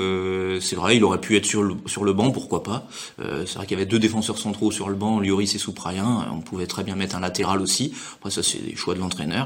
c'est 0.59 0.75
vrai, 0.75 0.97
il 0.97 1.03
aurait 1.03 1.21
pu 1.21 1.35
être 1.35 1.45
sur 1.45 1.63
le, 1.63 1.75
sur 1.85 2.03
le 2.03 2.13
banc, 2.13 2.31
pourquoi 2.31 2.63
pas. 2.63 2.87
c'est 3.19 3.55
vrai 3.55 3.65
qu'il 3.65 3.77
y 3.77 3.81
avait 3.81 3.85
deux 3.85 3.99
défenseurs 3.99 4.37
centraux 4.37 4.71
sur 4.71 4.89
le 4.89 4.95
banc, 4.95 5.19
Lloris 5.19 5.53
et 5.53 5.59
Souprayen. 5.59 6.25
On 6.31 6.41
pouvait 6.41 6.67
très 6.67 6.83
bien 6.83 6.95
mettre 6.95 7.15
un 7.15 7.19
latéral 7.19 7.61
aussi. 7.61 7.93
Après, 8.17 8.31
ça 8.31 8.41
c'est 8.41 8.63
des 8.63 8.75
choix 8.75 8.95
de 8.95 8.99
l'entraîneur. 8.99 9.45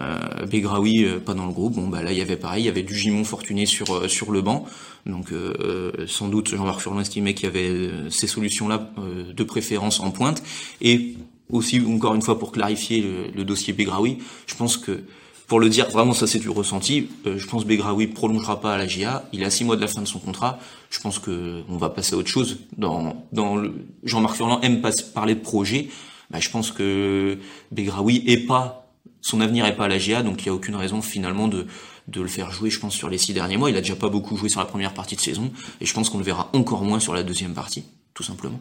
Euh, 0.00 0.44
Begraoui 0.46 1.04
euh, 1.04 1.18
pas 1.18 1.34
dans 1.34 1.46
le 1.46 1.52
groupe. 1.52 1.74
Bon 1.74 1.88
bah 1.88 2.02
là 2.02 2.12
il 2.12 2.18
y 2.18 2.20
avait 2.20 2.36
pareil, 2.36 2.64
il 2.64 2.66
y 2.66 2.68
avait 2.68 2.82
du 2.82 2.94
Gimon 2.94 3.24
Fortuné 3.24 3.64
sur 3.64 3.94
euh, 3.94 4.08
sur 4.08 4.30
le 4.30 4.42
banc. 4.42 4.66
Donc 5.06 5.32
euh, 5.32 5.92
sans 6.06 6.28
doute 6.28 6.54
Jean-Marc 6.54 6.80
Furlan 6.80 7.00
estimait 7.00 7.32
qu'il 7.32 7.46
y 7.46 7.48
avait 7.48 8.10
ces 8.10 8.26
solutions 8.26 8.68
là 8.68 8.90
de 9.32 9.44
préférence 9.44 10.00
en 10.00 10.10
pointe 10.10 10.42
et 10.80 11.14
aussi 11.50 11.80
encore 11.80 12.14
une 12.14 12.22
fois 12.22 12.38
pour 12.38 12.50
clarifier 12.50 13.04
le, 13.34 13.44
dossier 13.44 13.72
Begraoui, 13.72 14.18
je 14.46 14.56
pense 14.56 14.76
que 14.76 15.02
pour 15.46 15.60
le 15.60 15.68
dire 15.68 15.88
vraiment 15.90 16.12
ça 16.12 16.26
c'est 16.26 16.38
du 16.38 16.50
ressenti, 16.50 17.08
euh, 17.26 17.38
je 17.38 17.46
pense 17.46 17.64
Begraoui 17.64 18.08
prolongera 18.08 18.60
pas 18.60 18.74
à 18.74 18.78
la 18.78 18.86
GIA, 18.86 19.28
il 19.32 19.42
est 19.42 19.46
à 19.46 19.50
six 19.50 19.64
mois 19.64 19.76
de 19.76 19.80
la 19.80 19.86
fin 19.86 20.02
de 20.02 20.08
son 20.08 20.18
contrat, 20.18 20.58
je 20.90 21.00
pense 21.00 21.18
que 21.18 21.62
on 21.68 21.76
va 21.76 21.90
passer 21.90 22.14
à 22.14 22.18
autre 22.18 22.28
chose. 22.28 22.58
Dans, 22.76 23.26
dans 23.32 23.56
le 23.56 23.74
Jean-Marc 24.02 24.36
Furlan 24.36 24.60
aime 24.60 24.80
pas 24.80 24.90
parler 25.14 25.34
de 25.34 25.40
projet, 25.40 25.88
bah, 26.30 26.40
je 26.40 26.50
pense 26.50 26.72
que 26.72 27.38
Begraoui 27.72 28.24
est 28.26 28.46
pas 28.46 28.82
son 29.20 29.40
avenir 29.40 29.66
est 29.66 29.74
pas 29.74 29.86
à 29.86 29.88
la 29.88 29.98
GIA, 29.98 30.22
donc 30.22 30.42
il 30.42 30.46
y 30.46 30.48
a 30.50 30.54
aucune 30.54 30.76
raison 30.76 31.02
finalement 31.02 31.48
de 31.48 31.66
de 32.08 32.20
le 32.20 32.28
faire 32.28 32.50
jouer, 32.52 32.70
je 32.70 32.78
pense, 32.78 32.94
sur 32.94 33.08
les 33.08 33.18
six 33.18 33.32
derniers 33.32 33.56
mois. 33.56 33.70
Il 33.70 33.76
a 33.76 33.80
déjà 33.80 33.96
pas 33.96 34.08
beaucoup 34.08 34.36
joué 34.36 34.48
sur 34.48 34.60
la 34.60 34.66
première 34.66 34.94
partie 34.94 35.16
de 35.16 35.20
saison, 35.20 35.50
et 35.80 35.86
je 35.86 35.92
pense 35.92 36.08
qu'on 36.08 36.18
le 36.18 36.24
verra 36.24 36.50
encore 36.52 36.84
moins 36.84 37.00
sur 37.00 37.14
la 37.14 37.22
deuxième 37.22 37.54
partie, 37.54 37.84
tout 38.14 38.22
simplement. 38.22 38.60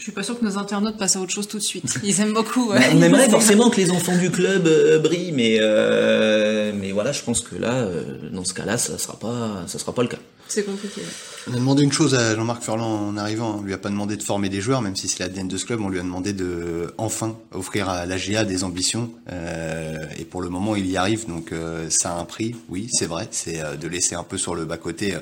Je 0.00 0.04
suis 0.04 0.12
pas 0.12 0.22
sûr 0.22 0.40
que 0.40 0.44
nos 0.46 0.56
internautes 0.56 0.96
passent 0.96 1.16
à 1.16 1.20
autre 1.20 1.30
chose 1.30 1.46
tout 1.46 1.58
de 1.58 1.62
suite. 1.62 1.98
Ils 2.02 2.22
aiment 2.22 2.32
beaucoup. 2.32 2.70
Bah, 2.70 2.80
on 2.90 3.02
aimerait 3.02 3.28
forcément 3.28 3.68
que 3.68 3.76
les 3.76 3.90
enfants 3.90 4.16
du 4.16 4.30
club 4.30 4.66
euh, 4.66 4.98
brillent, 4.98 5.32
mais 5.32 5.58
euh, 5.60 6.72
mais 6.74 6.90
voilà, 6.90 7.12
je 7.12 7.22
pense 7.22 7.42
que 7.42 7.54
là, 7.56 7.74
euh, 7.74 8.02
dans 8.32 8.46
ce 8.46 8.54
cas-là, 8.54 8.78
ça 8.78 8.96
sera 8.96 9.18
pas, 9.18 9.62
ça 9.66 9.78
sera 9.78 9.92
pas 9.92 10.00
le 10.00 10.08
cas. 10.08 10.16
C'est 10.50 10.64
compliqué. 10.64 11.02
On 11.48 11.54
a 11.54 11.56
demandé 11.56 11.84
une 11.84 11.92
chose 11.92 12.16
à 12.16 12.34
Jean-Marc 12.34 12.64
Furlan 12.64 13.08
en 13.08 13.16
arrivant. 13.16 13.58
On 13.60 13.62
lui 13.62 13.72
a 13.72 13.78
pas 13.78 13.88
demandé 13.88 14.16
de 14.16 14.22
former 14.22 14.48
des 14.48 14.60
joueurs, 14.60 14.82
même 14.82 14.96
si 14.96 15.06
c'est 15.06 15.20
l'ADN 15.20 15.46
de 15.46 15.56
ce 15.56 15.64
club. 15.64 15.80
On 15.80 15.88
lui 15.88 16.00
a 16.00 16.02
demandé 16.02 16.32
de 16.32 16.92
enfin 16.98 17.36
offrir 17.52 17.88
à 17.88 18.04
l'AGA 18.04 18.44
des 18.44 18.64
ambitions. 18.64 19.12
Euh, 19.30 20.04
et 20.18 20.24
pour 20.24 20.42
le 20.42 20.48
moment, 20.48 20.74
il 20.74 20.90
y 20.90 20.96
arrive. 20.96 21.28
Donc 21.28 21.52
euh, 21.52 21.88
ça 21.88 22.10
a 22.10 22.18
un 22.18 22.24
prix. 22.24 22.56
Oui, 22.68 22.88
c'est 22.90 23.06
vrai. 23.06 23.28
C'est 23.30 23.60
euh, 23.60 23.76
de 23.76 23.86
laisser 23.86 24.16
un 24.16 24.24
peu 24.24 24.36
sur 24.38 24.56
le 24.56 24.64
bas 24.64 24.76
côté 24.76 25.14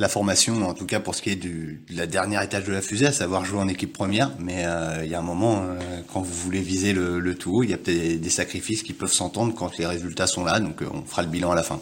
la 0.00 0.08
formation, 0.08 0.68
en 0.68 0.74
tout 0.74 0.84
cas 0.84 0.98
pour 0.98 1.14
ce 1.14 1.22
qui 1.22 1.30
est 1.30 1.36
du 1.36 1.80
de 1.88 1.96
la 1.96 2.08
dernière 2.08 2.42
étage 2.42 2.64
de 2.64 2.72
la 2.72 2.82
fusée, 2.82 3.06
à 3.06 3.12
savoir 3.12 3.44
jouer 3.44 3.60
en 3.60 3.68
équipe 3.68 3.92
première. 3.92 4.32
Mais 4.40 4.66
il 5.04 5.08
y 5.08 5.14
a 5.14 5.18
un 5.20 5.22
moment, 5.22 5.64
quand 6.12 6.22
vous 6.22 6.34
voulez 6.34 6.60
viser 6.60 6.92
le, 6.92 7.34
tout 7.36 7.62
il 7.62 7.70
y 7.70 7.74
a 7.74 7.78
peut-être 7.78 8.20
des 8.20 8.30
sacrifices 8.30 8.82
qui 8.82 8.94
peuvent 8.94 9.12
s'entendre 9.12 9.54
quand 9.54 9.78
les 9.78 9.86
résultats 9.86 10.26
sont 10.26 10.44
là. 10.44 10.58
Donc 10.58 10.82
on 10.82 11.02
fera 11.06 11.22
le 11.22 11.28
bilan 11.28 11.52
à 11.52 11.54
la 11.54 11.62
fin. 11.62 11.80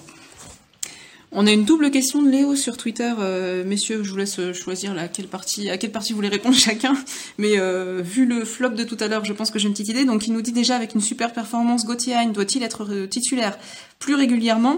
On 1.37 1.49
a 1.49 1.51
une 1.51 1.65
double 1.65 1.91
question 1.91 2.23
de 2.23 2.31
Léo 2.31 2.55
sur 2.55 2.77
Twitter. 2.77 3.13
Euh, 3.19 3.65
messieurs, 3.65 4.05
je 4.05 4.11
vous 4.13 4.17
laisse 4.17 4.53
choisir 4.53 4.97
à 4.97 5.09
quelle 5.09 5.27
partie, 5.27 5.69
à 5.69 5.77
quelle 5.77 5.91
partie 5.91 6.13
vous 6.13 6.19
voulez 6.19 6.29
répondre 6.29 6.55
chacun. 6.59 6.97
Mais 7.39 7.59
euh, 7.59 8.03
vu 8.05 8.25
le 8.25 8.45
flop 8.45 8.71
de 8.71 8.85
tout 8.85 8.97
à 9.01 9.09
l'heure, 9.09 9.25
je 9.25 9.33
pense 9.33 9.51
que 9.51 9.59
j'ai 9.59 9.67
une 9.67 9.73
petite 9.73 9.89
idée. 9.89 10.05
Donc, 10.05 10.29
il 10.29 10.33
nous 10.33 10.43
dit 10.43 10.53
déjà 10.53 10.77
avec 10.77 10.95
une 10.95 11.01
super 11.01 11.33
performance, 11.33 11.87
Gauthier 11.87 12.15
doit-il 12.33 12.63
être 12.63 12.87
euh, 12.89 13.09
titulaire 13.09 13.59
plus 13.99 14.15
régulièrement? 14.15 14.77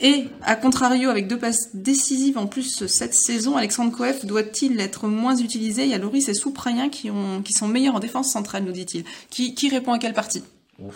Et 0.00 0.24
à 0.40 0.56
contrario, 0.56 1.10
avec 1.10 1.28
deux 1.28 1.38
passes 1.38 1.68
décisives 1.74 2.38
en 2.38 2.46
plus 2.46 2.86
cette 2.86 3.12
saison, 3.12 3.58
Alexandre 3.58 3.94
Coef 3.94 4.24
doit-il 4.24 4.80
être 4.80 5.06
moins 5.06 5.36
utilisé? 5.36 5.82
Il 5.82 5.90
y 5.90 5.94
a 5.94 5.98
Loris 5.98 6.30
et 6.30 6.34
Souprayen 6.34 6.88
qui, 6.88 7.10
ont, 7.10 7.42
qui 7.42 7.52
sont 7.52 7.68
meilleurs 7.68 7.96
en 7.96 8.00
défense 8.00 8.32
centrale, 8.32 8.64
nous 8.64 8.72
dit-il. 8.72 9.04
Qui, 9.28 9.54
qui 9.54 9.68
répond 9.68 9.92
à 9.92 9.98
quelle 9.98 10.14
partie? 10.14 10.42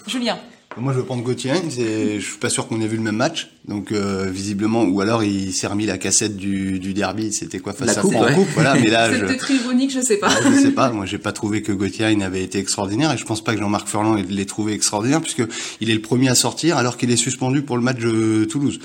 Julien 0.07 0.39
moi, 0.77 0.93
je 0.93 0.99
veux 0.99 1.05
prendre 1.05 1.23
Gauthier 1.23 1.53
et 1.79 2.19
je 2.19 2.25
suis 2.25 2.39
pas 2.39 2.49
sûr 2.51 2.67
qu'on 2.67 2.81
ait 2.81 2.87
vu 2.87 2.97
le 2.97 3.03
même 3.03 3.17
match. 3.17 3.51
Donc, 3.69 3.93
euh, 3.93 4.29
visiblement, 4.31 4.83
ou 4.83 5.01
alors 5.01 5.23
il 5.23 5.53
s'est 5.53 5.69
remis 5.69 5.87
la 5.87 5.99
cassette 5.99 6.37
du, 6.37 6.81
du 6.81 6.95
derby. 6.95 7.33
C'était 7.33 7.61
quoi 7.61 7.73
face 7.73 7.95
la 7.95 7.99
à 7.99 8.03
coupe, 8.03 8.15
ouais. 8.15 8.35
coupe 8.35 8.49
Voilà, 8.55 8.75
mais 8.75 8.89
là, 8.89 9.13
je... 9.13 9.21
peut-être 9.21 9.51
ironique, 9.51 9.93
je 9.93 10.01
sais 10.01 10.17
pas. 10.17 10.31
je 10.43 10.59
sais 10.59 10.73
pas. 10.73 10.91
Moi, 10.91 11.07
j'ai 11.07 11.19
pas 11.19 11.33
trouvé 11.33 11.63
que 11.63 11.71
Gauthier 11.71 12.07
avait 12.23 12.43
été 12.43 12.59
extraordinaire 12.59 13.13
et 13.13 13.17
je 13.17 13.25
pense 13.25 13.43
pas 13.43 13.55
que 13.55 13.61
Jean-Marc 13.61 13.89
Furlan 13.89 14.15
l'ait 14.15 14.45
trouvé 14.47 14.73
extraordinaire 14.73 15.21
puisque 15.21 15.45
il 15.81 15.91
est 15.91 15.95
le 15.95 16.03
premier 16.03 16.29
à 16.29 16.35
sortir 16.35 16.77
alors 16.77 16.97
qu'il 16.97 17.11
est 17.11 17.17
suspendu 17.17 17.63
pour 17.63 17.77
le 17.77 17.83
match 17.83 17.99
de 17.99 18.45
Toulouse. 18.45 18.81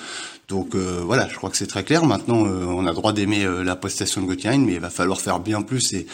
Donc 0.48 0.76
euh, 0.76 1.02
voilà, 1.04 1.28
je 1.28 1.36
crois 1.36 1.50
que 1.50 1.58
c'est 1.58 1.68
très 1.68 1.84
clair. 1.84 2.06
Maintenant, 2.06 2.46
euh, 2.46 2.66
on 2.66 2.86
a 2.86 2.94
droit 2.94 3.14
d'aimer 3.14 3.48
la 3.64 3.76
prestation 3.76 4.22
de 4.22 4.28
Gauthier, 4.28 4.58
mais 4.58 4.74
il 4.74 4.80
va 4.80 4.90
falloir 4.90 5.22
faire 5.22 5.40
bien 5.40 5.62
plus 5.64 5.94
et 5.94 6.06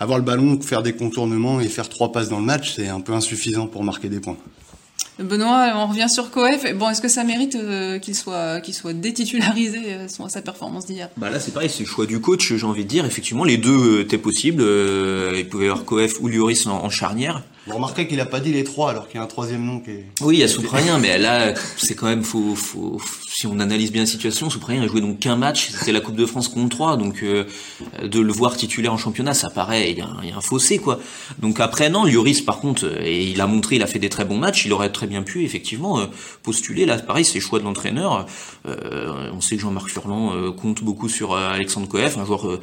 avoir 0.00 0.18
le 0.18 0.24
ballon, 0.24 0.60
faire 0.60 0.82
des 0.82 0.92
contournements 0.92 1.60
et 1.60 1.68
faire 1.68 1.88
trois 1.88 2.12
passes 2.12 2.28
dans 2.28 2.40
le 2.40 2.44
match, 2.44 2.74
c'est 2.76 2.88
un 2.88 3.00
peu 3.00 3.12
insuffisant 3.12 3.66
pour 3.66 3.84
marquer 3.84 4.08
des 4.08 4.20
points. 4.20 4.36
Benoît, 5.18 5.72
on 5.76 5.86
revient 5.86 6.08
sur 6.08 6.30
Coef. 6.30 6.64
Bon, 6.74 6.90
est-ce 6.90 7.00
que 7.00 7.08
ça 7.08 7.22
mérite 7.22 7.54
euh, 7.54 8.00
qu'il 8.00 8.16
soit 8.16 8.60
qu'il 8.60 8.74
soit 8.74 8.92
détitularisé 8.92 9.78
euh, 9.86 10.08
sa 10.08 10.42
performance 10.42 10.86
d'hier? 10.86 11.08
Bah 11.16 11.30
là, 11.30 11.38
c'est 11.38 11.52
pareil, 11.52 11.70
c'est 11.70 11.84
le 11.84 11.88
choix 11.88 12.06
du 12.06 12.20
coach. 12.20 12.52
J'ai 12.52 12.66
envie 12.66 12.84
de 12.84 12.88
dire, 12.88 13.04
effectivement, 13.06 13.44
les 13.44 13.56
deux 13.56 14.00
étaient 14.00 14.18
possibles. 14.18 14.62
Euh, 14.62 15.34
il 15.36 15.48
pouvait 15.48 15.66
y 15.66 15.68
avoir 15.68 15.84
Coef 15.84 16.20
ou 16.20 16.28
Lloris 16.28 16.66
en, 16.66 16.90
charnière. 16.90 17.42
Vous 17.66 17.74
remarquez 17.74 18.08
qu'il 18.08 18.20
a 18.20 18.26
pas 18.26 18.40
dit 18.40 18.52
les 18.52 18.64
trois 18.64 18.90
alors 18.90 19.06
qu'il 19.06 19.16
y 19.16 19.20
a 19.20 19.24
un 19.24 19.28
troisième 19.28 19.64
nom 19.64 19.78
qui 19.78 19.90
est. 19.90 20.06
Oui, 20.20 20.36
il 20.36 20.40
y 20.40 20.42
a 20.44 20.48
Souprayen, 20.48 20.98
mais 20.98 21.16
là, 21.16 21.54
c'est 21.76 21.94
quand 21.94 22.06
même 22.06 22.24
faut, 22.24 22.56
faut, 22.56 23.00
si 23.34 23.48
on 23.48 23.58
analyse 23.58 23.90
bien 23.90 24.02
la 24.02 24.06
situation, 24.06 24.48
Souprayen 24.48 24.82
a 24.82 24.86
joué 24.86 25.00
donc 25.00 25.18
qu'un 25.18 25.34
match, 25.34 25.70
c'était 25.70 25.90
la 25.90 26.00
Coupe 26.00 26.14
de 26.14 26.24
France 26.24 26.46
contre 26.46 26.68
3, 26.68 26.96
donc 26.96 27.24
euh, 27.24 27.44
de 28.00 28.20
le 28.20 28.32
voir 28.32 28.56
titulaire 28.56 28.92
en 28.92 28.96
championnat, 28.96 29.34
ça 29.34 29.50
paraît, 29.50 29.90
il 29.90 29.96
y, 29.96 30.28
y 30.28 30.30
a 30.30 30.36
un 30.36 30.40
fossé 30.40 30.78
quoi. 30.78 31.00
Donc 31.40 31.58
après 31.58 31.90
non, 31.90 32.06
Lloris 32.06 32.42
par 32.42 32.60
contre, 32.60 32.84
euh, 32.84 33.02
et 33.02 33.24
il 33.24 33.40
a 33.40 33.48
montré, 33.48 33.74
il 33.74 33.82
a 33.82 33.88
fait 33.88 33.98
des 33.98 34.08
très 34.08 34.24
bons 34.24 34.38
matchs, 34.38 34.66
il 34.66 34.72
aurait 34.72 34.92
très 34.92 35.08
bien 35.08 35.24
pu 35.24 35.44
effectivement 35.44 35.98
euh, 35.98 36.06
postuler. 36.44 36.86
Là, 36.86 36.96
pareil, 36.98 37.24
c'est 37.24 37.40
le 37.40 37.44
choix 37.44 37.58
de 37.58 37.64
l'entraîneur. 37.64 38.26
on 38.64 39.40
sait 39.40 39.56
que 39.56 39.62
Jean-Marc 39.62 39.88
Furlan 39.88 40.52
compte 40.52 40.84
beaucoup 40.84 41.08
sur 41.08 41.34
Alexandre 41.34 41.88
Coef, 41.88 42.16
un 42.18 42.24
joueur 42.24 42.60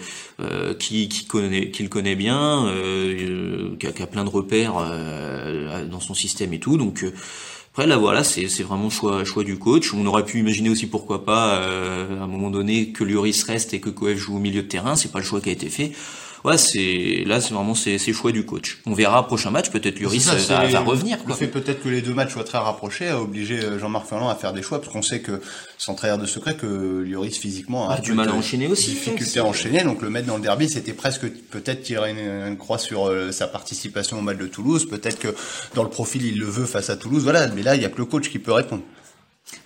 qui, 0.80 1.10
qui 1.10 1.26
connaît, 1.26 1.70
qui 1.72 1.84
le 1.84 1.90
connaît 1.90 2.16
bien, 2.16 2.72
qui 3.78 3.88
a, 3.88 3.92
qui, 3.92 4.02
a, 4.02 4.08
plein 4.08 4.24
de 4.24 4.30
repères 4.30 4.76
dans 5.90 6.00
son 6.00 6.14
système 6.14 6.54
et 6.54 6.60
tout, 6.60 6.78
donc 6.78 7.04
après 7.74 7.88
là 7.88 7.96
voilà, 7.96 8.26
c'est 8.26 8.64
vraiment 8.64 8.90
choix 8.90 9.24
choix 9.24 9.46
du 9.46 9.58
coach. 9.58 9.94
On 9.94 10.06
aurait 10.06 10.26
pu 10.26 10.40
imaginer 10.40 10.70
aussi 10.70 10.88
pourquoi 10.88 11.24
pas 11.24 11.56
euh, 11.56 12.20
à 12.20 12.24
un 12.24 12.28
moment 12.28 12.50
donné 12.50 12.92
que 12.92 13.06
Lloris 13.06 13.44
reste 13.44 13.74
et 13.74 13.80
que 13.80 13.90
Coef 13.90 14.18
joue 14.18 14.36
au 14.36 14.40
milieu 14.40 14.62
de 14.62 14.68
terrain. 14.68 14.98
C'est 14.98 15.10
pas 15.10 15.20
le 15.20 15.26
choix 15.26 15.40
qui 15.40 15.48
a 15.48 15.54
été 15.54 15.70
fait 15.70 15.94
ouais, 16.44 16.58
c'est 16.58 17.24
là, 17.26 17.42
c'est 17.42 17.54
vraiment 17.54 17.76
c'est 17.76 17.98
choix 18.14 18.32
du 18.32 18.46
coach. 18.46 18.80
On 18.86 18.94
verra 18.94 19.26
prochain 19.26 19.52
match, 19.52 19.70
peut-être 19.70 20.00
Lloris 20.00 20.26
va, 20.26 20.68
va, 20.68 20.80
revenir. 20.80 21.18
Quoi. 21.20 21.30
Le 21.30 21.34
fait 21.36 21.48
peut-être 21.48 21.84
que 21.84 21.90
les 21.90 22.02
deux 22.02 22.14
matchs 22.14 22.34
soient 22.34 22.44
très 22.44 22.58
rapprochés 22.58 23.10
a 23.10 23.20
obligé 23.20 23.60
euh, 23.60 23.80
Jean-Marc 23.80 24.08
Ferland 24.08 24.30
à 24.30 24.36
faire 24.36 24.54
des 24.54 24.62
choix, 24.62 24.80
parce 24.80 24.92
qu'on 24.92 25.02
sait 25.02 25.22
que 25.22 25.42
sans 25.78 25.96
trahir 25.96 26.18
de 26.18 26.26
secret 26.26 26.56
que 26.56 27.04
Lloris 27.06 27.38
physiquement 27.38 27.90
a 27.90 28.00
du 28.00 28.14
mal 28.14 28.30
à 28.30 28.34
enchaîner 28.34 28.68
aussi. 28.68 28.92
Difficulté 28.92 29.40
à 29.40 29.46
enchaîner, 29.46 29.84
donc 29.84 30.02
le 30.02 30.10
mettre 30.10 30.28
dans 30.28 30.38
le 30.38 30.44
derby, 30.44 30.70
c'était 30.70 30.94
presque 30.94 31.28
peut-être 31.28 31.84
tirer 31.84 32.12
une, 32.12 32.58
croix 32.58 32.78
sur 32.78 33.08
euh, 33.08 33.32
sa 33.32 33.48
participation 33.48 34.20
au 34.20 34.22
match 34.22 34.38
de 34.38 34.48
Toulouse. 34.48 34.88
Peut-être 34.88 35.20
que 35.20 35.36
dans 35.76 35.84
le 35.84 35.90
profil 35.90 36.26
il 36.26 36.40
le 36.40 36.46
veut 36.46 36.66
face 36.66 36.90
à 36.90 36.98
Toulouse, 36.98 37.24
voilà. 37.24 37.48
Mais 37.48 37.64
là, 37.64 37.76
il 37.76 37.82
y 37.82 37.86
a 37.86 37.90
que 37.90 37.98
le 37.98 38.06
coach 38.06 38.30
qui 38.30 38.40
peut 38.40 38.52
répondre. 38.52 38.84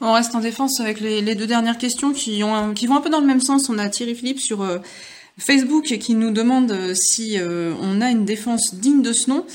On 0.01 0.13
reste 0.13 0.35
en 0.35 0.39
défense 0.39 0.79
avec 0.79 0.99
les, 0.99 1.21
les, 1.21 1.35
deux 1.35 1.47
dernières 1.47 1.77
questions 1.77 2.11
qui, 2.11 2.43
ont, 2.43 2.73
qui 2.73 2.87
vont 2.87 2.97
un 2.97 3.01
peu 3.01 3.09
dans 3.09 3.19
le 3.19 3.27
même 3.27 3.41
sens. 3.41 3.69
On 3.69 3.77
a 3.77 3.87
Thierry 3.89 4.15
Philippe 4.15 4.39
sur 4.39 4.61
euh, 4.61 4.79
Facebook 5.37 5.83
qui 5.83 6.15
nous 6.15 6.31
demande 6.31 6.71
euh, 6.71 6.93
si 6.93 7.37
euh, 7.37 7.73
on 7.81 7.99
a 7.99 8.09
une 8.09 8.23
défense 8.23 8.75
digne 8.75 9.01
de 9.01 9.11
ce 9.11 9.29
nom. 9.29 9.45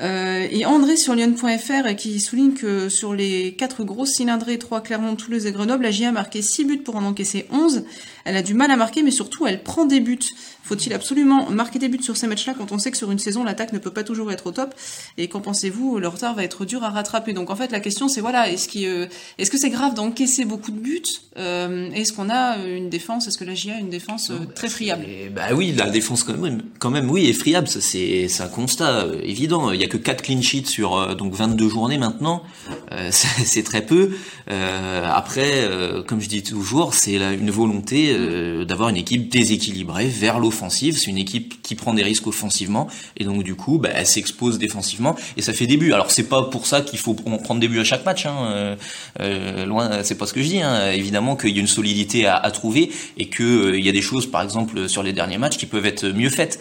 Euh, 0.00 0.46
et 0.50 0.64
André 0.64 0.96
sur 0.96 1.14
Lyon.fr 1.14 1.94
qui 1.96 2.20
souligne 2.20 2.54
que 2.54 2.88
sur 2.88 3.12
les 3.12 3.52
quatre 3.52 3.84
grosses 3.84 4.12
cylindrées, 4.12 4.58
3 4.58 4.80
Clermont, 4.80 5.14
Toulouse 5.14 5.46
et 5.46 5.52
Grenoble, 5.52 5.84
la 5.84 5.90
GIA 5.90 6.08
a 6.08 6.12
marqué 6.12 6.40
6 6.40 6.64
buts 6.64 6.78
pour 6.78 6.96
en 6.96 7.04
encaisser 7.04 7.46
11. 7.50 7.84
Elle 8.24 8.36
a 8.36 8.42
du 8.42 8.54
mal 8.54 8.70
à 8.70 8.76
marquer, 8.76 9.02
mais 9.02 9.10
surtout 9.10 9.46
elle 9.46 9.62
prend 9.62 9.84
des 9.84 10.00
buts. 10.00 10.18
Faut-il 10.62 10.92
absolument 10.92 11.50
marquer 11.50 11.78
des 11.78 11.88
buts 11.88 12.02
sur 12.02 12.16
ces 12.16 12.26
matchs-là 12.26 12.54
quand 12.56 12.70
on 12.70 12.78
sait 12.78 12.90
que 12.90 12.96
sur 12.96 13.10
une 13.10 13.18
saison 13.18 13.42
l'attaque 13.42 13.72
ne 13.72 13.78
peut 13.78 13.90
pas 13.90 14.04
toujours 14.04 14.30
être 14.30 14.46
au 14.46 14.52
top? 14.52 14.74
Et 15.18 15.28
qu'en 15.28 15.40
pensez-vous? 15.40 15.98
Le 15.98 16.08
retard 16.08 16.34
va 16.34 16.44
être 16.44 16.64
dur 16.64 16.84
à 16.84 16.90
rattraper. 16.90 17.32
Donc 17.32 17.50
en 17.50 17.56
fait 17.56 17.72
la 17.72 17.80
question 17.80 18.08
c'est 18.08 18.20
voilà, 18.20 18.50
est-ce 18.50 18.68
euh, 18.78 19.06
est-ce 19.38 19.50
que 19.50 19.58
c'est 19.58 19.70
grave 19.70 19.94
d'encaisser 19.94 20.44
beaucoup 20.44 20.70
de 20.70 20.78
buts? 20.78 21.02
Euh, 21.36 21.90
Est-ce 21.92 22.12
qu'on 22.12 22.30
a 22.30 22.58
une 22.64 22.88
défense? 22.88 23.26
Est-ce 23.26 23.38
que 23.38 23.44
la 23.44 23.54
GIA 23.54 23.76
a 23.76 23.78
une 23.78 23.90
défense 23.90 24.30
euh, 24.30 24.46
très 24.54 24.68
friable? 24.68 25.06
Bah 25.34 25.54
oui, 25.54 25.72
la 25.76 25.88
défense 25.88 26.22
quand 26.22 26.36
même, 26.36 26.62
quand 26.78 26.90
même 26.90 27.10
oui 27.10 27.28
est 27.28 27.32
friable. 27.32 27.68
C'est 27.68 28.28
c'est 28.28 28.42
un 28.42 28.48
constat 28.48 29.06
évident. 29.22 29.72
Il 29.72 29.80
y 29.80 29.84
a 29.84 29.88
que 29.90 29.96
4 29.96 30.22
clean 30.22 30.42
sheets 30.42 30.66
sur 30.66 31.16
donc 31.16 31.34
22 31.34 31.68
journées 31.68 31.98
maintenant. 31.98 32.42
c'est 33.10 33.62
très 33.62 33.82
peu. 33.82 34.10
après, 34.48 35.68
comme 36.06 36.20
je 36.20 36.28
dis 36.28 36.42
toujours, 36.42 36.94
c'est 36.94 37.16
une 37.16 37.50
volonté 37.50 38.16
d'avoir 38.64 38.88
une 38.88 38.96
équipe 38.96 39.28
déséquilibrée 39.28 40.06
vers 40.06 40.38
l'offensive 40.38 40.96
c'est 40.96 41.10
une 41.10 41.18
équipe 41.18 41.62
qui 41.62 41.74
prend 41.74 41.94
des 41.94 42.02
risques 42.02 42.26
offensivement 42.26 42.88
et 43.16 43.24
donc 43.24 43.42
du 43.42 43.54
coup, 43.54 43.78
bah, 43.78 43.90
elle 43.94 44.06
s'expose 44.06 44.58
défensivement 44.58 45.16
et 45.36 45.42
ça 45.42 45.52
fait 45.52 45.66
des 45.66 45.76
buts. 45.76 45.92
Alors 45.92 46.10
c'est 46.10 46.28
pas 46.28 46.44
pour 46.44 46.66
ça 46.66 46.80
qu'il 46.80 46.98
faut 46.98 47.14
prendre 47.14 47.60
des 47.60 47.68
buts 47.68 47.80
à 47.80 47.84
chaque 47.84 48.04
match. 48.04 48.26
Hein. 48.26 48.36
Euh, 48.52 48.76
euh, 49.20 49.66
loin, 49.66 50.02
c'est 50.02 50.16
pas 50.16 50.26
ce 50.26 50.32
que 50.32 50.42
je 50.42 50.48
dis. 50.48 50.62
Hein. 50.62 50.90
Évidemment 50.92 51.36
qu'il 51.36 51.50
y 51.50 51.58
a 51.58 51.60
une 51.60 51.66
solidité 51.66 52.26
à, 52.26 52.36
à 52.36 52.50
trouver 52.50 52.90
et 53.16 53.28
que 53.28 53.42
euh, 53.42 53.78
il 53.78 53.84
y 53.84 53.88
a 53.88 53.92
des 53.92 54.02
choses, 54.02 54.30
par 54.30 54.42
exemple 54.42 54.88
sur 54.88 55.02
les 55.02 55.12
derniers 55.12 55.38
matchs, 55.38 55.56
qui 55.56 55.66
peuvent 55.66 55.86
être 55.86 56.06
mieux 56.06 56.30
faites 56.30 56.60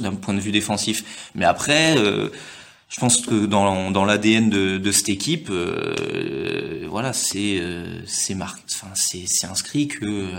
d'un 0.00 0.12
point 0.12 0.34
de 0.34 0.40
vue 0.40 0.52
défensif. 0.52 1.30
Mais 1.34 1.44
après. 1.44 1.96
Je 2.88 3.00
pense 3.00 3.20
que 3.20 3.46
dans, 3.46 4.04
l'ADN 4.04 4.48
de, 4.48 4.78
de, 4.78 4.92
cette 4.92 5.10
équipe, 5.10 5.50
voilà, 6.88 7.12
c'est 7.12 7.60
c'est 8.06 8.34
enfin 8.34 8.94
inscrit 9.50 9.88
que 9.88 10.30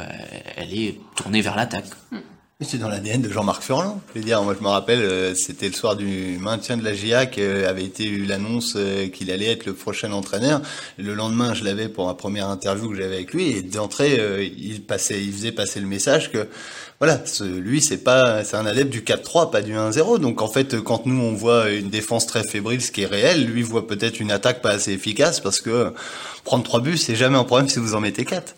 elle 0.55 0.73
est 0.73 0.99
tournée 1.15 1.41
vers 1.41 1.55
l'attaque. 1.55 1.89
Mm. 2.11 2.17
C'est 2.61 2.77
dans 2.77 2.89
l'ADN 2.89 3.21
de 3.21 3.29
Jean-Marc 3.29 3.63
Furlan. 3.63 4.01
Je 4.09 4.19
veux 4.19 4.25
dire, 4.25 4.43
moi 4.43 4.53
je 4.53 4.61
me 4.61 4.67
rappelle, 4.67 4.99
euh, 4.99 5.33
c'était 5.33 5.69
le 5.69 5.73
soir 5.73 5.95
du 5.95 6.37
maintien 6.41 6.75
de 6.75 6.83
la 6.83 6.93
GIA 6.93 7.19
avait 7.19 7.85
été 7.85 8.03
eu 8.03 8.25
l'annonce 8.25 8.73
euh, 8.75 9.07
qu'il 9.07 9.31
allait 9.31 9.49
être 9.49 9.65
le 9.65 9.71
prochain 9.71 10.11
entraîneur. 10.11 10.61
Le 10.97 11.13
lendemain, 11.13 11.53
je 11.53 11.63
l'avais 11.63 11.87
pour 11.87 12.07
ma 12.07 12.15
première 12.15 12.49
interview 12.49 12.89
que 12.89 12.97
j'avais 12.97 13.15
avec 13.15 13.33
lui 13.33 13.47
et 13.47 13.61
d'entrée, 13.61 14.19
euh, 14.19 14.43
il 14.43 14.81
passait, 14.83 15.23
il 15.23 15.31
faisait 15.31 15.53
passer 15.53 15.79
le 15.79 15.87
message 15.87 16.33
que 16.33 16.49
voilà, 16.99 17.23
lui 17.39 17.79
c'est 17.79 18.03
pas, 18.03 18.43
c'est 18.43 18.57
un 18.57 18.65
adepte 18.65 18.91
du 18.91 19.03
4-3, 19.03 19.51
pas 19.51 19.61
du 19.61 19.75
1-0. 19.75 20.19
Donc 20.19 20.41
en 20.41 20.49
fait, 20.49 20.81
quand 20.81 21.05
nous 21.05 21.21
on 21.21 21.33
voit 21.35 21.69
une 21.69 21.89
défense 21.89 22.27
très 22.27 22.43
fébrile, 22.43 22.81
ce 22.81 22.91
qui 22.91 23.03
est 23.03 23.05
réel, 23.05 23.45
lui 23.45 23.63
voit 23.63 23.87
peut-être 23.87 24.19
une 24.19 24.31
attaque 24.31 24.61
pas 24.61 24.71
assez 24.71 24.91
efficace 24.91 25.39
parce 25.39 25.61
que 25.61 25.93
prendre 26.43 26.65
trois 26.65 26.81
buts, 26.81 26.97
c'est 26.97 27.15
jamais 27.15 27.37
un 27.37 27.45
problème 27.45 27.69
si 27.69 27.79
vous 27.79 27.95
en 27.95 28.01
mettez 28.01 28.25
quatre. 28.25 28.53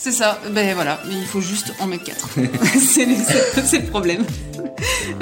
C'est 0.00 0.12
ça, 0.12 0.40
ben 0.52 0.74
voilà, 0.76 1.00
il 1.10 1.26
faut 1.26 1.40
juste 1.40 1.72
en 1.80 1.88
mettre 1.88 2.04
4. 2.04 2.28
c'est 2.78 3.04
le 3.04 3.90
problème. 3.90 4.24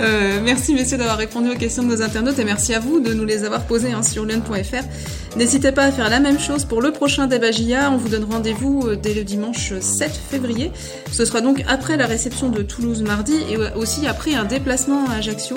Euh, 0.00 0.38
merci 0.44 0.74
messieurs 0.74 0.98
d'avoir 0.98 1.16
répondu 1.16 1.48
aux 1.48 1.56
questions 1.56 1.82
de 1.82 1.88
nos 1.88 2.02
internautes 2.02 2.38
et 2.38 2.44
merci 2.44 2.74
à 2.74 2.78
vous 2.78 3.00
de 3.00 3.14
nous 3.14 3.24
les 3.24 3.44
avoir 3.44 3.66
posées 3.66 3.92
hein, 3.92 4.02
sur 4.02 4.26
lyon.fr. 4.26 5.36
N'hésitez 5.38 5.72
pas 5.72 5.84
à 5.84 5.92
faire 5.92 6.10
la 6.10 6.20
même 6.20 6.38
chose 6.38 6.66
pour 6.66 6.82
le 6.82 6.92
prochain 6.92 7.26
débat. 7.26 7.46
On 7.90 7.96
vous 7.96 8.10
donne 8.10 8.24
rendez-vous 8.24 8.82
euh, 8.86 8.96
dès 8.96 9.14
le 9.14 9.24
dimanche 9.24 9.72
7 9.80 10.12
février. 10.12 10.70
Ce 11.10 11.24
sera 11.24 11.40
donc 11.40 11.64
après 11.66 11.96
la 11.96 12.05
réception 12.05 12.51
de 12.51 12.61
Toulouse 12.61 13.03
mardi 13.03 13.36
et 13.51 13.57
aussi 13.76 14.07
après 14.07 14.34
un 14.34 14.44
déplacement 14.44 15.09
à 15.09 15.14
Ajaccio 15.14 15.57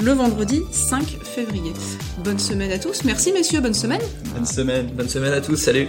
le 0.00 0.12
vendredi 0.12 0.60
5 0.70 1.18
février. 1.24 1.72
Bonne 2.22 2.38
semaine 2.38 2.70
à 2.70 2.78
tous. 2.78 3.02
Merci 3.02 3.32
messieurs, 3.32 3.60
bonne 3.60 3.74
semaine. 3.74 4.02
Bonne 4.32 4.46
semaine, 4.46 4.86
bonne 4.94 5.08
semaine 5.08 5.32
à 5.32 5.40
tous. 5.40 5.56
Salut. 5.56 5.88